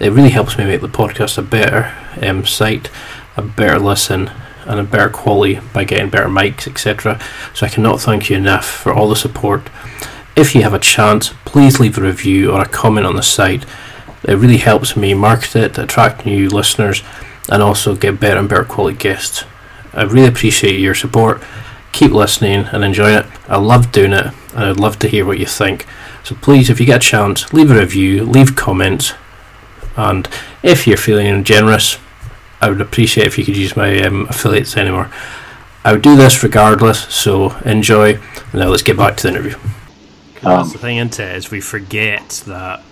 [0.00, 2.90] It really helps me make the podcast a better um, site,
[3.36, 4.30] a better listen,
[4.66, 7.20] and a better quality by getting better mics, etc.
[7.54, 9.68] So I cannot thank you enough for all the support.
[10.36, 13.64] If you have a chance, please leave a review or a comment on the site.
[14.24, 17.02] It really helps me market it, attract new listeners,
[17.48, 19.44] and also get better and better quality guests.
[19.92, 21.42] I really appreciate your support.
[21.92, 23.26] Keep listening and enjoying it.
[23.48, 25.86] I love doing it, and I'd love to hear what you think.
[26.24, 29.12] So please, if you get a chance, leave a review, leave comments,
[29.96, 30.28] and
[30.62, 31.98] if you're feeling generous,
[32.60, 35.10] I would appreciate if you could use my um, affiliates anymore.
[35.84, 38.18] I would do this regardless, so enjoy.
[38.54, 39.56] Now let's get back to the interview.
[40.42, 41.36] that's the thing, isn't it?
[41.36, 42.82] Is we forget that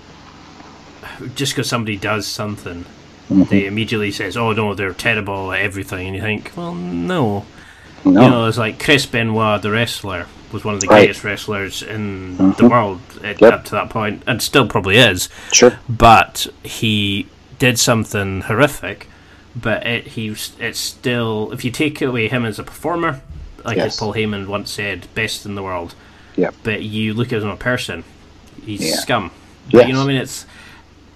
[1.34, 2.84] just because somebody does something,
[3.30, 3.44] Mm-hmm.
[3.44, 7.46] they immediately says, "Oh no, they're terrible at everything," and you think, "Well, no."
[8.04, 8.20] No.
[8.24, 11.02] You know, it's like Chris Benoit, the wrestler, was one of the Right.
[11.04, 12.68] greatest wrestlers in the Mhm.
[12.70, 13.52] world at, Yep.
[13.52, 15.78] up to that point, and still probably is sure.
[15.88, 17.26] but he
[17.58, 19.08] did something horrific.
[19.54, 23.20] But it he it's still if you take away him as a performer,
[23.64, 23.98] like as Yes.
[24.00, 25.94] Paul Heyman once said, best in the world.
[26.36, 26.54] Yep.
[26.62, 28.04] But you look at him as a person,
[28.64, 28.96] he's Yeah.
[28.96, 29.30] scum.
[29.66, 29.86] But Yes.
[29.88, 30.22] you know what I mean?
[30.22, 30.46] It's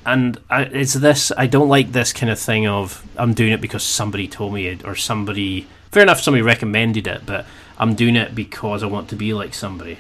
[0.05, 1.33] and I, it's this.
[1.37, 4.67] I don't like this kind of thing of I'm doing it because somebody told me
[4.67, 5.67] it or somebody.
[5.91, 7.47] Fair enough, somebody recommended it, but
[7.79, 9.97] I'm doing it because I want to be like somebody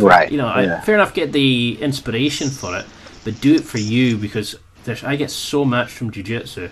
[0.00, 0.30] Right.
[0.30, 2.86] you know, I, fair enough, get the inspiration for it,
[3.24, 4.54] but do it for you because
[4.84, 6.68] there's, I get so much from jiu-jitsu,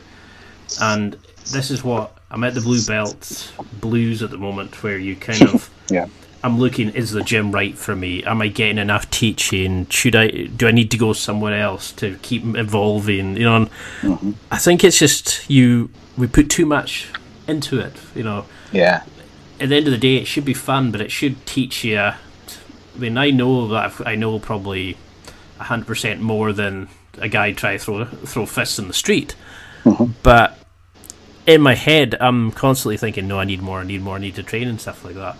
[0.80, 1.14] and
[1.52, 5.42] this is what I'm at the blue belt blues at the moment, where you kind
[5.42, 6.06] of, Yeah.
[6.44, 8.22] I'm looking, is the gym right for me?
[8.24, 9.86] Am I getting enough teaching?
[9.88, 13.36] Should I, do I need to go somewhere else to keep evolving?
[13.36, 13.70] You know, and
[14.02, 14.32] Mm-hmm.
[14.50, 15.90] I think it's just you.
[16.16, 17.08] We put too much
[17.48, 17.94] into it.
[18.14, 19.02] You know, Yeah.
[19.60, 22.12] at the end of the day, it should be fun, but it should teach you.
[22.96, 24.96] I mean, I know that I've- I know probably
[25.58, 29.34] hundred percent more than a guy try to throw throw fists in the street,
[29.84, 30.12] mm-hmm.
[30.22, 30.58] but
[31.46, 34.34] in my head, I'm constantly thinking, no, I need more, I need more, I need
[34.34, 35.36] to train and stuff like that,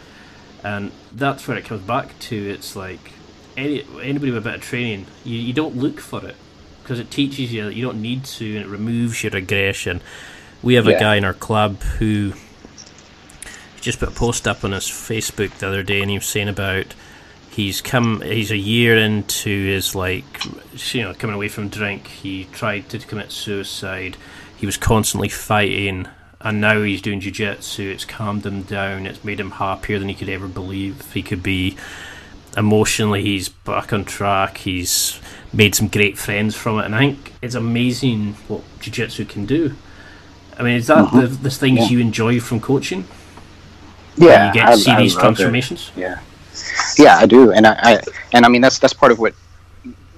[0.64, 2.36] and that's where it comes back to.
[2.36, 3.12] It's like
[3.56, 6.36] any anybody with a bit of training, you, you don't look for it
[6.82, 10.00] because it teaches you that you don't need to, and it removes your aggression.
[10.62, 12.32] We have a guy in our club who
[13.80, 16.48] just put a post up on his Facebook the other day, and he was saying
[16.48, 16.94] about
[17.56, 20.24] he's come he's a year into his like
[20.94, 22.06] you know coming away from drink.
[22.06, 24.18] He tried to commit suicide.
[24.56, 26.06] He was constantly fighting,
[26.40, 27.90] and now he's doing jiu-jitsu.
[27.90, 29.06] It's calmed him down.
[29.06, 31.76] It's made him happier than he could ever believe he could be.
[32.56, 34.58] Emotionally, he's back on track.
[34.58, 35.20] He's
[35.52, 39.74] made some great friends from it, and I think it's amazing what jiu-jitsu can do.
[40.58, 41.20] I mean, is that mm-hmm.
[41.20, 41.88] the, the things Yeah.
[41.88, 43.04] you enjoy from coaching?
[44.16, 44.46] Yeah.
[44.48, 45.26] you get I- to see I these love it.
[45.26, 45.90] transformations.
[45.94, 46.20] Yeah,
[46.98, 48.00] yeah, I do, and I, I
[48.32, 49.34] and I mean that's that's part of what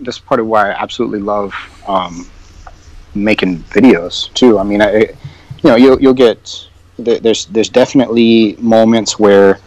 [0.01, 1.55] that's part of why I absolutely love
[1.87, 2.29] um,
[3.15, 4.59] making videos too.
[4.59, 9.59] I mean, I, you know, you'll you'll get there's there's definitely moments where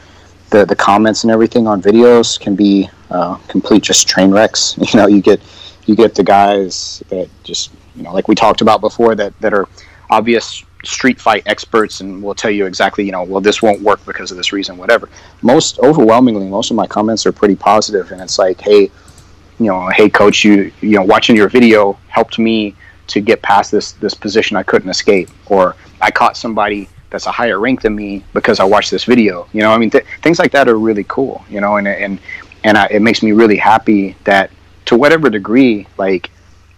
[0.50, 4.78] the the comments and everything on videos can be uh, complete just train wrecks.
[4.94, 5.42] You know, you get
[5.86, 9.54] you get the guys that just you know, like we talked about before, that that
[9.54, 9.68] are
[10.10, 14.04] obvious street fight experts and will tell you exactly, you know, well, this won't work
[14.06, 15.10] because of this reason, whatever.
[15.42, 18.92] Most overwhelmingly, most of my comments are pretty positive, and it's like, hey,
[19.60, 22.76] you know, hey, coach, you you know, watching your video helped me
[23.08, 27.32] to get past this this position I couldn't escape, or I caught somebody that's a
[27.32, 29.48] higher rank than me because I watched this video.
[29.54, 31.44] You know, I mean, th- things like that are really cool.
[31.50, 32.20] You know, and and
[32.64, 34.52] and I, it makes me really happy that
[34.86, 36.32] to whatever degree, like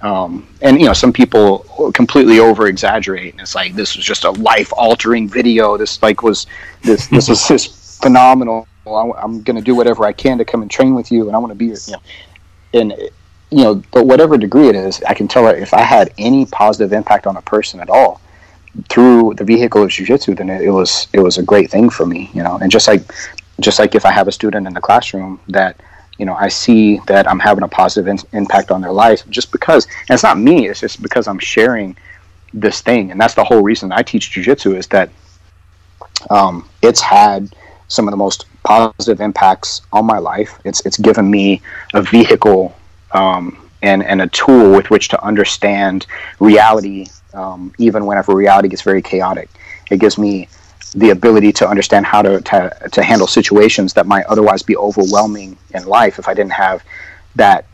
[0.04, 1.60] um, and you know some people
[1.94, 5.78] completely over exaggerate and it's like this was just a life altering video.
[5.78, 6.46] This like was
[6.84, 8.68] this this was this phenomenal.
[8.86, 11.36] I, am going to do whatever i can to come and train with you and
[11.38, 12.02] i want to be your you know
[12.74, 12.92] and
[13.50, 16.46] you know but whatever degree it is i can tell her if i had any
[16.48, 18.20] positive impact on a person at all
[18.90, 22.06] through the vehicle of jiu-jitsu then it, it was it was a great thing for
[22.06, 22.58] me you know?
[22.58, 23.10] And just like
[23.62, 25.80] just like if i have a student in the classroom that
[26.18, 29.52] you know, I see that I'm having a positive in- impact on their life just
[29.52, 31.98] because, and it's not me, it's just because I'm sharing
[32.54, 33.12] this thing.
[33.12, 35.10] And that's the whole reason I teach jujitsu is that
[36.30, 37.56] um, it's had
[37.88, 40.60] some of the most positive impacts on my life.
[40.64, 41.62] It's, it's given me
[41.94, 42.76] a vehicle
[43.12, 46.06] um, and, and a tool with which to understand
[46.40, 49.50] reality, um, even whenever reality gets very chaotic.
[49.92, 50.48] It gives me
[50.96, 55.58] the ability to understand how to, to, to handle situations that might otherwise be overwhelming
[55.72, 56.84] in life if I didn't have
[57.36, 57.66] that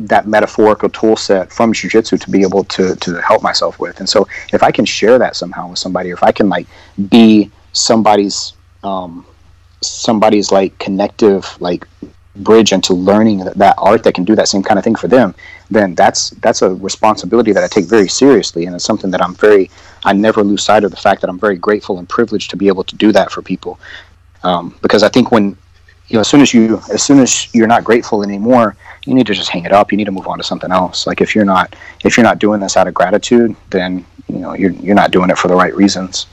[0.00, 3.98] that metaphorical tool set from jujitsu to be able to to help myself with.
[3.98, 6.66] And so if I can share that somehow with somebody, or if I can like
[7.08, 8.52] be somebody's
[8.84, 9.26] um,
[9.82, 11.86] somebody's like connective like
[12.38, 15.08] bridge into learning that, that art that can do that same kind of thing for
[15.08, 15.34] them,
[15.70, 19.34] then that's that's a responsibility that I take very seriously, and it's something that I'm
[19.34, 19.70] very
[20.04, 22.68] I never lose sight of the fact that I'm very grateful and privileged to be
[22.68, 23.78] able to do that for people.
[24.42, 25.56] Um, because I think when
[26.08, 29.26] you know, as soon as you as soon as you're not grateful anymore, you need
[29.26, 29.92] to just hang it up.
[29.92, 31.06] You need to move on to something else.
[31.06, 34.54] Like if you're not if you're not doing this out of gratitude, then you know
[34.54, 36.26] you're you're not doing it for the right reasons.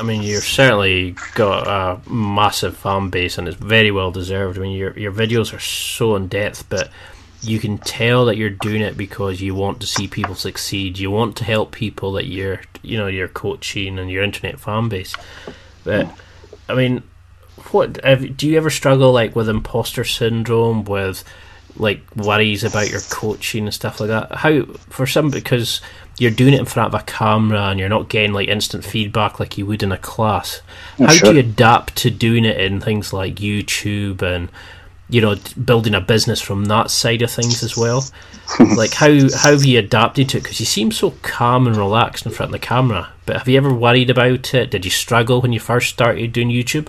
[0.00, 4.56] I mean, you've certainly got a massive fan base, and it's very well deserved.
[4.56, 6.90] I mean, your your videos are so in depth, but
[7.42, 10.98] you can tell that you're doing it because you want to see people succeed.
[10.98, 14.88] You want to help people that you're, you know, you're coaching and your internet fan
[14.88, 15.14] base.
[15.84, 16.10] But
[16.68, 17.02] I mean,
[17.70, 18.00] what
[18.36, 21.24] do you ever struggle like with imposter syndrome, with
[21.76, 24.34] like worries about your coaching and stuff like that?
[24.34, 25.82] How for some because
[26.20, 29.40] you're doing it in front of a camera and you're not getting like instant feedback
[29.40, 30.60] like you would in a class.
[30.98, 31.30] How sure.
[31.30, 34.50] do you adapt to doing it in things like YouTube and
[35.08, 35.34] you know
[35.64, 38.04] building a business from that side of things as well?
[38.76, 40.42] like how how have you adapted to it?
[40.42, 43.08] Because you seem so calm and relaxed in front of the camera.
[43.24, 44.70] But have you ever worried about it?
[44.70, 46.88] Did you struggle when you first started doing YouTube?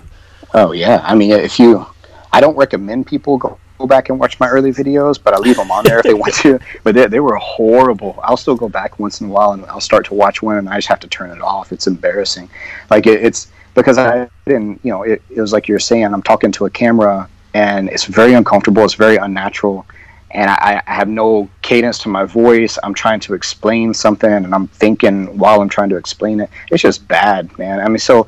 [0.52, 1.86] Oh yeah, I mean, if you,
[2.32, 5.56] I don't recommend people go, go back and watch my early videos, but I leave
[5.56, 6.58] them on there if they want to.
[6.84, 8.18] But they, they were horrible.
[8.22, 10.68] I'll still go back once in a while and I'll start to watch one, and
[10.68, 11.72] I just have to turn it off.
[11.72, 12.48] It's embarrassing.
[12.90, 16.22] Like it, it's because I didn't, you know, it, it was like you're saying, I'm
[16.22, 18.84] talking to a camera, and it's very uncomfortable.
[18.84, 19.86] It's very unnatural.
[20.30, 22.78] And I, I have no cadence to my voice.
[22.82, 26.50] I'm trying to explain something, and I'm thinking while I'm trying to explain it.
[26.70, 27.80] It's just bad, man.
[27.80, 28.26] I mean, so,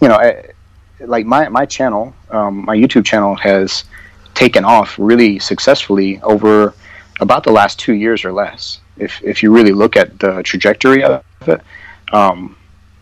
[0.00, 0.44] you know, I,
[1.00, 3.84] like my my channel, um, my YouTube channel has
[4.40, 6.74] taken off really successfully over
[7.20, 8.80] about the last two years or less.
[8.96, 11.60] If if you really look at the trajectory of it,
[12.12, 12.56] um,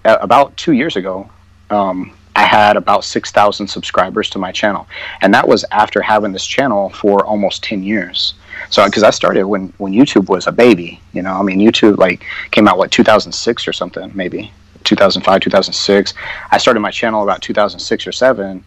[0.04, 1.30] about two years ago,
[1.70, 4.88] um, I had about six thousand subscribers to my channel,
[5.22, 8.34] and that was after having this channel for almost ten years.
[8.70, 11.98] So, because I started when when YouTube was a baby, you know, I mean, YouTube
[11.98, 14.50] like came out what 2006 or something, maybe
[14.82, 16.14] 2005, 2006.
[16.50, 18.64] I started my channel about 2006 or seven,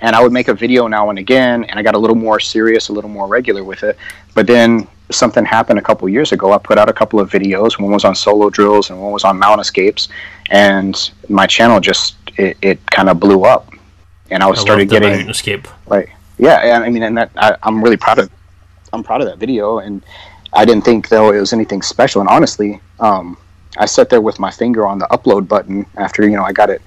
[0.00, 2.40] and I would make a video now and again, and I got a little more
[2.40, 3.96] serious, a little more regular with it.
[4.34, 6.52] But then something happened a couple years ago.
[6.52, 7.78] I put out a couple of videos.
[7.78, 10.08] One was on solo drills, and one was on mount escapes,
[10.50, 13.72] and my channel just it, it kind of blew up,
[14.30, 15.68] and I was I started getting mountain escape.
[15.86, 16.10] like
[16.40, 18.30] yeah and i mean and that I, i'm really proud of
[18.92, 20.02] i'm proud of that video and
[20.52, 23.36] i didn't think though it was anything special and honestly um,
[23.76, 26.70] i sat there with my finger on the upload button after you know i got
[26.70, 26.80] it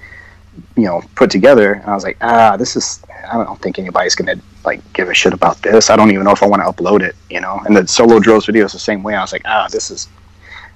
[0.76, 4.14] you know put together and i was like ah this is i don't think anybody's
[4.14, 5.90] gonna like give a shit about this.
[5.90, 7.60] I don't even know if i want to upload it you know?
[7.66, 9.14] And the solo drills video is the same way.
[9.14, 10.08] I was like ah this is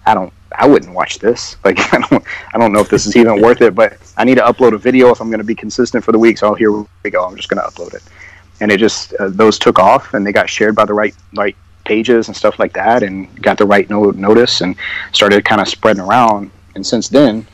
[0.07, 1.57] i don't i wouldn't watch this.
[1.65, 2.25] Like i don't
[2.55, 4.79] i don't know if this is even worth it but i need to upload a
[4.79, 6.39] video if i'm to be consistent for the week.
[6.39, 7.25] So here we go.
[7.25, 8.03] I'm just to upload it.
[8.61, 11.57] And it just uh, those took off and they got shared by the right right
[11.85, 14.77] pages and stuff like that and got the right no- notice and
[15.13, 16.51] started kind of spreading around.
[16.75, 17.47] And since then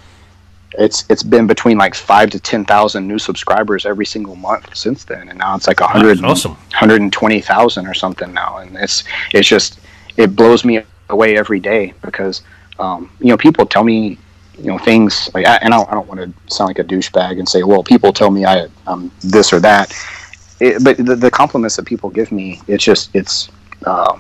[0.79, 5.05] it's it's been between like five to ten thousand new subscribers every single month since
[5.05, 6.53] then and now it's like a hundred awesome.
[6.53, 9.79] 120,000 or something now and it's it's just
[10.17, 12.43] it blows me away every day because
[12.79, 14.19] um, you know people tell me
[14.59, 16.85] you know things like I, and I don't, I don't want to sound like a
[16.85, 19.93] douchebag and say well people tell me I I'm this or that.
[20.61, 23.51] It, but the, the compliments that people give me it's just it's
[23.87, 24.19] uh,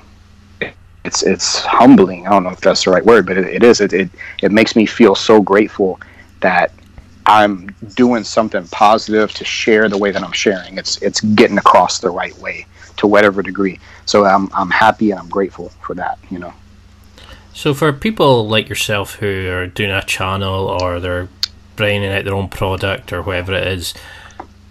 [1.04, 2.26] it's it's humbling.
[2.26, 3.80] I don't know if that's the right word but it, it is.
[3.80, 4.10] It, it
[4.42, 6.00] it makes me feel so grateful
[6.44, 6.72] that
[7.26, 10.76] I'm doing something positive to share the way that I'm sharing.
[10.76, 12.66] It's it's getting across the right way
[12.98, 13.80] to whatever degree.
[14.04, 16.18] So I'm I'm happy and I'm grateful for that.
[16.30, 16.52] You know.
[17.54, 21.28] So for people like yourself who are doing a channel or they're
[21.76, 23.94] bringing out their own product or whatever it is,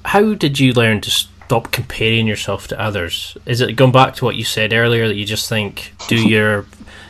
[0.06, 3.36] how did you learn to stop comparing yourself to others?
[3.46, 6.66] Is it going back to what you said earlier that you just think do your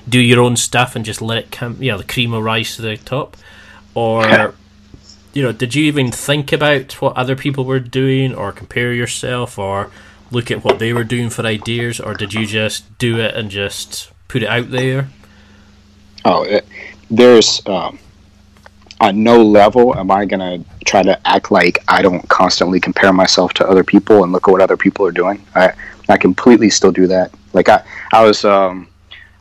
[0.07, 2.75] do your own stuff and just let it come, you know, the cream will rise
[2.75, 3.35] to the top,
[3.95, 4.53] or
[5.33, 9.57] you know, did you even think about what other people were doing or compare yourself
[9.57, 9.89] or
[10.31, 13.49] look at what they were doing for ideas, or did you just do it and
[13.49, 15.09] just put it out there?
[16.25, 16.65] Oh, it,
[17.09, 17.99] there's um,
[18.99, 23.53] on no level am I gonna try to act like I don't constantly compare myself
[23.55, 25.43] to other people and look at what other people are doing.
[25.55, 25.73] I
[26.09, 27.31] I completely still do that.
[27.53, 28.87] Like I I was um,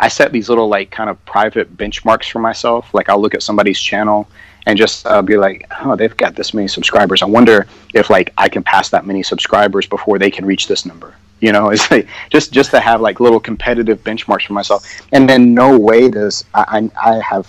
[0.02, 2.92] I set these little like kind of private benchmarks for myself.
[2.92, 4.28] Like I'll look at somebody's channel
[4.66, 7.22] and just uh, be like, oh, they've got this many subscribers.
[7.22, 10.84] I wonder if like I can pass that many subscribers before they can reach this
[10.84, 11.14] number.
[11.38, 15.28] You know, it's like just just to have like little competitive benchmarks for myself, and
[15.28, 17.48] then no way does I I, I have.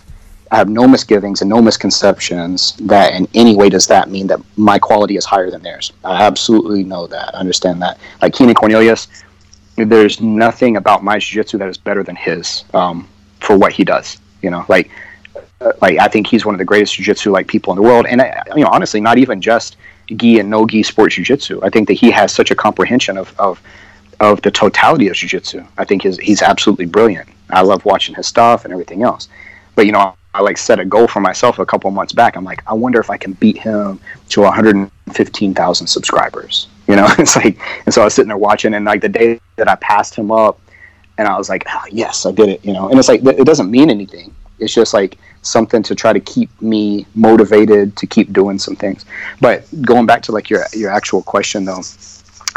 [0.51, 4.39] I have no misgivings and no misconceptions that in any way does that mean that
[4.55, 5.91] my quality is higher than theirs.
[6.03, 7.33] I absolutely know that.
[7.33, 7.97] I understand that.
[8.21, 9.07] Like Keenan Cornelius,
[9.75, 13.07] there's nothing about my jiu-jitsu that is better than his um,
[13.39, 14.17] for what he does.
[14.41, 14.89] You know, like
[15.81, 18.21] like I think he's one of the greatest jiu-jitsu like people in the world, and
[18.21, 19.77] I, you know, honestly, not even just
[20.15, 21.61] gi and no gi sports jiu-jitsu.
[21.63, 23.61] I think that he has such a comprehension of of,
[24.19, 25.63] of the totality of jiu-jitsu.
[25.77, 27.29] I think his, he's absolutely brilliant.
[27.49, 29.29] I love watching his stuff and everything else.
[29.75, 32.35] But you know, I like set a goal for myself a couple months back.
[32.35, 33.99] I'm like, I wonder if I can beat him
[34.29, 36.67] to 115,000 subscribers.
[36.87, 39.39] You know, it's like, and so I was sitting there watching, and like the day
[39.57, 40.59] that I passed him up,
[41.17, 42.65] and I was like, oh, yes, I did it.
[42.65, 44.33] You know, and it's like it doesn't mean anything.
[44.59, 49.05] It's just like something to try to keep me motivated to keep doing some things.
[49.39, 51.81] But going back to like your your actual question though,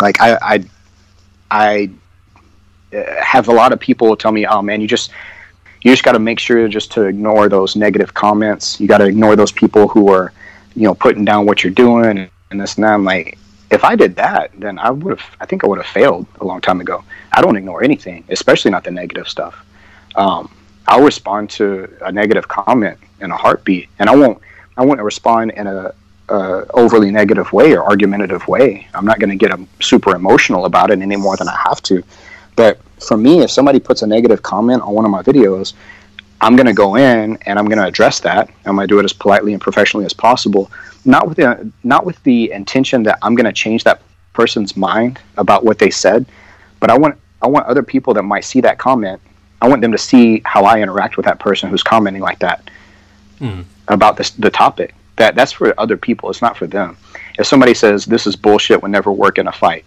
[0.00, 0.64] like I I,
[1.50, 1.90] I
[2.96, 5.10] uh, have a lot of people tell me, "Oh man, you just
[5.86, 8.80] you just got to make sure just to ignore those negative comments.
[8.80, 10.32] You got to ignore those people who are,
[10.74, 13.38] you know, putting down what you're doing and this and that." I'm like,
[13.70, 15.36] if I did that, then I would have.
[15.40, 17.04] I think I would have failed a long time ago.
[17.30, 19.64] I don't ignore anything, especially not the negative stuff.
[20.16, 20.52] Um,
[20.88, 24.42] I'll respond to a negative comment in a heartbeat, and I won't.
[24.76, 25.94] I won't respond in a,
[26.30, 28.88] a overly negative way or argumentative way.
[28.92, 31.80] I'm not going to get a, super emotional about it any more than I have
[31.82, 32.02] to.
[32.56, 35.74] But for me, if somebody puts a negative comment on one of my videos,
[36.40, 38.50] I'm going to go in and I'm going to address that.
[38.64, 40.70] I'm going to do it as politely and professionally as possible,
[41.04, 44.02] not with the not with the intention that I'm going to change that
[44.32, 46.26] person's mind about what they said,
[46.80, 49.20] but I want I want other people that might see that comment
[49.60, 52.70] I want them to see how I interact with that person who's commenting like that
[53.40, 53.64] mm.
[53.88, 54.94] about this the topic.
[55.16, 56.28] That that's for other people.
[56.28, 56.96] It's not for them.
[57.38, 59.84] If somebody says this is bullshit, would never work in a fight.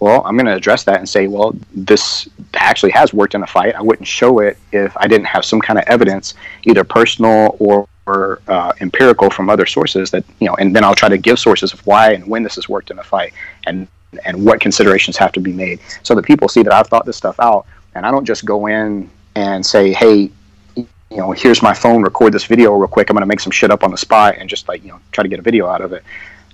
[0.00, 3.46] Well, I'm going to address that and say, well, this actually has worked in a
[3.46, 3.74] fight.
[3.74, 7.86] I wouldn't show it if I didn't have some kind of evidence, either personal or,
[8.06, 10.56] or uh, empirical from other sources that you know.
[10.56, 12.98] And then I'll try to give sources of why and when this has worked in
[12.98, 13.32] a fight,
[13.66, 13.86] and
[14.24, 17.16] and what considerations have to be made, so that people see that I've thought this
[17.16, 20.30] stuff out and I don't just go in and say, hey,
[20.76, 23.10] you know, here's my phone, record this video real quick.
[23.10, 25.00] I'm going to make some shit up on the spot and just like, you know,
[25.12, 26.04] try to get a video out of it.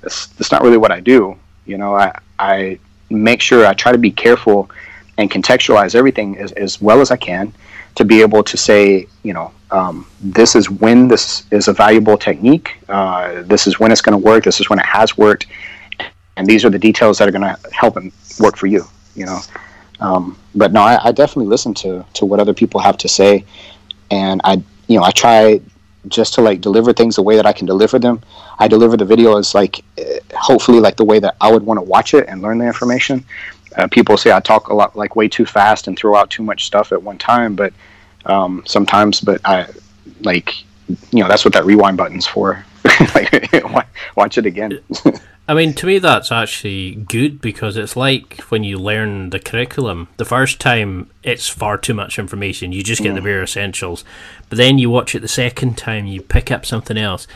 [0.01, 1.39] That's, that's not really what I do.
[1.67, 2.79] You know, I, I
[3.11, 4.71] make sure I try to be careful
[5.19, 7.53] and contextualize everything as, as well as I can
[7.95, 12.17] to be able to say, you know, um, this is when this is a valuable
[12.17, 12.77] technique.
[12.89, 14.45] Uh, this is when it's going to work.
[14.45, 15.47] This is when it has worked.
[16.37, 18.85] And these are the details that are going to help and work for you,
[19.15, 19.41] you know.
[20.01, 23.47] Um, but no, I, I, definitely listen to to what other people have to say,
[24.11, 25.61] and I you know I try
[26.09, 28.23] just to like deliver things the way that I can deliver them.
[28.59, 30.03] I deliver the video as like uh,
[30.35, 33.25] hopefully like the way that I would want to watch it and learn the information.
[33.77, 36.43] Uh, people say I talk a lot like way too fast and throw out too
[36.43, 37.73] much stuff at one time, but
[38.25, 39.67] um, sometimes, but I
[40.23, 40.65] like
[41.11, 42.65] you know that's what that rewind button's for.
[43.15, 43.53] like
[44.17, 44.81] watch it again.
[45.49, 50.09] I mean, to me, that's actually good because it's like when you learn the curriculum.
[50.17, 52.73] The first time, it's far too much information.
[52.73, 53.17] You just get mm.
[53.17, 54.05] the bare essentials.
[54.49, 57.29] But then you watch it the second time, you pick up something else.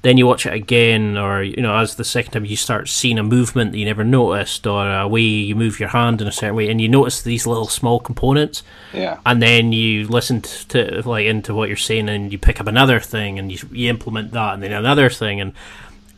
[0.00, 3.18] Then you watch it again, or, you know, as the second time you start seeing
[3.18, 6.32] a movement that you never noticed, or a way you move your hand in a
[6.32, 8.62] certain way, and you notice these little small components.
[8.94, 9.18] Yeah.
[9.26, 13.00] And then you listen to, like, into what you're saying, and you pick up another
[13.00, 15.52] thing, and you, you implement that, and then another thing, and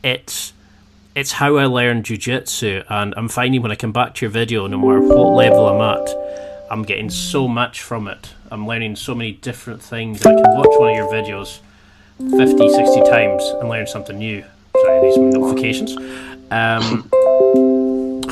[0.05, 0.53] it's
[1.15, 4.67] it's how I learned jujitsu, and I'm finding when I come back to your video,
[4.67, 8.35] no matter what level I'm at, I'm getting so much from it.
[8.51, 10.25] I'm learning so many different things.
[10.25, 11.59] I can watch one of your videos
[12.19, 14.45] 50, 60 times and learn something new.
[14.83, 15.97] Sorry, these notifications.
[16.51, 17.09] Um,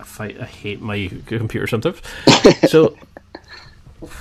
[0.00, 2.02] I, fight, I hate my computer sometimes.
[2.68, 2.96] so,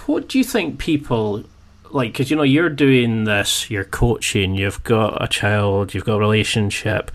[0.06, 1.44] what do you think people
[1.94, 6.16] like because you know you're doing this you're coaching you've got a child you've got
[6.16, 7.12] a relationship.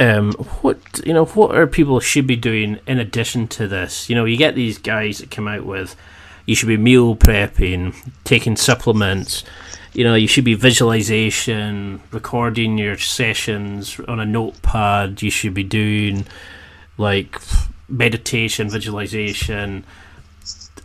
[0.00, 4.08] Um what you know what are people should be doing in addition to this?
[4.08, 5.96] You know you get these guys that come out with
[6.46, 9.44] you should be meal prepping taking supplements.
[9.92, 15.22] You know you should be visualization recording your sessions on a notepad.
[15.22, 16.26] You should be doing
[16.98, 17.38] like
[17.88, 19.84] meditation visualization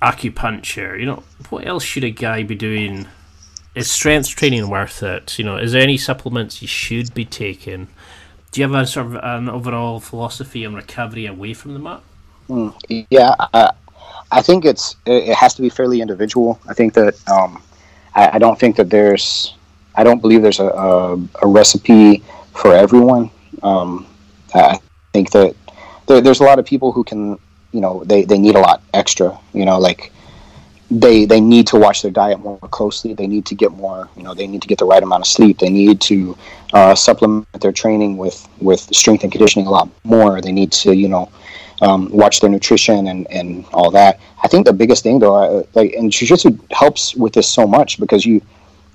[0.01, 0.99] acupuncture.
[0.99, 3.07] You know, what else should a guy be doing?
[3.75, 5.37] Is strength training worth it?
[5.37, 7.87] You know, is there any supplements you should be taking?
[8.51, 12.01] Do you have a sort of an overall philosophy on recovery away from the mat?
[12.49, 13.71] Mm, yeah, I,
[14.31, 16.59] I think it's it has to be fairly individual.
[16.67, 17.61] I think that um,
[18.15, 19.53] I, I, don't think that there's
[19.95, 23.29] I don't believe there's a, a, a recipe for everyone.
[23.63, 24.07] Um,
[24.53, 24.79] I
[25.13, 25.55] think that
[26.07, 27.37] there, there's a lot of people who can,
[27.71, 29.37] you know, they, they need a lot extra.
[29.53, 30.11] You know, like
[30.89, 33.13] they they need to watch their diet more closely.
[33.13, 35.27] They need to get more, you know, they need to get the right amount of
[35.27, 35.59] sleep.
[35.59, 36.37] They need to
[36.73, 40.41] uh, supplement their training with with strength and conditioning a lot more.
[40.41, 41.29] They need to, you know,
[41.81, 44.19] um, watch their nutrition and, and all that.
[44.43, 47.99] I think the biggest thing though, I, like, and jujitsu helps with this so much
[47.99, 48.41] because you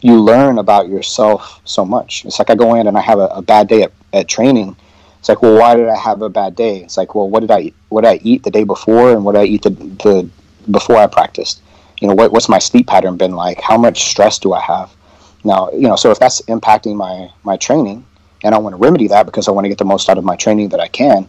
[0.00, 2.24] you learn about yourself so much.
[2.24, 4.76] It's like I go in and I have a, a bad day at, at training.
[5.22, 6.78] It's like, well, why did I have a bad day?
[6.78, 9.36] It's like, well, what did I what did I eat the day before, and what
[9.36, 10.28] did I eat the, the
[10.68, 11.62] before I practiced?
[12.00, 13.60] You know, what, what's my sleep pattern been like?
[13.60, 14.92] How much stress do I have?
[15.44, 18.04] Now, you know, so if that's impacting my my training,
[18.42, 20.24] and I want to remedy that because I want to get the most out of
[20.24, 21.28] my training that I can,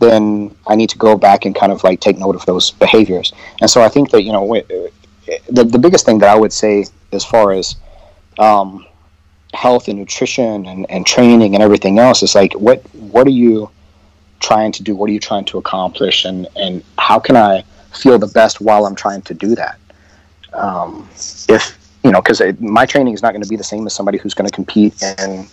[0.00, 3.32] then I need to go back and kind of like take note of those behaviors.
[3.60, 4.44] And so I think that you know
[5.48, 7.76] the the biggest thing that I would say as far as
[8.40, 8.84] um,
[9.62, 12.78] health and nutrition and, and training and everything else it's like what
[13.14, 13.70] what are you
[14.40, 14.94] trying to do?
[14.94, 16.24] What are you trying to accomplish?
[16.24, 17.62] And and how can I
[17.92, 19.78] feel the best while I'm trying to do that?
[20.52, 21.08] Um,
[21.48, 24.18] if you know, because my training is not going to be the same as somebody
[24.18, 25.46] who's going to compete in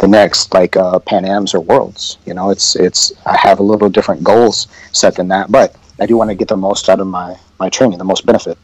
[0.00, 2.18] the next like uh, Pan Am's or Worlds.
[2.26, 6.06] You know, it's it's I have a little different goals set than that, but I
[6.06, 8.58] do want to get the most out of my my training, the most benefit.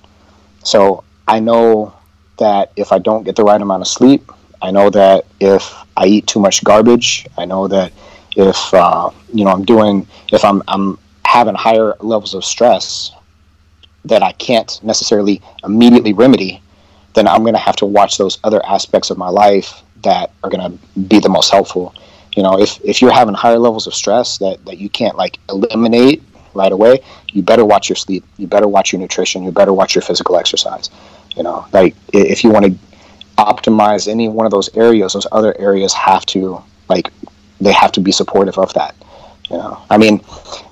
[0.65, 1.95] So I know
[2.39, 4.31] that if I don't get the right amount of sleep,
[4.63, 7.93] I know that if I eat too much garbage, I know that
[8.37, 13.13] if uh, you know I'm doing if I'm I'm having higher levels of stress
[14.05, 16.63] that I can't necessarily immediately remedy
[17.19, 20.51] then I'm going to have to watch those other aspects of my life that are
[20.51, 21.93] going to be the most helpful.
[22.37, 25.39] You know, if, if you're having higher levels of stress that, that you can't like
[25.49, 26.23] eliminate
[26.55, 27.01] right away,
[27.33, 28.25] you better watch your sleep.
[28.37, 29.43] You better watch your nutrition.
[29.43, 30.91] You better watch your physical exercise.
[31.37, 32.79] You know, like if you want to
[33.39, 37.11] optimize any one of those areas, those other areas have to like
[37.61, 38.95] they have to be supportive of that.
[39.51, 40.21] You know, I mean,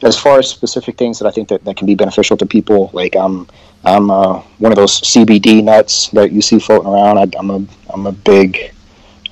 [0.03, 2.91] as far as specific things that I think that, that can be beneficial to people,
[2.93, 3.49] like um,
[3.85, 7.19] I'm uh, one of those CBD nuts that you see floating around.
[7.19, 8.75] I, am a I'm a big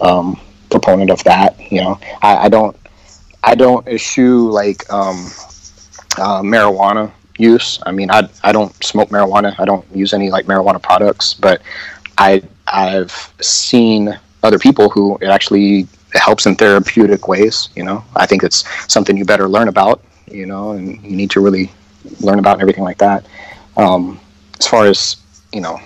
[0.00, 0.40] um,
[0.70, 1.60] proponent of that.
[1.70, 2.76] You know, I, I don't
[3.42, 5.16] I don't eschew like um,
[6.18, 7.78] uh, marijuana use.
[7.84, 9.54] I mean, I I don't smoke marijuana.
[9.58, 11.60] I don't use any like marijuana products, but
[12.16, 12.42] I
[12.74, 17.68] I've seen other people who it actually helps in therapeutic ways.
[17.76, 20.02] You know, I think it's something you better learn about.
[20.26, 21.70] You know, and you need to really
[22.20, 23.26] learn about everything like that.
[23.76, 24.20] Um,
[24.58, 25.16] as far as
[25.52, 25.78] you know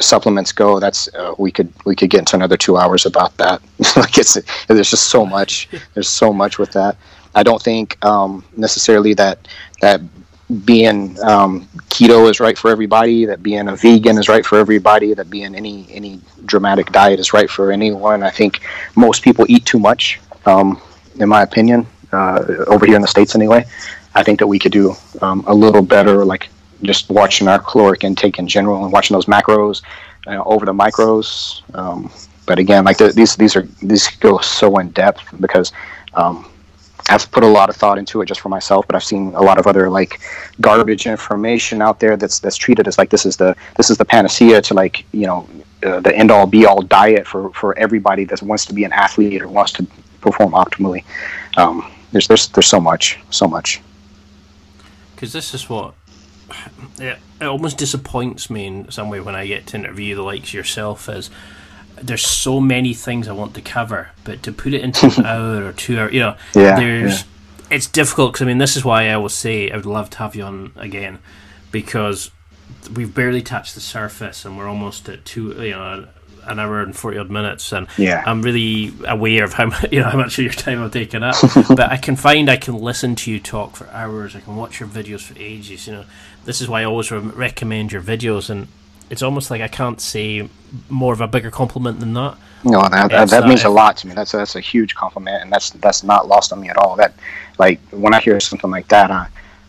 [0.00, 3.60] supplements go, that's uh, we could we could get into another two hours about that.
[3.96, 6.96] like it's there's just so much there's so much with that.
[7.34, 9.48] I don't think um, necessarily that
[9.80, 10.00] that
[10.64, 13.24] being um, keto is right for everybody.
[13.24, 15.12] That being a vegan is right for everybody.
[15.14, 18.22] That being any any dramatic diet is right for anyone.
[18.22, 18.60] I think
[18.94, 20.80] most people eat too much, um,
[21.16, 23.64] in my opinion, uh, over here in the states anyway.
[24.14, 26.48] I think that we could do um, a little better, like
[26.82, 29.82] just watching our caloric intake in general and watching those macros
[30.26, 31.62] uh, over the micros.
[31.74, 32.10] Um,
[32.46, 35.72] but again, like the, these these are these go so in depth because
[36.14, 36.48] um,
[37.08, 38.86] I've put a lot of thought into it just for myself.
[38.86, 40.20] But I've seen a lot of other like
[40.60, 44.04] garbage information out there that's that's treated as like this is the this is the
[44.04, 45.48] panacea to like you know
[45.84, 48.92] uh, the end all be all diet for for everybody that wants to be an
[48.92, 49.86] athlete or wants to
[50.20, 51.04] perform optimally.
[51.56, 53.80] Um, there's there's there's so much so much.
[55.14, 55.94] Because this is what
[56.98, 60.52] it, it almost disappoints me in some way when I get to interview the likes
[60.52, 61.30] yourself as
[62.02, 65.66] there's so many things I want to cover, but to put it into an hour
[65.66, 67.76] or two hours, you know, yeah, there's yeah.
[67.76, 70.18] it's difficult because I mean this is why I will say I would love to
[70.18, 71.18] have you on again
[71.70, 72.30] because
[72.94, 76.06] we've barely touched the surface and we're almost at two, you know,
[76.44, 78.22] an hour and forty odd minutes, and yeah.
[78.24, 81.36] I'm really aware of how you know how much of your time I've taken up.
[81.68, 84.36] but I can find I can listen to you talk for hours.
[84.36, 85.86] I can watch your videos for ages.
[85.86, 86.04] You know,
[86.44, 88.68] this is why I always re- recommend your videos, and
[89.10, 90.48] it's almost like I can't say
[90.88, 92.36] more of a bigger compliment than that.
[92.64, 94.14] No, that, that, that means if, a lot to me.
[94.14, 96.96] That's a, that's a huge compliment, and that's that's not lost on me at all.
[96.96, 97.14] That
[97.58, 99.26] like when I hear something like that, uh,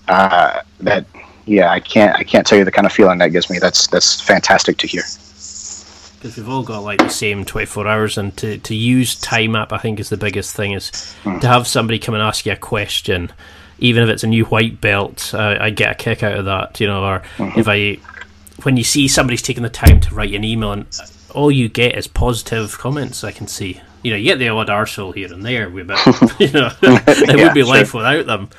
[0.08, 1.06] uh, that
[1.46, 3.60] yeah, I can't I can't tell you the kind of feeling that gives me.
[3.60, 5.04] That's that's fantastic to hear
[6.18, 9.72] because we've all got like the same 24 hours and to, to use time up
[9.72, 10.92] i think is the biggest thing is
[11.24, 11.40] mm.
[11.40, 13.32] to have somebody come and ask you a question
[13.80, 16.80] even if it's a new white belt uh, i get a kick out of that
[16.80, 17.60] you know or mm-hmm.
[17.60, 17.98] if i
[18.64, 20.86] when you see somebody's taking the time to write an email and
[21.34, 24.68] all you get is positive comments i can see you know you get the odd
[24.68, 25.98] arsehole here and there we but
[26.40, 27.70] you know it yeah, would be sure.
[27.70, 28.50] life without them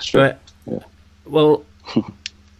[0.00, 0.20] sure.
[0.20, 0.78] but yeah.
[1.24, 1.64] well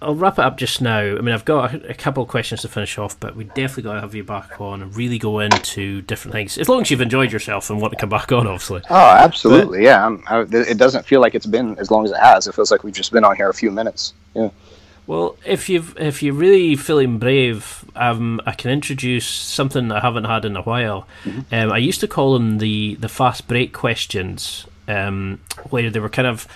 [0.02, 1.01] I'll wrap it up just now.
[1.01, 3.85] I mean, I've got a, a couple of questions to finish off, but we definitely
[3.85, 6.59] got to have you back on and really go into different things.
[6.59, 8.82] As long as you've enjoyed yourself and want to come back on, obviously.
[8.90, 9.78] Oh, absolutely.
[9.78, 10.16] But, yeah.
[10.27, 12.47] I, it doesn't feel like it's been as long as it has.
[12.47, 14.12] It feels like we've just been on here a few minutes.
[14.35, 14.51] Yeah.
[15.07, 20.24] Well, if you if you're really feeling brave, um, I can introduce something I haven't
[20.24, 21.07] had in a while.
[21.24, 21.55] Mm-hmm.
[21.55, 26.09] Um, I used to call them the the fast break questions, um, where they were
[26.09, 26.49] kind of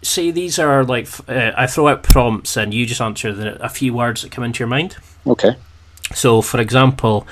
[0.00, 3.68] say these are like uh, I throw out prompts and you just answer the, a
[3.68, 4.96] few words that come into your mind.
[5.26, 5.56] Okay.
[6.14, 7.26] So, for example,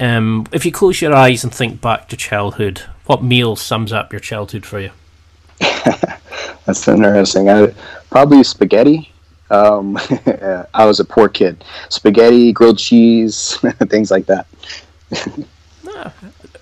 [0.00, 4.12] um, if you close your eyes and think back to childhood, what meal sums up
[4.12, 4.90] your childhood for you?
[6.64, 7.48] That's interesting.
[7.48, 7.74] I,
[8.10, 9.12] probably spaghetti.
[9.50, 9.98] Um,
[10.74, 11.64] I was a poor kid.
[11.88, 13.56] Spaghetti, grilled cheese,
[13.88, 14.46] things like that.
[15.88, 16.12] Ah,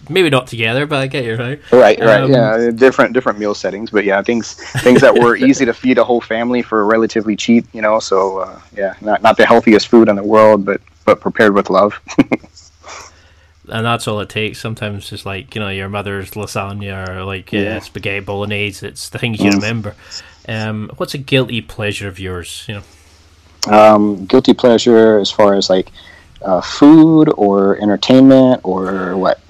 [0.08, 1.60] maybe not together, but I get you right.
[1.72, 2.22] Right, right.
[2.22, 5.98] Um, yeah, different different meal settings, but yeah, things things that were easy to feed
[5.98, 7.66] a whole family for relatively cheap.
[7.72, 11.20] You know, so uh, yeah, not not the healthiest food in the world, but but
[11.20, 12.00] prepared with love.
[13.68, 14.60] and that's all it takes.
[14.60, 17.76] Sometimes it's like you know your mother's lasagna or like uh, yeah.
[17.76, 18.86] uh, spaghetti bolognese.
[18.86, 19.54] It's the things you mm.
[19.54, 19.94] remember.
[20.48, 22.64] Um, what's a guilty pleasure of yours?
[22.68, 22.82] You know,
[23.70, 25.90] um, guilty pleasure as far as like
[26.42, 29.40] uh, food or entertainment or what?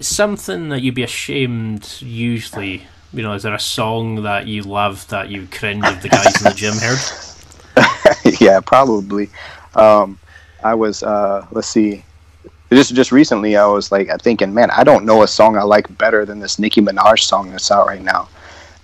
[0.00, 1.98] Something that you'd be ashamed.
[2.00, 6.08] Usually, you know, is there a song that you love that you cringe if the
[6.08, 8.36] guys in the gym heard?
[8.40, 9.30] yeah, probably.
[9.74, 10.18] Um,
[10.64, 11.02] I was.
[11.02, 12.04] Uh, let's see.
[12.72, 15.96] Just just recently, I was like thinking, man, I don't know a song I like
[15.98, 18.28] better than this Nicki Minaj song that's out right now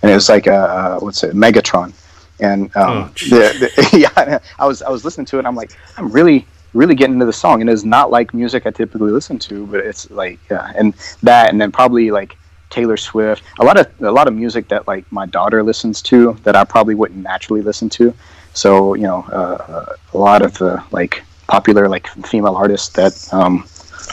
[0.01, 1.93] and it was like a, what's it, Megatron,
[2.39, 5.45] and um, oh, the, the, yeah, I was I was listening to it.
[5.45, 8.71] I'm like, I'm really really getting into the song, and it's not like music I
[8.71, 10.93] typically listen to, but it's like yeah, and
[11.23, 12.37] that, and then probably like
[12.69, 16.33] Taylor Swift, a lot of a lot of music that like my daughter listens to
[16.43, 18.13] that I probably wouldn't naturally listen to.
[18.53, 23.65] So you know, uh, a lot of the like popular like female artists that um,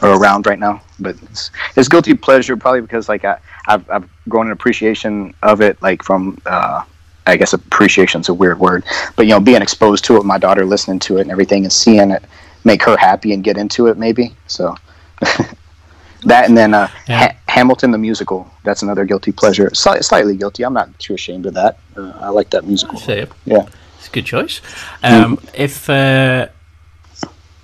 [0.03, 0.83] are around right now.
[0.99, 5.61] But it's, it's guilty pleasure probably because like I, I've, I've grown an appreciation of
[5.61, 6.85] it like from uh,
[7.27, 8.85] I guess appreciation is a weird word,
[9.17, 11.73] but you know being exposed to it, my daughter listening to it and everything, and
[11.73, 12.23] seeing it
[12.65, 14.35] make her happy and get into it maybe.
[14.47, 14.77] So
[16.25, 17.29] that and then uh, yeah.
[17.29, 18.51] ha- Hamilton the musical.
[18.63, 19.71] That's another guilty pleasure.
[19.71, 20.65] Sli- slightly guilty.
[20.65, 21.79] I'm not too ashamed of that.
[21.97, 22.99] Uh, I like that musical.
[23.45, 23.69] Yeah,
[23.99, 24.61] it's a good choice.
[25.03, 25.51] Um, mm.
[25.55, 26.49] If uh,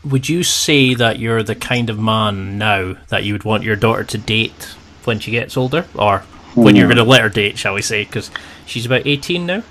[0.05, 3.77] would you say that you're the kind of man now that you would want your
[3.77, 4.75] daughter to date
[5.05, 6.21] when she gets older, or
[6.55, 6.95] when you're hmm.
[6.95, 8.05] going to let her date, shall we say?
[8.05, 8.31] Because
[8.67, 9.63] she's about 18 now.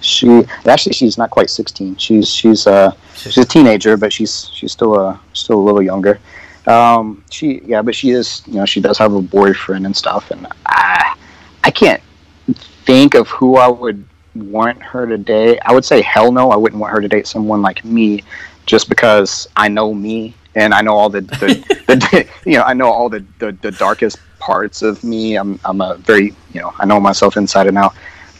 [0.00, 1.96] She actually she's not quite 16.
[1.96, 6.20] She's she's uh she's a teenager, but she's she's still a still a little younger.
[6.66, 10.30] Um, she yeah, but she is you know she does have a boyfriend and stuff,
[10.30, 11.16] and I
[11.62, 12.02] I can't
[12.84, 15.58] think of who I would want her to date.
[15.64, 18.24] I would say hell no, I wouldn't want her to date someone like me
[18.66, 21.20] just because I know me and I know all the,
[21.86, 25.36] the, the you know I know all the, the, the darkest parts of me.
[25.36, 27.94] I'm I'm a very you know I know myself inside and out.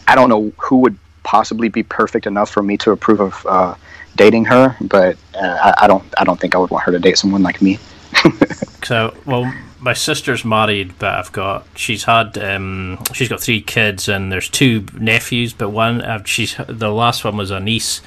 [0.07, 3.75] I don't know who would possibly be perfect enough for me to approve of uh,
[4.17, 6.99] dating her, but uh, I, I, don't I don't think I would want her to
[6.99, 7.79] date someone like me.
[8.85, 14.09] so well, my sister's married, but I've got she's had um, she's got three kids
[14.09, 18.01] and there's two nephews, but one uh, she's the last one was a niece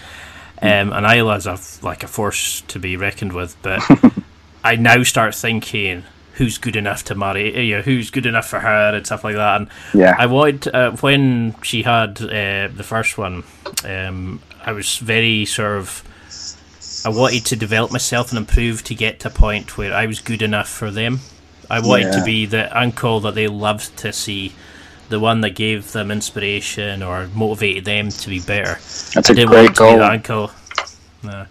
[0.61, 3.81] um, and Isla's a, like a force to be reckoned with, but
[4.63, 6.03] I now start thinking
[6.33, 9.35] who's good enough to marry, you know, who's good enough for her and stuff like
[9.35, 9.61] that.
[9.61, 13.43] And yeah, I wanted uh, when she had uh, the first one,
[13.83, 16.03] um, I was very sort of.
[17.05, 20.19] I wanted to develop myself and improve to get to a point where I was
[20.19, 21.19] good enough for them.
[21.69, 22.19] I wanted yeah.
[22.19, 24.53] to be the uncle that they loved to see
[25.09, 28.75] the one that gave them inspiration or motivated them to be better.
[29.13, 30.01] That's a great goal.
[30.01, 30.51] uncle.
[31.23, 31.45] No.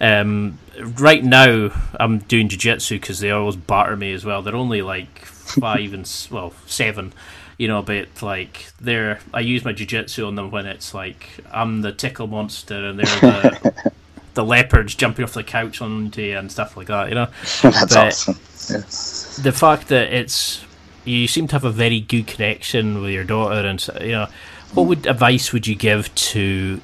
[0.00, 4.42] Um, right now, I'm doing jiu-jitsu because they always batter me as well.
[4.42, 7.12] They're only like five and well seven,
[7.58, 7.82] you know.
[7.82, 12.26] But like they're, I use my jiu-jitsu on them when it's like I'm the tickle
[12.26, 13.92] monster and they're the
[14.34, 17.08] the leopards jumping off the couch onto you and stuff like that.
[17.08, 17.26] You know,
[17.62, 18.38] that's but awesome.
[18.68, 19.42] Yeah.
[19.42, 20.65] The fact that it's
[21.06, 24.28] you seem to have a very good connection with your daughter, and you know,
[24.74, 26.80] what would advice would you give to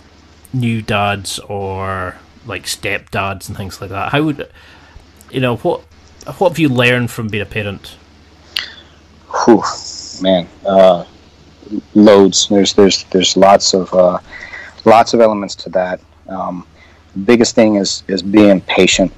[0.52, 2.16] new dads or
[2.46, 4.12] like stepdads and things like that?
[4.12, 4.48] How would
[5.30, 5.80] you know what
[6.38, 7.96] what have you learned from being a parent?
[9.44, 9.62] Whew,
[10.22, 11.04] man, uh,
[11.94, 12.48] loads.
[12.48, 14.18] There's there's there's lots of uh,
[14.84, 16.00] lots of elements to that.
[16.28, 16.66] Um,
[17.24, 19.12] biggest thing is is being patient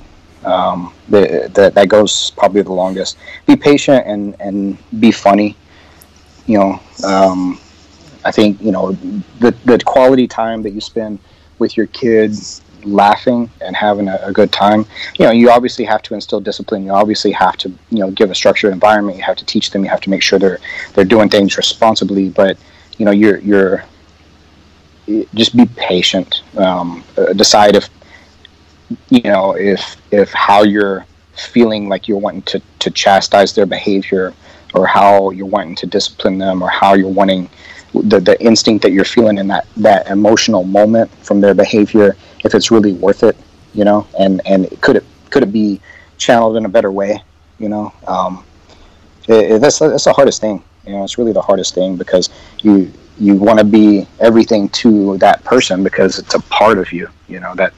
[0.45, 3.19] um, that that goes probably the longest.
[3.47, 5.57] Be patient and and be funny.
[6.47, 7.59] You know, um,
[8.25, 8.93] I think you know
[9.41, 14.19] the the quality time that you spend with with your kids laughing and having a,
[14.25, 14.85] a, good time
[15.19, 16.85] you know you obviously have to instill discipline.
[16.85, 19.17] You obviously have to you know give a structured environment.
[19.17, 19.83] You have to teach them.
[19.85, 20.59] You have to make sure they're
[20.93, 22.29] they're doing things responsibly.
[22.29, 22.59] But
[22.99, 23.85] you know you're you're
[25.35, 26.43] just be patient.
[26.59, 27.89] Um, uh, decide if
[29.11, 31.07] you know if if how you're
[31.37, 34.33] feeling like you're wanting to, to chastise their behavior
[34.75, 37.49] or how you're wanting to discipline them or how you're wanting
[37.93, 42.55] the, the instinct that you're feeling in that, that emotional moment from their behavior if
[42.55, 43.37] it's really worth it
[43.73, 45.81] you know and and could it could it be
[46.19, 47.21] channeled in a better way
[47.59, 48.45] you know um,
[49.29, 52.31] it, it, that's that's the hardest thing you know it's really the hardest thing because
[52.63, 57.09] you you want to be everything to that person because it's a part of you
[57.29, 57.73] you know that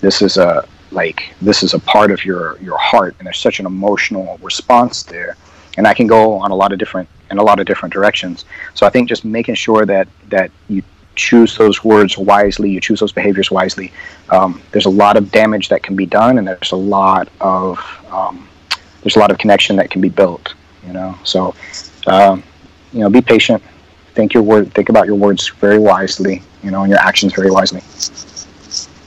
[0.00, 3.60] this is a like this is a part of your your heart and there's such
[3.60, 5.36] an emotional response there
[5.78, 8.44] and I can go on a lot of different in a lot of different directions.
[8.74, 10.82] So I think just making sure that that you
[11.14, 13.92] choose those words wisely, you choose those behaviors wisely.
[14.30, 17.78] Um, there's a lot of damage that can be done, and there's a lot of
[18.10, 18.48] um,
[19.02, 20.54] there's a lot of connection that can be built.
[20.86, 21.54] You know, so
[22.06, 22.42] um,
[22.92, 23.62] you know, be patient.
[24.14, 24.72] Think your word.
[24.74, 26.42] Think about your words very wisely.
[26.62, 27.82] You know, and your actions very wisely.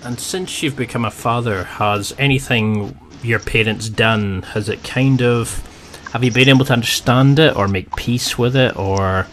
[0.03, 4.41] And since you've become a father, has anything your parents done?
[4.41, 5.67] Has it kind of
[6.11, 9.27] have you been able to understand it or make peace with it or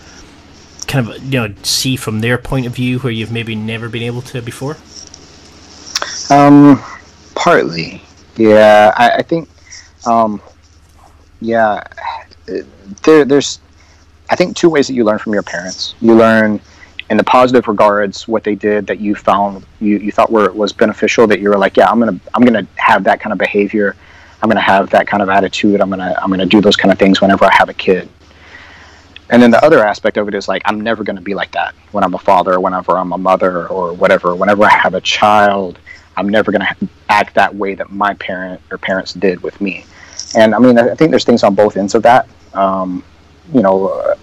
[0.86, 4.03] kind of you know see from their point of view where you've maybe never been
[4.03, 4.77] able to before?
[6.31, 6.82] Um,
[7.35, 8.03] partly,
[8.36, 8.93] yeah.
[8.97, 9.49] I, I think,
[10.07, 10.40] um,
[11.40, 11.82] yeah.
[13.03, 13.61] There, there's,
[14.31, 15.95] I think, two ways that you learn from your parents.
[16.01, 16.61] You learn
[17.10, 20.72] in the positive regards what they did that you found you, you thought were was
[20.72, 23.97] beneficial that you were like yeah i'm gonna i'm gonna have that kind of behavior
[24.43, 25.80] I'm to have that kind of attitude.
[25.80, 28.09] I'm to I'm to do those kind of things whenever I have a kid.
[29.30, 31.74] And then the other aspect of it is like I'm never to be like that
[31.93, 34.35] when I'm a father, or whenever I'm a mother, or whatever.
[34.35, 35.78] Whenever I have a child,
[36.16, 39.85] I'm never to act that way that my parent or parents did with me.
[40.36, 42.28] And I mean, I think there's things on both ends of that.
[42.55, 43.02] Um,
[43.52, 44.14] you know,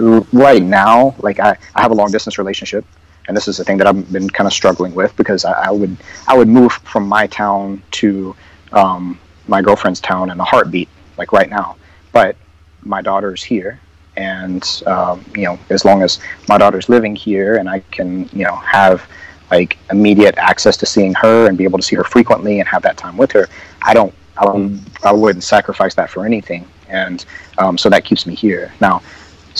[0.00, 2.84] right now, like I, I have a long distance relationship,
[3.28, 5.70] and this is the thing that I've been kind of struggling with because I, I
[5.70, 5.96] would
[6.26, 8.34] I would move from my town to
[8.72, 11.76] um, my girlfriend's town in a heartbeat, like right now.
[12.12, 12.36] But
[12.82, 13.78] my daughter's here,
[14.16, 16.18] and um, you know, as long as
[16.48, 19.06] my daughter's living here, and I can, you know, have
[19.50, 22.82] like immediate access to seeing her and be able to see her frequently and have
[22.82, 23.48] that time with her,
[23.82, 27.24] I don't, I, don't, I wouldn't sacrifice that for anything, and
[27.58, 29.02] um, so that keeps me here now.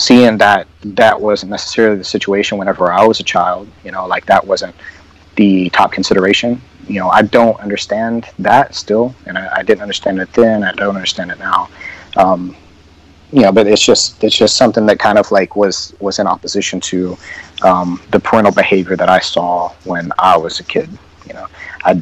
[0.01, 4.25] Seeing that that wasn't necessarily the situation whenever I was a child, you know, like
[4.25, 4.75] that wasn't
[5.35, 10.19] the top consideration you know, I don't understand that still, and I, I, didn't understand
[10.19, 10.63] it then.
[10.63, 11.69] I don't understand it now.
[12.17, 12.55] Um,
[13.31, 16.27] you know, but it's just it's just something that kind of like was was in
[16.27, 17.17] opposition to
[17.63, 20.89] um, the parental behavior that I saw when I was a kid.
[21.27, 21.47] You know,
[21.85, 22.01] I,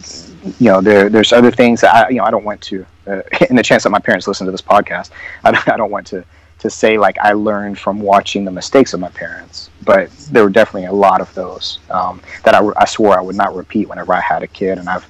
[0.59, 2.85] you know, there there's other things that I you know I don't want to.
[3.05, 5.11] Uh, in the chance that my parents listen to this podcast,
[5.43, 6.23] I, don't, I don't want to
[6.59, 10.49] to say like I learned from watching the mistakes of my parents, but there were
[10.49, 14.13] definitely a lot of those um, that I, I, swore I would not repeat whenever
[14.13, 15.07] I had a kid, and I've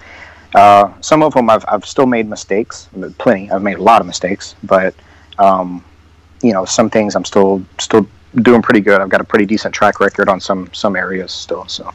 [0.55, 3.51] uh, some of them I've, I've still made mistakes, plenty.
[3.51, 4.95] I've made a lot of mistakes, but
[5.37, 5.83] um,
[6.41, 9.01] you know some things I'm still still doing pretty good.
[9.01, 11.67] I've got a pretty decent track record on some some areas still.
[11.67, 11.91] So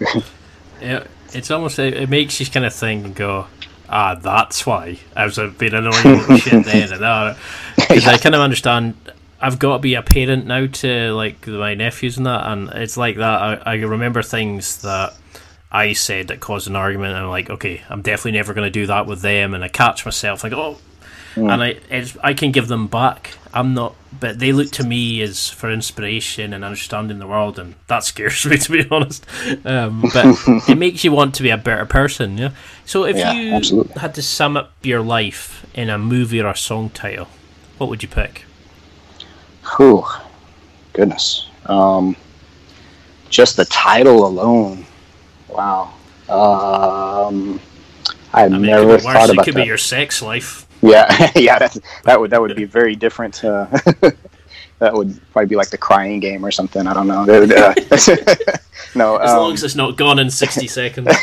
[0.80, 3.46] yeah, it's almost it, makes you kind of think and go
[3.88, 7.36] ah, that's why I was been annoying shit then and that.
[7.76, 8.94] Because I kind of understand.
[9.40, 12.96] I've got to be a parent now to like my nephews and that, and it's
[12.96, 13.64] like that.
[13.66, 15.14] I, I remember things that
[15.70, 18.70] I said that caused an argument, and I'm like, okay, I'm definitely never going to
[18.70, 20.78] do that with them, and I catch myself like, oh,
[21.34, 21.52] mm.
[21.52, 23.34] and I I can give them back.
[23.52, 27.74] I'm not, but they look to me as for inspiration and understanding the world, and
[27.86, 29.26] that scares me to be honest.
[29.64, 30.36] Um, but
[30.68, 32.50] it makes you want to be a better person, yeah.
[32.84, 34.00] So if yeah, you absolutely.
[34.00, 37.28] had to sum up your life in a movie or a song title,
[37.78, 38.44] what would you pick?
[39.76, 40.04] Whew,
[40.92, 41.48] goodness.
[41.66, 42.16] Um,
[43.28, 44.86] just the title alone.
[45.48, 45.92] Wow.
[46.28, 47.60] Um,
[48.32, 49.62] I've I mean, never thought about It could that.
[49.62, 50.66] be your sex life.
[50.82, 53.44] Yeah, yeah, that's, that would that would be very different.
[53.44, 53.66] Uh,
[54.78, 56.86] that would probably be like the crying game or something.
[56.86, 57.24] I don't know.
[58.94, 61.14] No, as um, long as it's not gone in sixty seconds.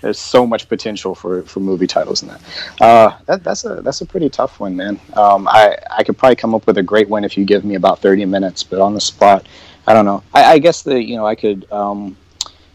[0.00, 2.40] there's so much potential for, for movie titles in that.
[2.80, 3.44] Uh, that.
[3.44, 4.98] That's a that's a pretty tough one, man.
[5.14, 7.76] Um, I I could probably come up with a great one if you give me
[7.76, 9.46] about thirty minutes, but on the spot,
[9.86, 10.22] I don't know.
[10.34, 12.16] I, I guess the you know I could um,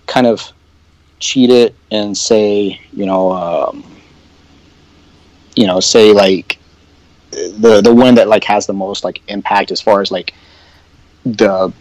[0.07, 0.51] kind of
[1.19, 3.83] cheat it and say you know um,
[5.55, 6.57] you know say like
[7.31, 10.34] the the one that like has the most like impact as far as like
[11.25, 11.73] the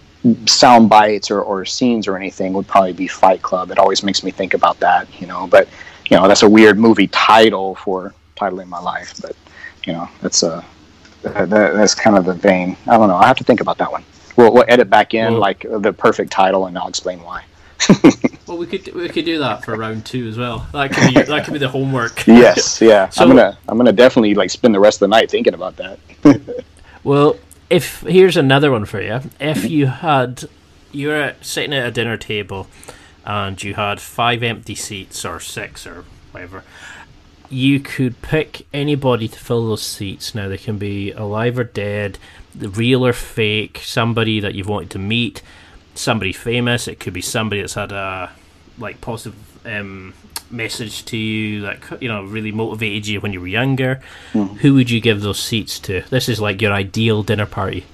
[0.46, 3.70] sound bites or, or scenes or anything would probably be Fight Club.
[3.70, 5.46] It always makes me think about that, you know.
[5.46, 5.68] But
[6.08, 9.14] you know, that's a weird movie title for titling my life.
[9.20, 9.36] But
[9.84, 10.62] you know, that's uh,
[11.24, 12.76] a that, that's kind of the vein.
[12.86, 13.16] I don't know.
[13.16, 14.04] I have to think about that one.
[14.36, 17.44] We'll, we'll edit back in Well- like the perfect title, and I'll explain why.
[18.44, 20.66] Well, we could we could do that for round two as well.
[20.72, 22.22] That could be that could be the homework.
[22.26, 23.08] Yes, yeah.
[23.08, 25.76] So- I'm gonna I'm gonna definitely like spend the rest of the night thinking about
[25.76, 25.98] that.
[27.04, 27.36] Well,
[27.70, 29.20] if here's another one for you.
[29.40, 29.66] If mm-hmm.
[29.66, 30.44] you had
[30.90, 32.66] you were sitting at a dinner table
[33.24, 36.64] and you had five empty seats or six or whatever,
[37.48, 40.34] you could pick anybody to fill those seats.
[40.34, 42.18] Now they can be alive or dead,
[42.54, 45.42] the real or fake, somebody that you've wanted to meet,
[45.94, 46.88] somebody famous.
[46.88, 48.30] It could be somebody that's had a
[48.78, 49.36] like positive
[49.66, 50.14] um,
[50.50, 54.00] message to you that you know really motivated you when you were younger.
[54.32, 56.02] Who would you give those seats to?
[56.10, 57.84] This is like your ideal dinner party.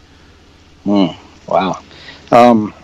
[0.85, 1.83] Wow.
[2.31, 2.75] Um,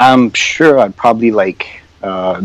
[0.00, 2.42] I'm sure I'd probably like uh,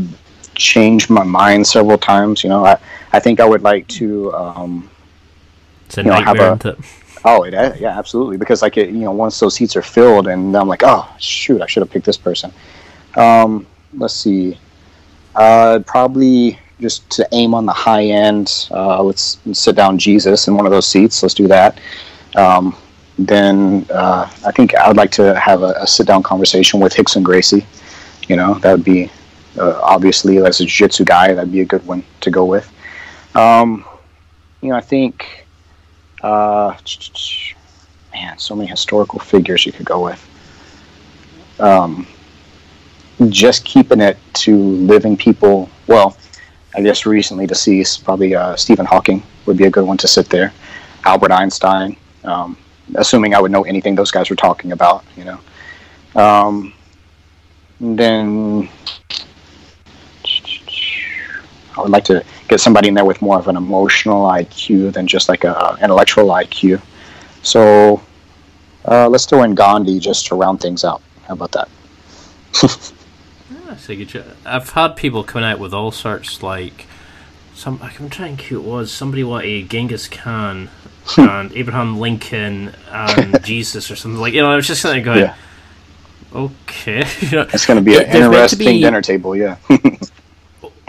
[0.56, 2.44] change my mind several times.
[2.44, 2.78] You know, I,
[3.14, 4.34] I think I would like to.
[4.34, 4.90] Um,
[5.88, 6.52] It's a You know, have nightmare.
[6.52, 6.86] a- isn't it?
[7.26, 8.38] Oh, it, yeah, absolutely.
[8.38, 11.62] Because like it, you know, once those seats are filled, and I'm like, oh shoot,
[11.62, 12.52] I should have picked this person.
[13.16, 14.58] Um, let's see.
[15.36, 18.68] Uh, probably just to aim on the high end.
[18.72, 21.22] Uh, let's, sit down Jesus in one of those seats.
[21.22, 21.80] Let's do that.
[22.36, 22.76] Um,
[23.18, 26.94] then uh, I think I would like to have a, a sit down conversation with
[26.94, 27.66] Rickson Gracie.
[28.28, 29.12] You know, that would be
[29.58, 32.72] uh, obviously as a jiu jitsu guy, that'd be a good one to go with.
[33.36, 33.86] Um,
[34.62, 35.46] you know, I think,
[36.22, 36.76] uh,
[38.14, 40.26] man, so many historical figures you could go with.
[41.60, 42.08] Um,
[43.30, 45.70] just keeping it to living people.
[45.88, 46.18] Well,
[46.76, 50.30] I guess recently deceased, probably uh, Stephen Hawking would be a good one to sit
[50.30, 50.54] there.
[51.04, 52.58] Albert Einstein, um,
[52.96, 55.40] assuming I would know anything those guys were talking about, you know.
[56.16, 56.74] Um,
[57.80, 58.70] then
[61.80, 65.08] I would like to get somebody in there with more of an emotional IQ than
[65.08, 66.82] just like a intellectual IQ.
[67.42, 68.02] So
[68.86, 71.02] uh, let's throw in Gandhi just to round things out.
[71.28, 71.70] How about that?
[73.68, 76.86] That's a good cho- I've had people coming out with all sorts like
[77.56, 77.80] some.
[77.82, 78.92] I'm trying to think who it was.
[78.92, 80.70] Somebody wanted Genghis Khan
[81.18, 84.34] and Abraham Lincoln and Jesus or something like.
[84.34, 85.36] You know, I was just kind of going, Yeah.
[86.34, 87.02] okay.
[87.22, 89.58] It's going to be an There's meant to interesting be- dinner table, yeah.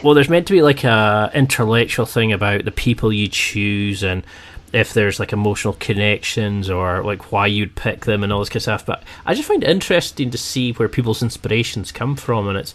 [0.03, 4.25] Well, there's meant to be like a intellectual thing about the people you choose and
[4.73, 8.57] if there's like emotional connections or like why you'd pick them and all this kind
[8.57, 8.87] of stuff.
[8.87, 12.75] But I just find it interesting to see where people's inspirations come from, and it's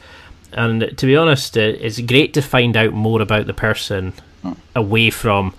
[0.52, 4.54] and to be honest, it, it's great to find out more about the person hmm.
[4.76, 5.54] away from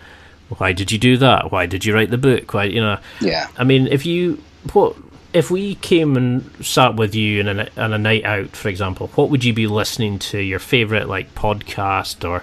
[0.59, 1.51] why did you do that?
[1.51, 2.55] Why did you write the book?
[2.55, 2.99] Why you know?
[3.21, 3.49] yeah.
[3.57, 4.97] I mean, if you what
[5.37, 9.09] if we came and sat with you in a, on a night out, for example,
[9.17, 10.41] what would you be listening to?
[10.41, 12.43] Your favorite like podcast or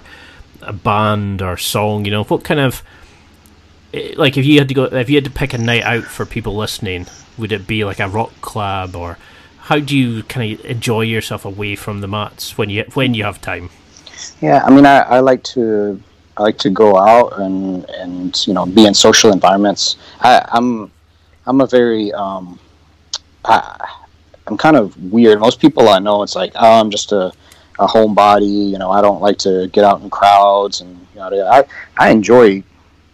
[0.62, 2.04] a band or song?
[2.04, 2.84] You know, what kind of
[3.92, 6.04] eh, like if you had to go if you had to pick a night out
[6.04, 7.06] for people listening,
[7.36, 9.18] would it be like a rock club or
[9.62, 13.24] how do you kind of enjoy yourself away from the mats when you when you
[13.24, 13.70] have time?
[14.40, 16.00] Yeah, I mean, I, I like to
[16.36, 19.96] I like to go out and and you know be in social environments.
[20.20, 20.92] I, I'm
[21.46, 22.60] I'm a very um,
[23.44, 23.88] I,
[24.46, 25.40] I'm kind of weird.
[25.40, 27.32] Most people I know, it's like oh, I'm just a
[27.78, 28.70] a homebody.
[28.70, 31.64] You know, I don't like to get out in crowds and you know, I
[31.96, 32.62] I enjoy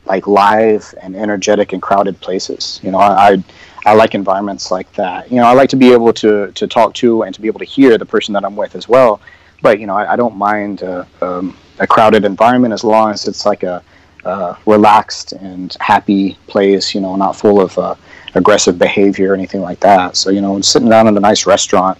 [0.06, 2.80] like live and energetic and crowded places.
[2.82, 3.44] You know, I, I
[3.86, 5.30] I like environments like that.
[5.30, 7.60] You know, I like to be able to to talk to and to be able
[7.60, 9.20] to hear the person that I'm with as well.
[9.62, 13.28] But you know, I, I don't mind uh, um, a crowded environment as long as
[13.28, 13.82] it's like a
[14.66, 16.94] relaxed and happy place.
[16.94, 17.94] You know, not full of uh,
[18.34, 20.16] aggressive behavior or anything like that.
[20.16, 21.98] So you know, sitting down in a nice restaurant,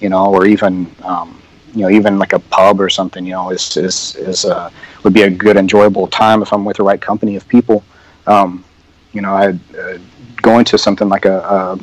[0.00, 1.40] you know, or even um,
[1.74, 4.70] you know, even like a pub or something, you know, is is is uh,
[5.04, 7.84] would be a good enjoyable time if I'm with the right company of people.
[8.26, 8.64] Um,
[9.12, 9.48] you know, I
[9.78, 9.98] uh,
[10.42, 11.38] going to something like a,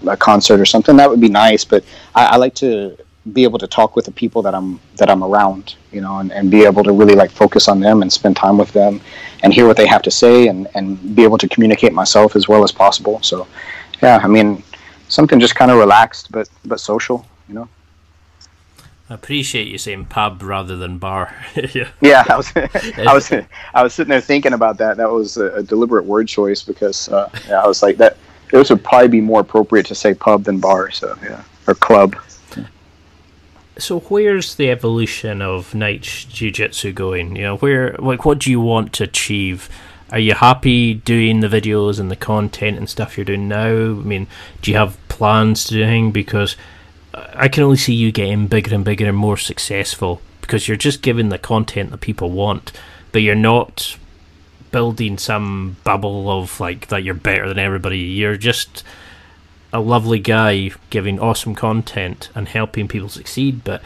[0.06, 1.84] a, a concert or something that would be nice, but
[2.15, 2.98] I, I like to
[3.34, 6.32] be able to talk with the people that I'm that I'm around, you know, and,
[6.32, 9.02] and be able to really like focus on them and spend time with them
[9.44, 12.48] and hear what they have to say and, and be able to communicate myself as
[12.48, 13.22] well as possible.
[13.22, 13.48] So
[14.02, 14.64] yeah, I mean
[15.07, 17.69] something just kind of relaxed but but social, you know.
[19.10, 21.34] I appreciate you saying pub rather than bar.
[21.74, 21.90] yeah.
[22.02, 23.32] Yeah, I was, I was,
[23.74, 24.98] I was sitting there thinking about that.
[24.98, 28.18] That was a, deliberate word choice because uh, yeah, I was like that.
[28.52, 30.91] It would probably be more appropriate to say pub than bar.
[30.91, 32.18] So yeah, or club.
[33.78, 37.36] So where's the evolution of Knight jiu-jitsu going?
[37.36, 39.69] You know, where like what do you want to achieve?
[40.12, 43.68] Are you happy doing the videos and the content and stuff you're doing now?
[43.68, 44.28] I mean,
[44.62, 46.12] do you have plans to do anything?
[46.12, 46.56] Because
[47.14, 51.02] I can only see you getting bigger and bigger and more successful because you're just
[51.02, 52.72] giving the content that people want,
[53.12, 53.98] but you're not
[54.72, 58.00] building some bubble of like that you're better than everybody.
[58.00, 58.84] You're just
[59.74, 63.64] a lovely guy giving awesome content and helping people succeed.
[63.66, 63.82] But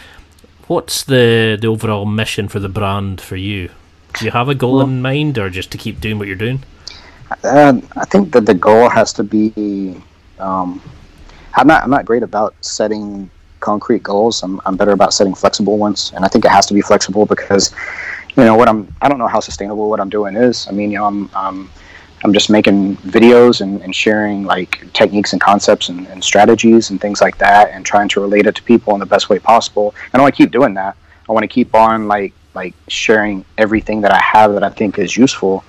[0.67, 3.71] what's the the overall mission for the brand for you?
[4.13, 6.35] Do you have a goal well, in mind, or just to keep doing what you're
[6.35, 6.63] doing?
[7.43, 10.01] Uh, I think that the goal has to be.
[10.39, 10.81] Um,
[11.55, 11.83] I'm not.
[11.83, 13.29] I'm not great about setting
[13.59, 14.43] concrete goals.
[14.43, 14.61] I'm.
[14.65, 17.73] I'm better about setting flexible ones, and I think it has to be flexible because,
[18.35, 18.93] you know, what I'm.
[19.01, 20.67] I don't know how sustainable what I'm doing is.
[20.67, 21.29] I mean, you know, I'm.
[21.33, 21.69] I'm,
[22.23, 27.01] I'm just making videos and, and sharing like techniques and concepts and, and strategies and
[27.01, 29.95] things like that, and trying to relate it to people in the best way possible.
[30.13, 30.95] And I want to keep doing that.
[31.27, 34.99] I want to keep on like like sharing everything that I have that I think
[34.99, 35.63] is useful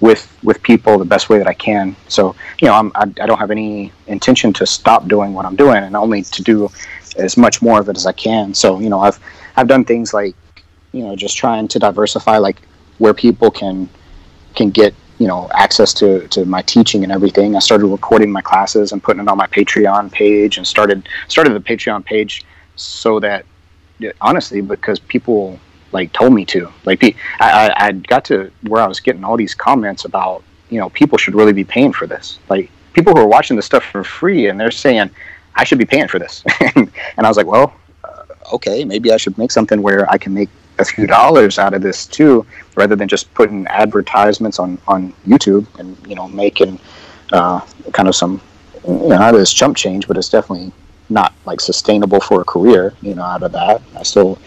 [0.00, 1.96] with with people the best way that I can.
[2.08, 5.56] So you know, I'm, I, I don't have any intention to stop doing what I'm
[5.56, 6.70] doing, and only to do
[7.16, 8.54] as much more of it as I can.
[8.54, 9.18] So you know, I've
[9.56, 10.34] I've done things like
[10.92, 12.62] you know just trying to diversify like
[12.98, 13.88] where people can
[14.54, 17.56] can get you know access to, to my teaching and everything.
[17.56, 21.54] I started recording my classes and putting it on my Patreon page, and started started
[21.54, 22.44] the Patreon page
[22.76, 23.44] so that
[24.20, 25.58] honestly because people
[25.92, 26.70] like told me to.
[26.84, 27.02] Like,
[27.40, 31.18] I, I got to where I was getting all these comments about, you know, people
[31.18, 32.38] should really be paying for this.
[32.48, 35.10] Like, people who are watching this stuff for free and they're saying,
[35.54, 36.44] I should be paying for this.
[36.74, 37.74] and I was like, well,
[38.04, 38.24] uh,
[38.54, 40.48] okay, maybe I should make something where I can make
[40.78, 42.46] a few dollars out of this too,
[42.76, 46.78] rather than just putting advertisements on, on YouTube and, you know, making
[47.32, 47.60] uh,
[47.92, 48.40] kind of some,
[48.86, 50.72] you know, not this chump change, but it's definitely
[51.10, 53.82] not like sustainable for a career, you know, out of that.
[53.96, 54.38] I still,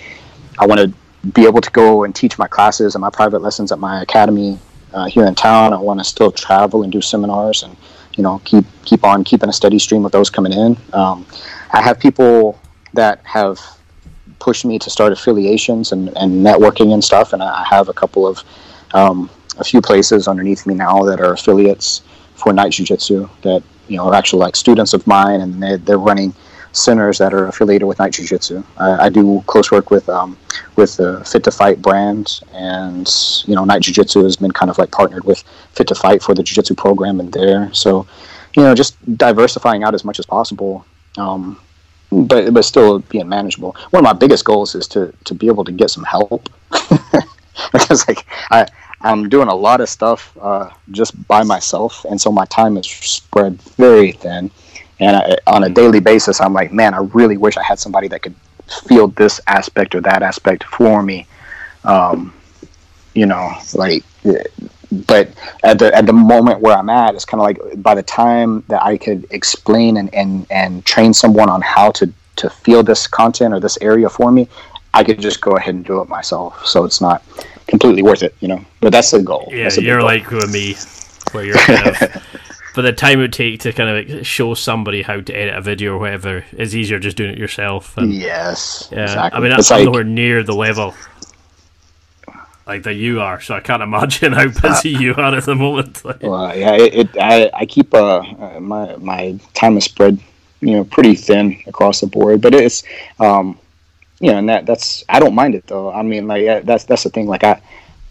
[0.60, 0.94] I want to
[1.34, 4.58] be able to go and teach my classes and my private lessons at my academy
[4.94, 5.74] uh, here in town.
[5.74, 7.76] I want to still travel and do seminars and
[8.16, 10.78] you know keep keep on keeping a steady stream of those coming in.
[10.94, 11.26] Um,
[11.72, 12.60] I have people
[12.94, 13.60] that have
[14.40, 18.28] pushed me to start affiliations and, and networking and stuff, and I have a couple
[18.28, 18.44] of
[18.94, 22.02] um, a few places underneath me now that are affiliates
[22.36, 25.78] for Knight Jiu Jitsu that you know are actually like students of mine, and they,
[25.78, 26.34] they're running
[26.74, 28.64] centers that are affiliated with Knight Jiu Jitsu.
[28.78, 30.38] I, I, do close work with um,
[30.76, 33.10] with the Fit to Fight brand, and
[33.46, 35.44] you know Knight Jiu Jitsu has been kind of like partnered with
[35.74, 37.74] Fit to Fight for the Jiu Jitsu program in there.
[37.74, 38.08] So,
[38.56, 40.86] you know, just diversifying out as much as possible.
[41.18, 41.60] Um,
[42.12, 43.76] but but still being manageable.
[43.92, 46.50] One of my biggest goals is to to be able to get some help
[47.72, 48.68] because like I
[49.04, 52.86] I'm doing a lot of stuff uh, just by myself, and so my time is
[52.88, 54.52] spread very thin.
[55.02, 58.08] And I, on a daily basis, I'm like, man, I really wish I had somebody
[58.10, 58.36] that could
[58.88, 61.28] feel this aspect or that aspect for me.
[61.84, 62.34] Um,
[63.14, 64.06] you know, like,
[64.92, 65.30] but
[65.64, 68.64] at the at the moment where I'm at, it's kind of like by the time
[68.68, 73.08] that I could explain and, and, and train someone on how to to feel this
[73.08, 74.48] content or this area for me,
[74.94, 76.66] I could just go ahead and do it myself.
[76.66, 77.24] So it's not
[77.68, 78.64] completely worth it, you know.
[78.80, 79.50] But that's the goal.
[79.52, 80.06] Yeah, you're goal.
[80.06, 80.76] like me,
[81.32, 82.24] where you're kind of
[82.74, 85.62] but the time it would take to kind of show somebody how to edit a
[85.62, 87.98] video or whatever is easier just doing it yourself.
[87.98, 89.04] And, yes, yeah.
[89.04, 89.38] Exactly.
[89.38, 90.94] I mean, that's like, nowhere near the level
[92.72, 93.42] like that you are.
[93.42, 96.04] So I can't imagine how busy uh, you are at the moment.
[96.22, 100.20] well, yeah, it, it I, I keep uh, uh, my my time is spread,
[100.62, 102.42] you know, pretty thin across the board.
[102.42, 102.84] But it's,
[103.20, 103.60] um,
[104.20, 105.92] you know, and that that's I don't mind it though.
[105.92, 107.28] I mean, like that's that's the thing.
[107.28, 107.62] Like I,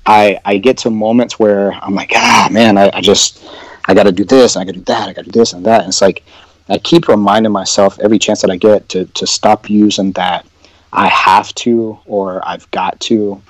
[0.06, 3.42] I I get to moments where I'm like, ah, man, I, I just
[3.86, 5.52] I got to do this, I got to do that, I got to do this
[5.52, 5.80] and that.
[5.80, 6.24] And it's like
[6.68, 10.46] I keep reminding myself every chance that I get to to stop using that
[10.92, 13.40] I have to or I've got to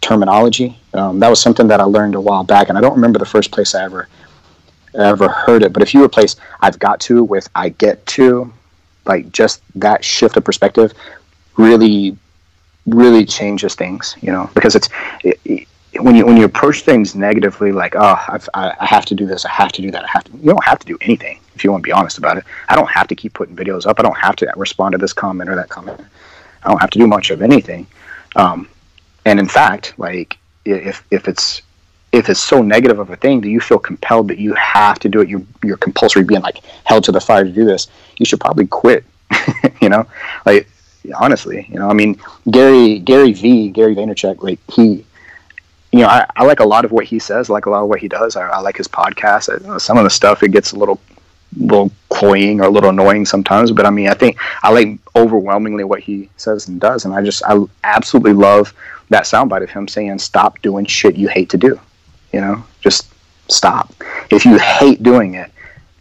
[0.00, 0.78] terminology.
[0.94, 3.26] Um, that was something that I learned a while back, and I don't remember the
[3.26, 4.08] first place I ever
[4.94, 5.72] ever heard it.
[5.72, 8.52] But if you replace "I've got to" with "I get to,"
[9.04, 10.92] like just that shift of perspective,
[11.56, 12.16] really,
[12.86, 14.16] really changes things.
[14.20, 14.88] You know, because it's
[15.24, 15.66] it,
[15.98, 19.26] when you when you approach things negatively, like oh, I've, I, I have to do
[19.26, 20.32] this, I have to do that, I have to.
[20.32, 22.44] You don't have to do anything if you want to be honest about it.
[22.68, 23.98] I don't have to keep putting videos up.
[23.98, 26.00] I don't have to respond to this comment or that comment.
[26.62, 27.86] I don't have to do much of anything.
[28.36, 28.68] Um,
[29.24, 31.62] and in fact, like if if it's
[32.12, 35.08] if it's so negative of a thing, do you feel compelled that you have to
[35.08, 35.28] do it?
[35.28, 37.88] You're you're compulsory being like held to the fire to do this.
[38.18, 39.04] You should probably quit.
[39.80, 40.06] you know,
[40.44, 40.68] like
[41.14, 42.20] honestly, you know, I mean,
[42.50, 45.04] Gary Gary V Gary Vaynerchuk, like he
[45.96, 47.82] you know, I, I, like a lot of what he says, I like a lot
[47.82, 48.36] of what he does.
[48.36, 49.48] I, I like his podcast.
[49.48, 51.00] I, uh, some of the stuff it gets a little,
[51.56, 55.84] little cloying or a little annoying sometimes, but I mean, I think I like overwhelmingly
[55.84, 58.74] what he says and does, and I just I absolutely love
[59.08, 61.80] that soundbite of him saying, "Stop doing shit you hate to do."
[62.32, 63.08] You know, just
[63.48, 63.94] stop.
[64.30, 65.50] If you hate doing it,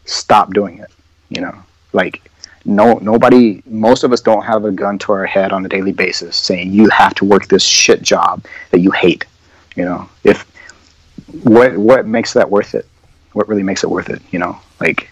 [0.04, 0.92] stop doing it.
[1.30, 1.56] You know,
[1.94, 2.30] like
[2.66, 5.94] no nobody most of us don't have a gun to our head on a daily
[5.94, 9.24] basis saying you have to work this shit job that you hate
[9.76, 10.46] you know if
[11.44, 12.88] what what makes that worth it
[13.34, 15.10] what really makes it worth it you know like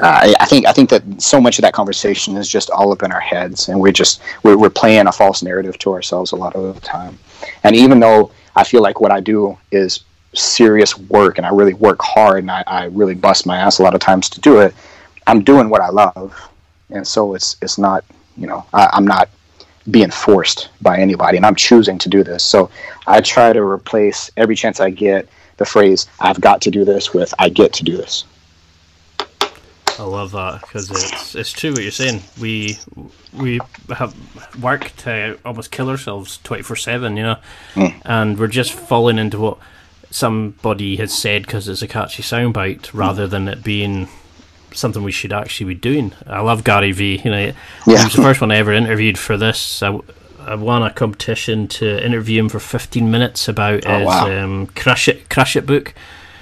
[0.00, 3.02] uh, I, think I think that so much of that conversation is just all up
[3.02, 6.36] in our heads, and we're just we're, we're playing a false narrative to ourselves a
[6.36, 7.18] lot of the time.
[7.64, 11.74] And even though I feel like what I do is serious work, and I really
[11.74, 14.60] work hard, and I, I really bust my ass a lot of times to do
[14.60, 14.72] it,
[15.26, 16.48] I'm doing what I love,
[16.90, 18.04] and so it's it's not
[18.36, 19.28] you know I, I'm not
[19.90, 22.44] being forced by anybody, and I'm choosing to do this.
[22.44, 22.70] So
[23.06, 27.12] I try to replace every chance I get the phrase "I've got to do this"
[27.14, 28.24] with "I get to do this."
[29.98, 32.22] I love that because it's it's true what you're saying.
[32.40, 32.78] We
[33.32, 34.14] we have
[34.62, 37.36] work to almost kill ourselves twenty four seven, you know,
[37.74, 37.94] Mm.
[38.04, 39.58] and we're just falling into what
[40.10, 44.08] somebody has said because it's a catchy soundbite rather than it being
[44.74, 46.12] something we should actually be doing.
[46.26, 47.20] I love Gary V.
[47.24, 47.52] You know, Yeah.
[47.84, 49.82] he was the first one I ever interviewed for this.
[49.82, 49.98] I,
[50.40, 54.44] I won a competition to interview him for fifteen minutes about Oh, his wow.
[54.44, 55.94] um, Crush It Crush It book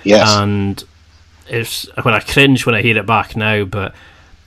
[0.04, 0.28] Yes.
[0.30, 0.82] and
[1.48, 3.94] it's when I cringe when I hear it back now, but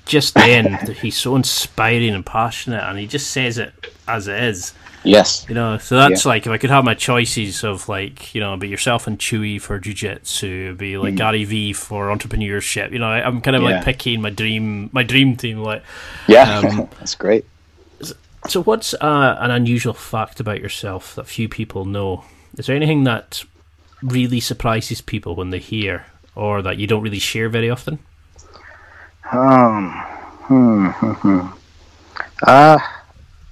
[0.05, 3.73] just then he's so inspiring and passionate, and he just says it
[4.07, 4.73] as it is,
[5.03, 5.45] yes.
[5.49, 5.77] you know.
[5.77, 9.07] So that's like if I could have my choices of like you know, be yourself
[9.07, 12.91] and Chewy for jujitsu, be like Gary V for entrepreneurship.
[12.91, 13.69] You know, I, I'm kind of Mm.
[13.69, 13.75] Yeah.
[13.77, 15.59] like picking my dream, my dream team.
[15.59, 15.83] Like,
[16.27, 16.59] Yeah.
[16.59, 17.45] Um, That's great.
[18.47, 22.23] so what's uh, an unusual fact about yourself that few people know?
[22.57, 23.43] Is there anything that
[24.01, 26.05] really surprises people when they hear,
[26.35, 27.99] or that you don't really share very often?
[29.31, 29.91] Um,
[30.47, 31.47] hmm, hmm, hmm.
[32.43, 32.79] Uh,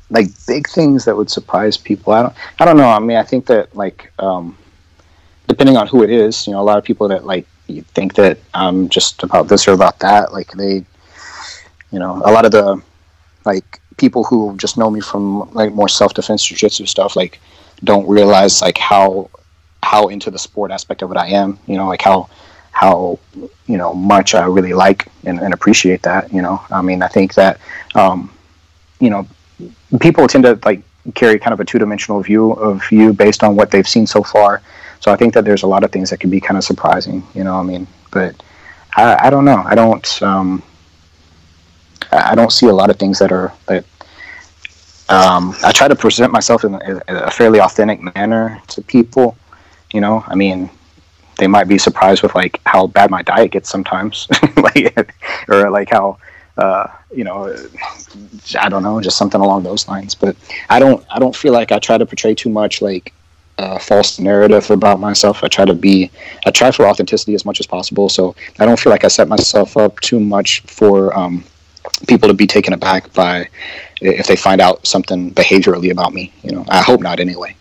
[0.10, 2.14] like big things that would surprise people.
[2.14, 2.90] I don't, I don't know.
[2.90, 4.58] I mean, I think that like, um,
[5.48, 8.16] depending on who it is, you know, a lot of people that like you think
[8.16, 10.34] that I'm just about this or about that.
[10.34, 10.86] Like they,
[11.92, 12.82] you know, a lot of the
[13.46, 17.40] like people who just know me from like more self defense jujitsu stuff, like
[17.84, 19.30] don't realize like how
[19.84, 21.60] how into the sport aspect of it I am.
[21.68, 22.30] You know, like how
[22.72, 23.20] how
[23.68, 26.32] you know much I really like and, and appreciate that.
[26.32, 27.60] You know, I mean, I think that
[27.96, 28.32] um,
[29.00, 29.28] you know
[30.00, 30.82] people tend to like
[31.14, 34.24] carry kind of a two dimensional view of you based on what they've seen so
[34.24, 34.62] far.
[35.00, 37.26] So I think that there's a lot of things that can be kind of surprising.
[37.34, 38.36] You know, I mean, but
[38.96, 39.64] I, I don't know.
[39.66, 40.22] I don't.
[40.22, 40.64] Um,
[42.12, 43.86] I don't see a lot of things that are that.
[45.10, 49.38] Um, I try to present myself in a, a fairly authentic manner to people.
[49.94, 50.70] You know, I mean,
[51.38, 54.28] they might be surprised with like how bad my diet gets sometimes,
[54.58, 55.14] like
[55.48, 56.18] or like how
[56.58, 57.56] uh, you know
[58.60, 60.16] I don't know, just something along those lines.
[60.16, 60.36] But
[60.70, 63.14] I don't I don't feel like I try to portray too much like
[63.80, 65.44] false narrative about myself.
[65.44, 66.12] I try to be
[66.46, 68.10] I try for authenticity as much as possible.
[68.10, 71.44] So I don't feel like I set myself up too much for um,
[72.08, 73.50] people to be taken aback by
[74.02, 76.34] if they find out something behaviorally about me.
[76.44, 77.56] You know, I hope not anyway.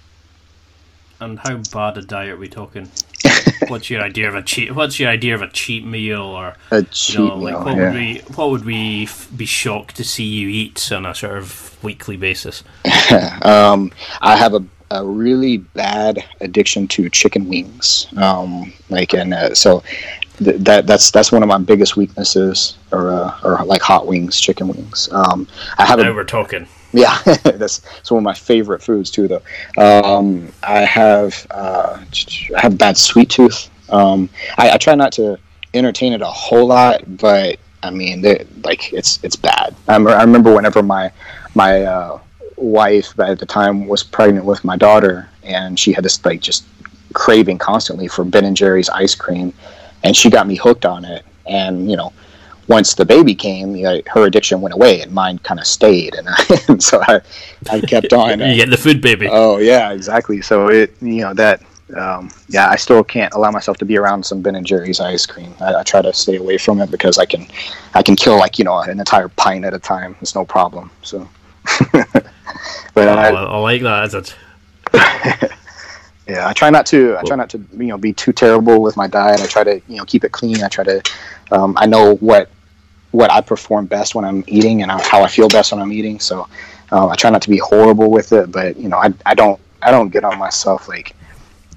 [1.18, 2.90] And how bad a diet are we talking?
[3.68, 4.74] what's your idea of a cheat?
[4.74, 7.38] What's your idea of a cheat meal, or A you cheat know, meal.
[7.38, 7.84] like what yeah.
[7.90, 11.38] would we what would we f- be shocked to see you eat on a sort
[11.38, 12.62] of weekly basis?
[13.42, 18.06] um, I have a, a really bad addiction to chicken wings.
[18.16, 19.82] Um, like, and uh, so
[20.38, 24.40] th- that that's that's one of my biggest weaknesses, or uh, or like hot wings,
[24.40, 25.08] chicken wings.
[25.12, 25.46] Um,
[25.78, 26.66] I have Now a we're talking.
[26.92, 29.28] Yeah, that's it's one of my favorite foods too.
[29.28, 29.42] Though
[29.78, 32.04] um, I have uh,
[32.56, 33.70] I have bad sweet tooth.
[33.90, 35.38] Um, I, I try not to
[35.74, 38.22] entertain it a whole lot, but I mean,
[38.64, 39.74] like it's it's bad.
[39.88, 41.12] I, I remember whenever my
[41.54, 42.20] my uh,
[42.56, 46.64] wife at the time was pregnant with my daughter, and she had this like just
[47.14, 49.52] craving constantly for Ben and Jerry's ice cream,
[50.02, 51.24] and she got me hooked on it.
[51.46, 52.12] And you know,
[52.68, 56.14] once the baby came, you know, her addiction went away, and mine kind of stayed.
[56.14, 57.20] And, I, and so I,
[57.70, 58.40] I kept on.
[58.40, 59.28] you get the food baby.
[59.30, 60.42] Oh yeah, exactly.
[60.42, 61.62] So it, you know, that,
[61.96, 65.26] um, yeah, I still can't allow myself to be around some Ben and Jerry's ice
[65.26, 65.54] cream.
[65.60, 67.46] I, I try to stay away from it because I can,
[67.94, 70.16] I can kill like you know an entire pint at a time.
[70.20, 70.90] It's no problem.
[71.02, 71.28] So,
[71.92, 72.26] but
[72.96, 74.04] Oh, I, I, I like that.
[74.06, 74.36] Is it?
[76.28, 77.16] yeah, I try not to.
[77.18, 79.40] I try not to, you know, be too terrible with my diet.
[79.40, 80.62] I try to, you know, keep it clean.
[80.62, 81.02] I try to.
[81.52, 82.50] Um, I know what
[83.16, 86.20] what I perform best when I'm eating and how I feel best when I'm eating.
[86.20, 86.46] So
[86.90, 88.52] um, I try not to be horrible with it.
[88.52, 91.16] But you know, I, I don't I don't get on myself like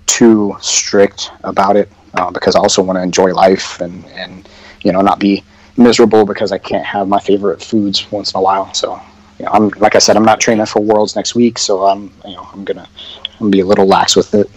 [0.06, 4.50] too strict about it uh, because I also want to enjoy life and and
[4.82, 5.44] you know not be
[5.78, 8.74] miserable because I can't have my favorite foods once in a while.
[8.74, 9.00] So.
[9.38, 12.12] You know, I'm like I said, I'm not training for Worlds next week, so I'm
[12.26, 12.86] you know I'm gonna
[13.26, 14.50] I'm gonna be a little lax with it.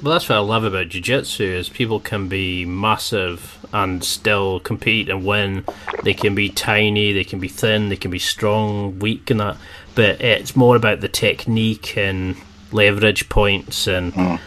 [0.00, 5.08] Well, that's what I love about jiu-jitsu is people can be massive and still compete
[5.08, 5.64] and win.
[6.04, 9.56] They can be tiny, they can be thin, they can be strong, weak, and that.
[9.96, 12.36] But it's more about the technique and
[12.70, 14.38] leverage points and Mm.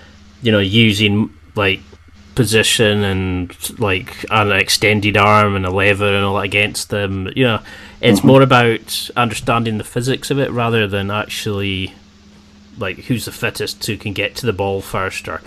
[0.42, 1.82] you know using like
[2.36, 7.30] position and like an extended arm and a lever and all that against them.
[7.36, 7.60] You know,
[8.00, 11.94] it's more about understanding the physics of it rather than actually
[12.78, 15.42] like who's the fittest who can get to the ball first or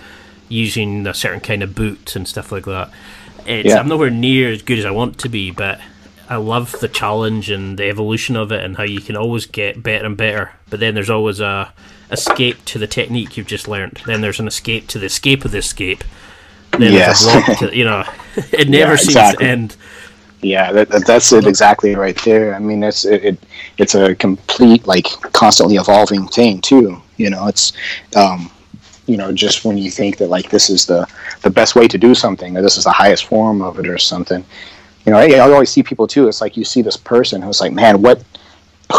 [0.49, 2.91] using a certain kind of boot and stuff like that.
[3.45, 3.79] It's, Yeah.
[3.79, 5.79] I'm nowhere near as good as I want to be, but
[6.29, 9.81] I love the challenge and the evolution of it and how you can always get
[9.83, 10.51] better and better.
[10.69, 11.71] But then there's always a
[12.11, 14.01] escape to the technique you've just learned.
[14.05, 16.03] Then there's an escape to the escape of the escape.
[16.71, 17.23] Then Yes.
[17.25, 18.03] there's a block to, you know,
[18.51, 19.45] it never Yeah, seems exactly.
[19.45, 19.75] to end.
[20.41, 22.53] Yeah, that, that, that's it exactly right there.
[22.53, 23.39] I mean, it's it, it
[23.77, 27.01] it's a complete like constantly evolving thing too.
[27.17, 27.73] You know, it's
[28.15, 28.51] um,
[29.07, 31.07] you know just when you think that like this is the
[31.41, 33.97] the best way to do something or this is the highest form of it or
[33.97, 34.45] something.
[35.05, 36.27] You know, I, I always see people too.
[36.27, 38.23] It's like you see this person who's like, man, what?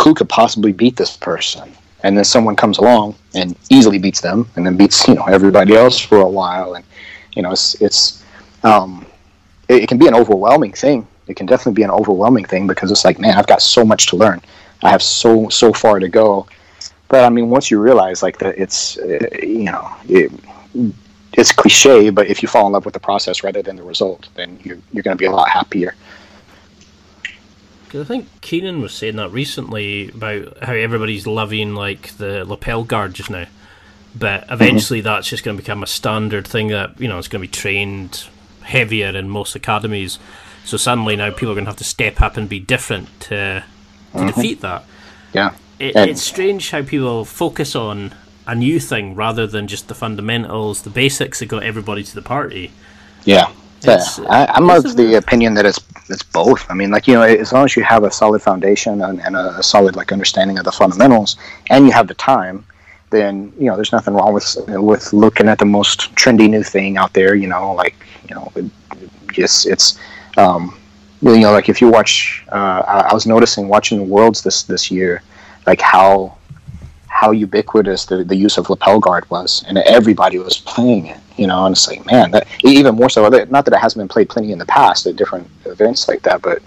[0.05, 1.73] Who could possibly beat this person?
[2.03, 5.75] And then someone comes along and easily beats them, and then beats you know everybody
[5.77, 6.85] else for a while, and
[7.35, 8.25] you know it's it's
[8.65, 9.07] um,
[9.69, 11.07] it, it can be an overwhelming thing.
[11.27, 14.07] It can definitely be an overwhelming thing because it's like, man, I've got so much
[14.07, 14.41] to learn.
[14.83, 16.47] I have so so far to go.
[17.09, 20.33] But I mean, once you realize like that, it's uh, you know, it,
[21.33, 24.29] it's cliche, but if you fall in love with the process rather than the result,
[24.35, 25.95] then you're you're going to be a lot happier.
[27.89, 32.83] 'Cause I think Keenan was saying that recently about how everybody's loving like the lapel
[32.83, 33.47] guard just now,
[34.15, 37.41] but eventually that's just going to become a standard thing that you know it's going
[37.43, 38.25] to be trained
[38.63, 40.19] heavier in most academies.
[40.67, 43.65] So suddenly now people are going to have to step up and be different to,
[44.13, 44.27] to mm-hmm.
[44.27, 44.85] defeat that.
[45.33, 48.15] Yeah, It, it's strange how people focus on
[48.47, 52.23] a new thing rather than just the fundamentals, the basics that got everybody to the
[52.23, 52.73] party.
[53.25, 53.95] yeah.
[53.95, 55.79] It's- I, I'm it's of the opinion that it's
[56.09, 56.69] it's both.
[56.71, 59.37] I mean, like you know, as long as you have a solid foundation and, and
[59.37, 61.37] a solid like understanding of the fundamentals,
[61.71, 62.65] and you have the time,
[63.11, 66.97] then you know, there's nothing wrong with with looking at the most trendy new thing
[66.97, 67.35] out there.
[67.35, 67.95] You know, like
[68.29, 68.65] you know, it,
[69.37, 69.99] it's it's
[70.37, 70.77] um,
[71.23, 74.63] you know, like if you watch, uh, I, I was noticing watching the worlds this
[74.65, 75.23] this year,
[75.67, 76.37] like how
[77.09, 81.19] how ubiquitous the, the use of lapel guard was, and everybody was playing it.
[81.37, 83.27] You know, and it's like, man, that even more so.
[83.29, 86.43] Not that it hasn't been played plenty in the past at different events like that,
[86.43, 86.63] but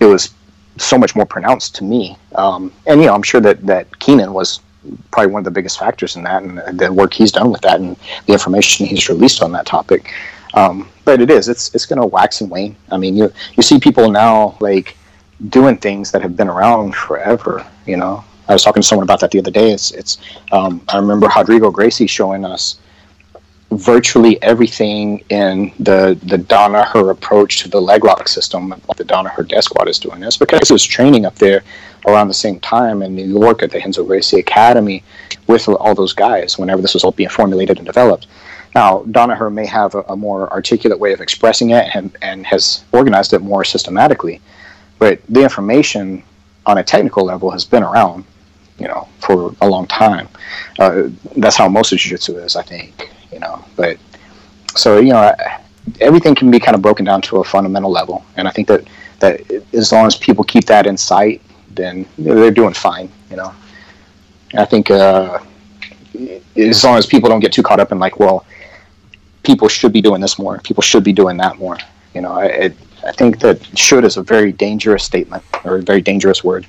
[0.00, 0.32] it was
[0.78, 2.16] so much more pronounced to me.
[2.34, 4.60] Um, and you know, I'm sure that that Keenan was
[5.10, 7.80] probably one of the biggest factors in that, and the work he's done with that,
[7.80, 7.96] and
[8.26, 10.12] the information he's released on that topic.
[10.56, 12.74] Um, but it is, it's it's going to wax and wane.
[12.90, 14.96] I mean, you you see people now like
[15.50, 17.64] doing things that have been around forever.
[17.86, 19.70] You know, I was talking to someone about that the other day.
[19.70, 20.18] It's it's
[20.52, 22.80] um, I remember Rodrigo Gracie showing us
[23.72, 29.46] virtually everything in the the Danaher approach to the leg lock system, what the Danaher
[29.46, 30.22] death squad is doing.
[30.22, 31.64] It's because it was training up there
[32.06, 35.02] around the same time in New York at the Renzo Gracie Academy
[35.48, 38.26] with all those guys whenever this was all being formulated and developed.
[38.76, 42.84] Now, Danaher may have a, a more articulate way of expressing it and, and has
[42.92, 44.42] organized it more systematically,
[44.98, 46.22] but the information
[46.66, 48.26] on a technical level has been around,
[48.78, 50.28] you know, for a long time.
[50.78, 51.04] Uh,
[51.38, 53.64] that's how most of jiu-jitsu is, I think, you know.
[53.76, 53.96] But
[54.74, 55.34] so you know,
[56.02, 58.86] everything can be kind of broken down to a fundamental level, and I think that
[59.20, 59.40] that
[59.72, 61.40] as long as people keep that in sight,
[61.70, 63.54] then they're doing fine, you know.
[64.52, 65.38] I think uh,
[66.56, 68.44] as long as people don't get too caught up in like, well,
[69.46, 71.78] people should be doing this more, people should be doing that more,
[72.14, 72.32] you know.
[72.32, 72.72] I,
[73.06, 76.66] I think that should is a very dangerous statement or a very dangerous word.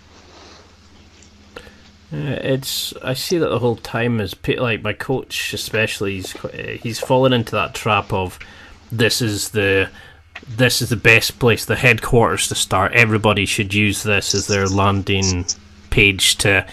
[2.12, 6.78] Yeah, it's I see that the whole time is like my coach especially he's uh,
[6.82, 8.40] he's fallen into that trap of
[8.90, 9.90] this is the
[10.48, 14.68] this is the best place the headquarters to start everybody should use this as their
[14.68, 15.46] landing
[15.90, 16.66] page to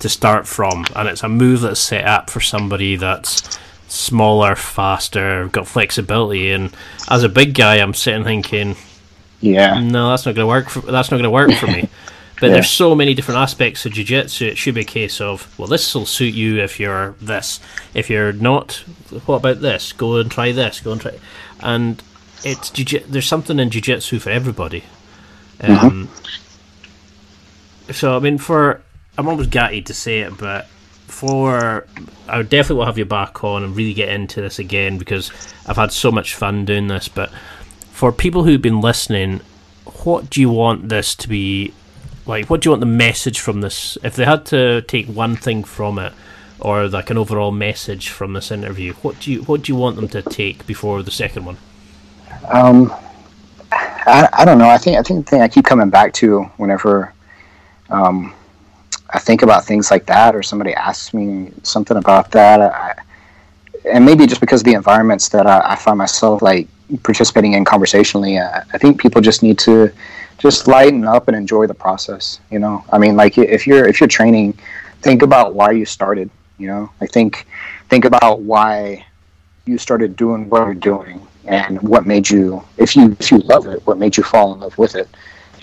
[0.00, 3.58] to start from and it's a move that's set up for somebody that's
[3.92, 6.74] smaller faster got flexibility and
[7.10, 8.76] as a big guy I'm sitting thinking
[9.40, 10.68] Yeah, no, that's not going to work.
[10.70, 11.88] For, that's not going to work for me.
[12.40, 12.54] But Yeah.
[12.54, 14.46] there's so many different aspects of jiu-jitsu.
[14.46, 17.60] It should be a case of, well, this will suit you if you're this.
[17.94, 18.82] If you're not,
[19.26, 19.92] what about this?
[19.92, 20.80] Go and try this.
[20.80, 21.12] Go and try.
[21.60, 22.02] And
[22.42, 24.82] it's jiu- there's something in jiu-jitsu for everybody.
[25.60, 26.08] Um,
[27.92, 28.80] So I mean, for
[29.18, 30.66] I'm almost gutted to say it, but
[31.12, 31.86] for
[32.26, 35.30] I definitely will have you back on and really get into this again because
[35.66, 37.06] I've had so much fun doing this.
[37.06, 37.30] But
[37.90, 39.42] for people who've been listening,
[40.04, 41.74] what do you want this to be
[42.26, 42.48] like?
[42.48, 43.98] What do you want the message from this?
[44.02, 46.12] If they had to take one thing from it,
[46.58, 48.94] or like an overall message from this interview?
[48.94, 51.58] What do you what do you want them to take before the second one?
[52.48, 52.92] Um,
[53.70, 54.68] I, I don't know.
[54.68, 57.12] I think I think the thing I keep coming back to whenever
[57.90, 58.34] um,
[59.12, 62.94] I think about things like that, or somebody asks me something about that, I,
[63.90, 66.68] and maybe just because of the environments that I, I find myself like
[67.02, 69.90] participating in conversationally, I, I think people just need to
[70.38, 72.40] just lighten up and enjoy the process.
[72.50, 74.58] You know, I mean, like if you're if you're training,
[75.00, 76.30] think about why you started.
[76.58, 77.46] You know, I think
[77.88, 79.04] think about why
[79.66, 83.66] you started doing what you're doing and what made you if you if you love
[83.66, 85.08] it what made you fall in love with it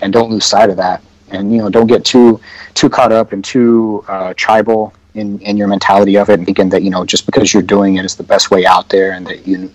[0.01, 1.01] and don't lose sight of that
[1.31, 2.39] and you know don't get too
[2.73, 6.69] too caught up and too uh, tribal in in your mentality of it and thinking
[6.69, 9.25] that you know just because you're doing it is the best way out there and
[9.27, 9.71] that you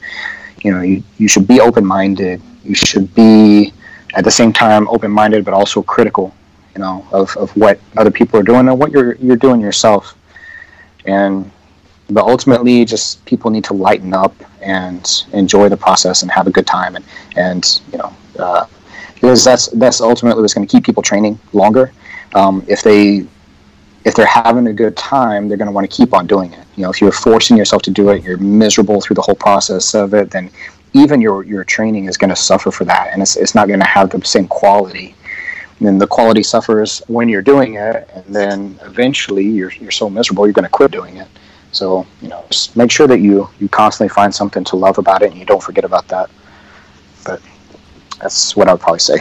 [0.62, 2.40] you know you, you should be open-minded.
[2.64, 3.72] You should be
[4.14, 6.34] at the same time open-minded but also critical
[6.74, 10.16] you know of, of what other people are doing and what you're you're doing yourself.
[11.04, 11.50] And
[12.10, 16.50] but ultimately just people need to lighten up and enjoy the process and have a
[16.50, 17.04] good time and
[17.36, 18.66] and you know uh,
[19.24, 21.92] because that's that's ultimately what's going to keep people training longer.
[22.34, 23.26] Um, if they
[24.04, 26.66] if they're having a good time they're going to want to keep on doing it.
[26.76, 29.94] You know if you're forcing yourself to do it you're miserable through the whole process
[29.94, 30.50] of it then
[30.92, 33.08] even your your training is going to suffer for that.
[33.12, 35.14] And it's, it's not going to have the same quality.
[35.78, 40.10] And then the quality suffers when you're doing it and then eventually you're, you're so
[40.10, 41.28] miserable you're going to quit doing it.
[41.72, 45.22] So you know, just make sure that you you constantly find something to love about
[45.22, 46.28] it, and you don't forget about that.
[47.24, 47.40] But
[48.20, 49.18] that's what I would probably say.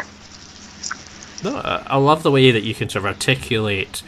[1.44, 4.02] No, I love the way that you can sort of articulate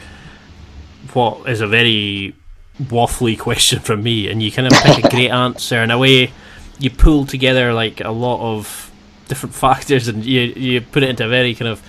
[1.12, 2.34] what is a very
[2.82, 6.32] waffly question from me, and you kind of pick a great answer in a way.
[6.78, 8.90] You pull together like a lot of
[9.28, 11.82] different factors, and you you put it into a very kind of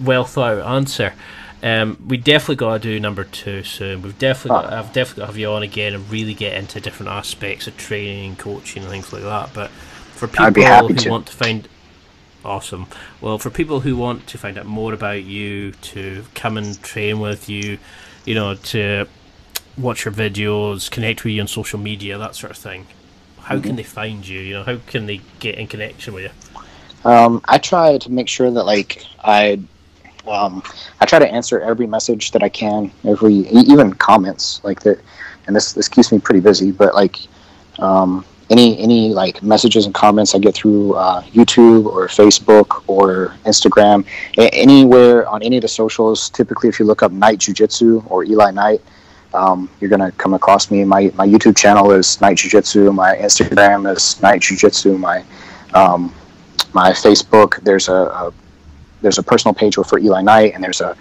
[0.00, 1.14] well thought out answer.
[1.60, 4.02] Um, we definitely got to do number two soon.
[4.02, 6.80] We've definitely, got, I've definitely got to have you on again and really get into
[6.80, 9.52] different aspects of training, coaching, and things like that.
[9.52, 11.10] But for people who to.
[11.10, 11.68] want to find,
[12.48, 12.86] awesome.
[13.20, 17.20] Well, for people who want to find out more about you, to come and train
[17.20, 17.78] with you,
[18.24, 19.06] you know, to
[19.76, 22.86] watch your videos, connect with you on social media, that sort of thing.
[23.40, 23.64] How mm-hmm.
[23.64, 24.40] can they find you?
[24.40, 27.10] You know, how can they get in connection with you?
[27.10, 29.60] Um, I try to make sure that like I
[30.26, 30.62] um,
[31.00, 35.00] I try to answer every message that I can, every even comments like that.
[35.46, 36.72] And this this keeps me pretty busy.
[36.72, 37.18] But like
[37.78, 43.34] um, any any like messages and comments I get through uh, YouTube or Facebook or
[43.44, 44.06] Instagram,
[44.38, 46.30] a- anywhere on any of the socials.
[46.30, 48.80] Typically, if you look up Knight Jiu Jitsu or Eli Knight,
[49.34, 50.84] um, you're gonna come across me.
[50.84, 52.90] My my YouTube channel is Knight Jiu Jitsu.
[52.92, 54.96] My Instagram is Knight Jiu Jitsu.
[54.96, 55.24] My
[55.74, 56.14] um,
[56.72, 58.32] my Facebook, there's a, a
[59.02, 60.96] there's a personal page for Eli Knight, and there's a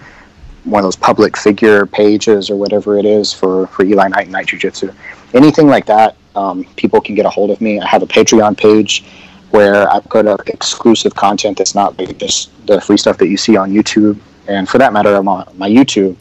[0.66, 4.32] one of those public figure pages or whatever it is for for Eli Knight and
[4.34, 4.92] Knight Jiu Jitsu.
[5.34, 7.80] Anything like that, um, people can get a hold of me.
[7.80, 9.04] I have a Patreon page
[9.50, 13.38] where I put up exclusive content that's not like just the free stuff that you
[13.38, 14.20] see on YouTube.
[14.48, 16.16] And for that matter, on my, my YouTube,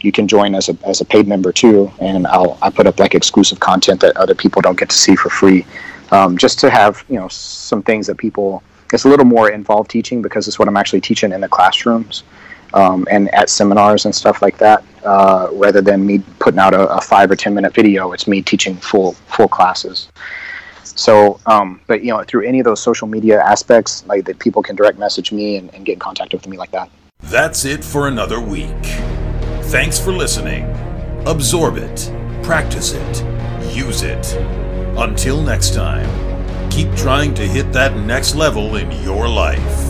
[0.00, 1.92] you can join as a, as a paid member too.
[2.00, 5.14] And I'll I put up like exclusive content that other people don't get to see
[5.14, 5.64] for free,
[6.10, 9.88] um, just to have you know some things that people it's a little more involved
[9.88, 12.24] teaching because it's what I'm actually teaching in the classrooms
[12.74, 14.84] um, and at seminars and stuff like that.
[15.04, 18.42] Uh, rather than me putting out a, a, five or ten minute video, it's me
[18.42, 20.08] teaching full full classes.
[20.84, 24.62] So, um, but you know, through any of those social media aspects, like that, people
[24.62, 26.90] can direct message me and, and get in contact with me like that.
[27.22, 28.84] That's it for another week.
[29.64, 30.64] Thanks for listening.
[31.26, 33.24] Absorb it, practice it,
[33.74, 34.34] use it.
[34.96, 36.30] Until next time
[36.70, 39.89] keep trying to hit that next level in your life.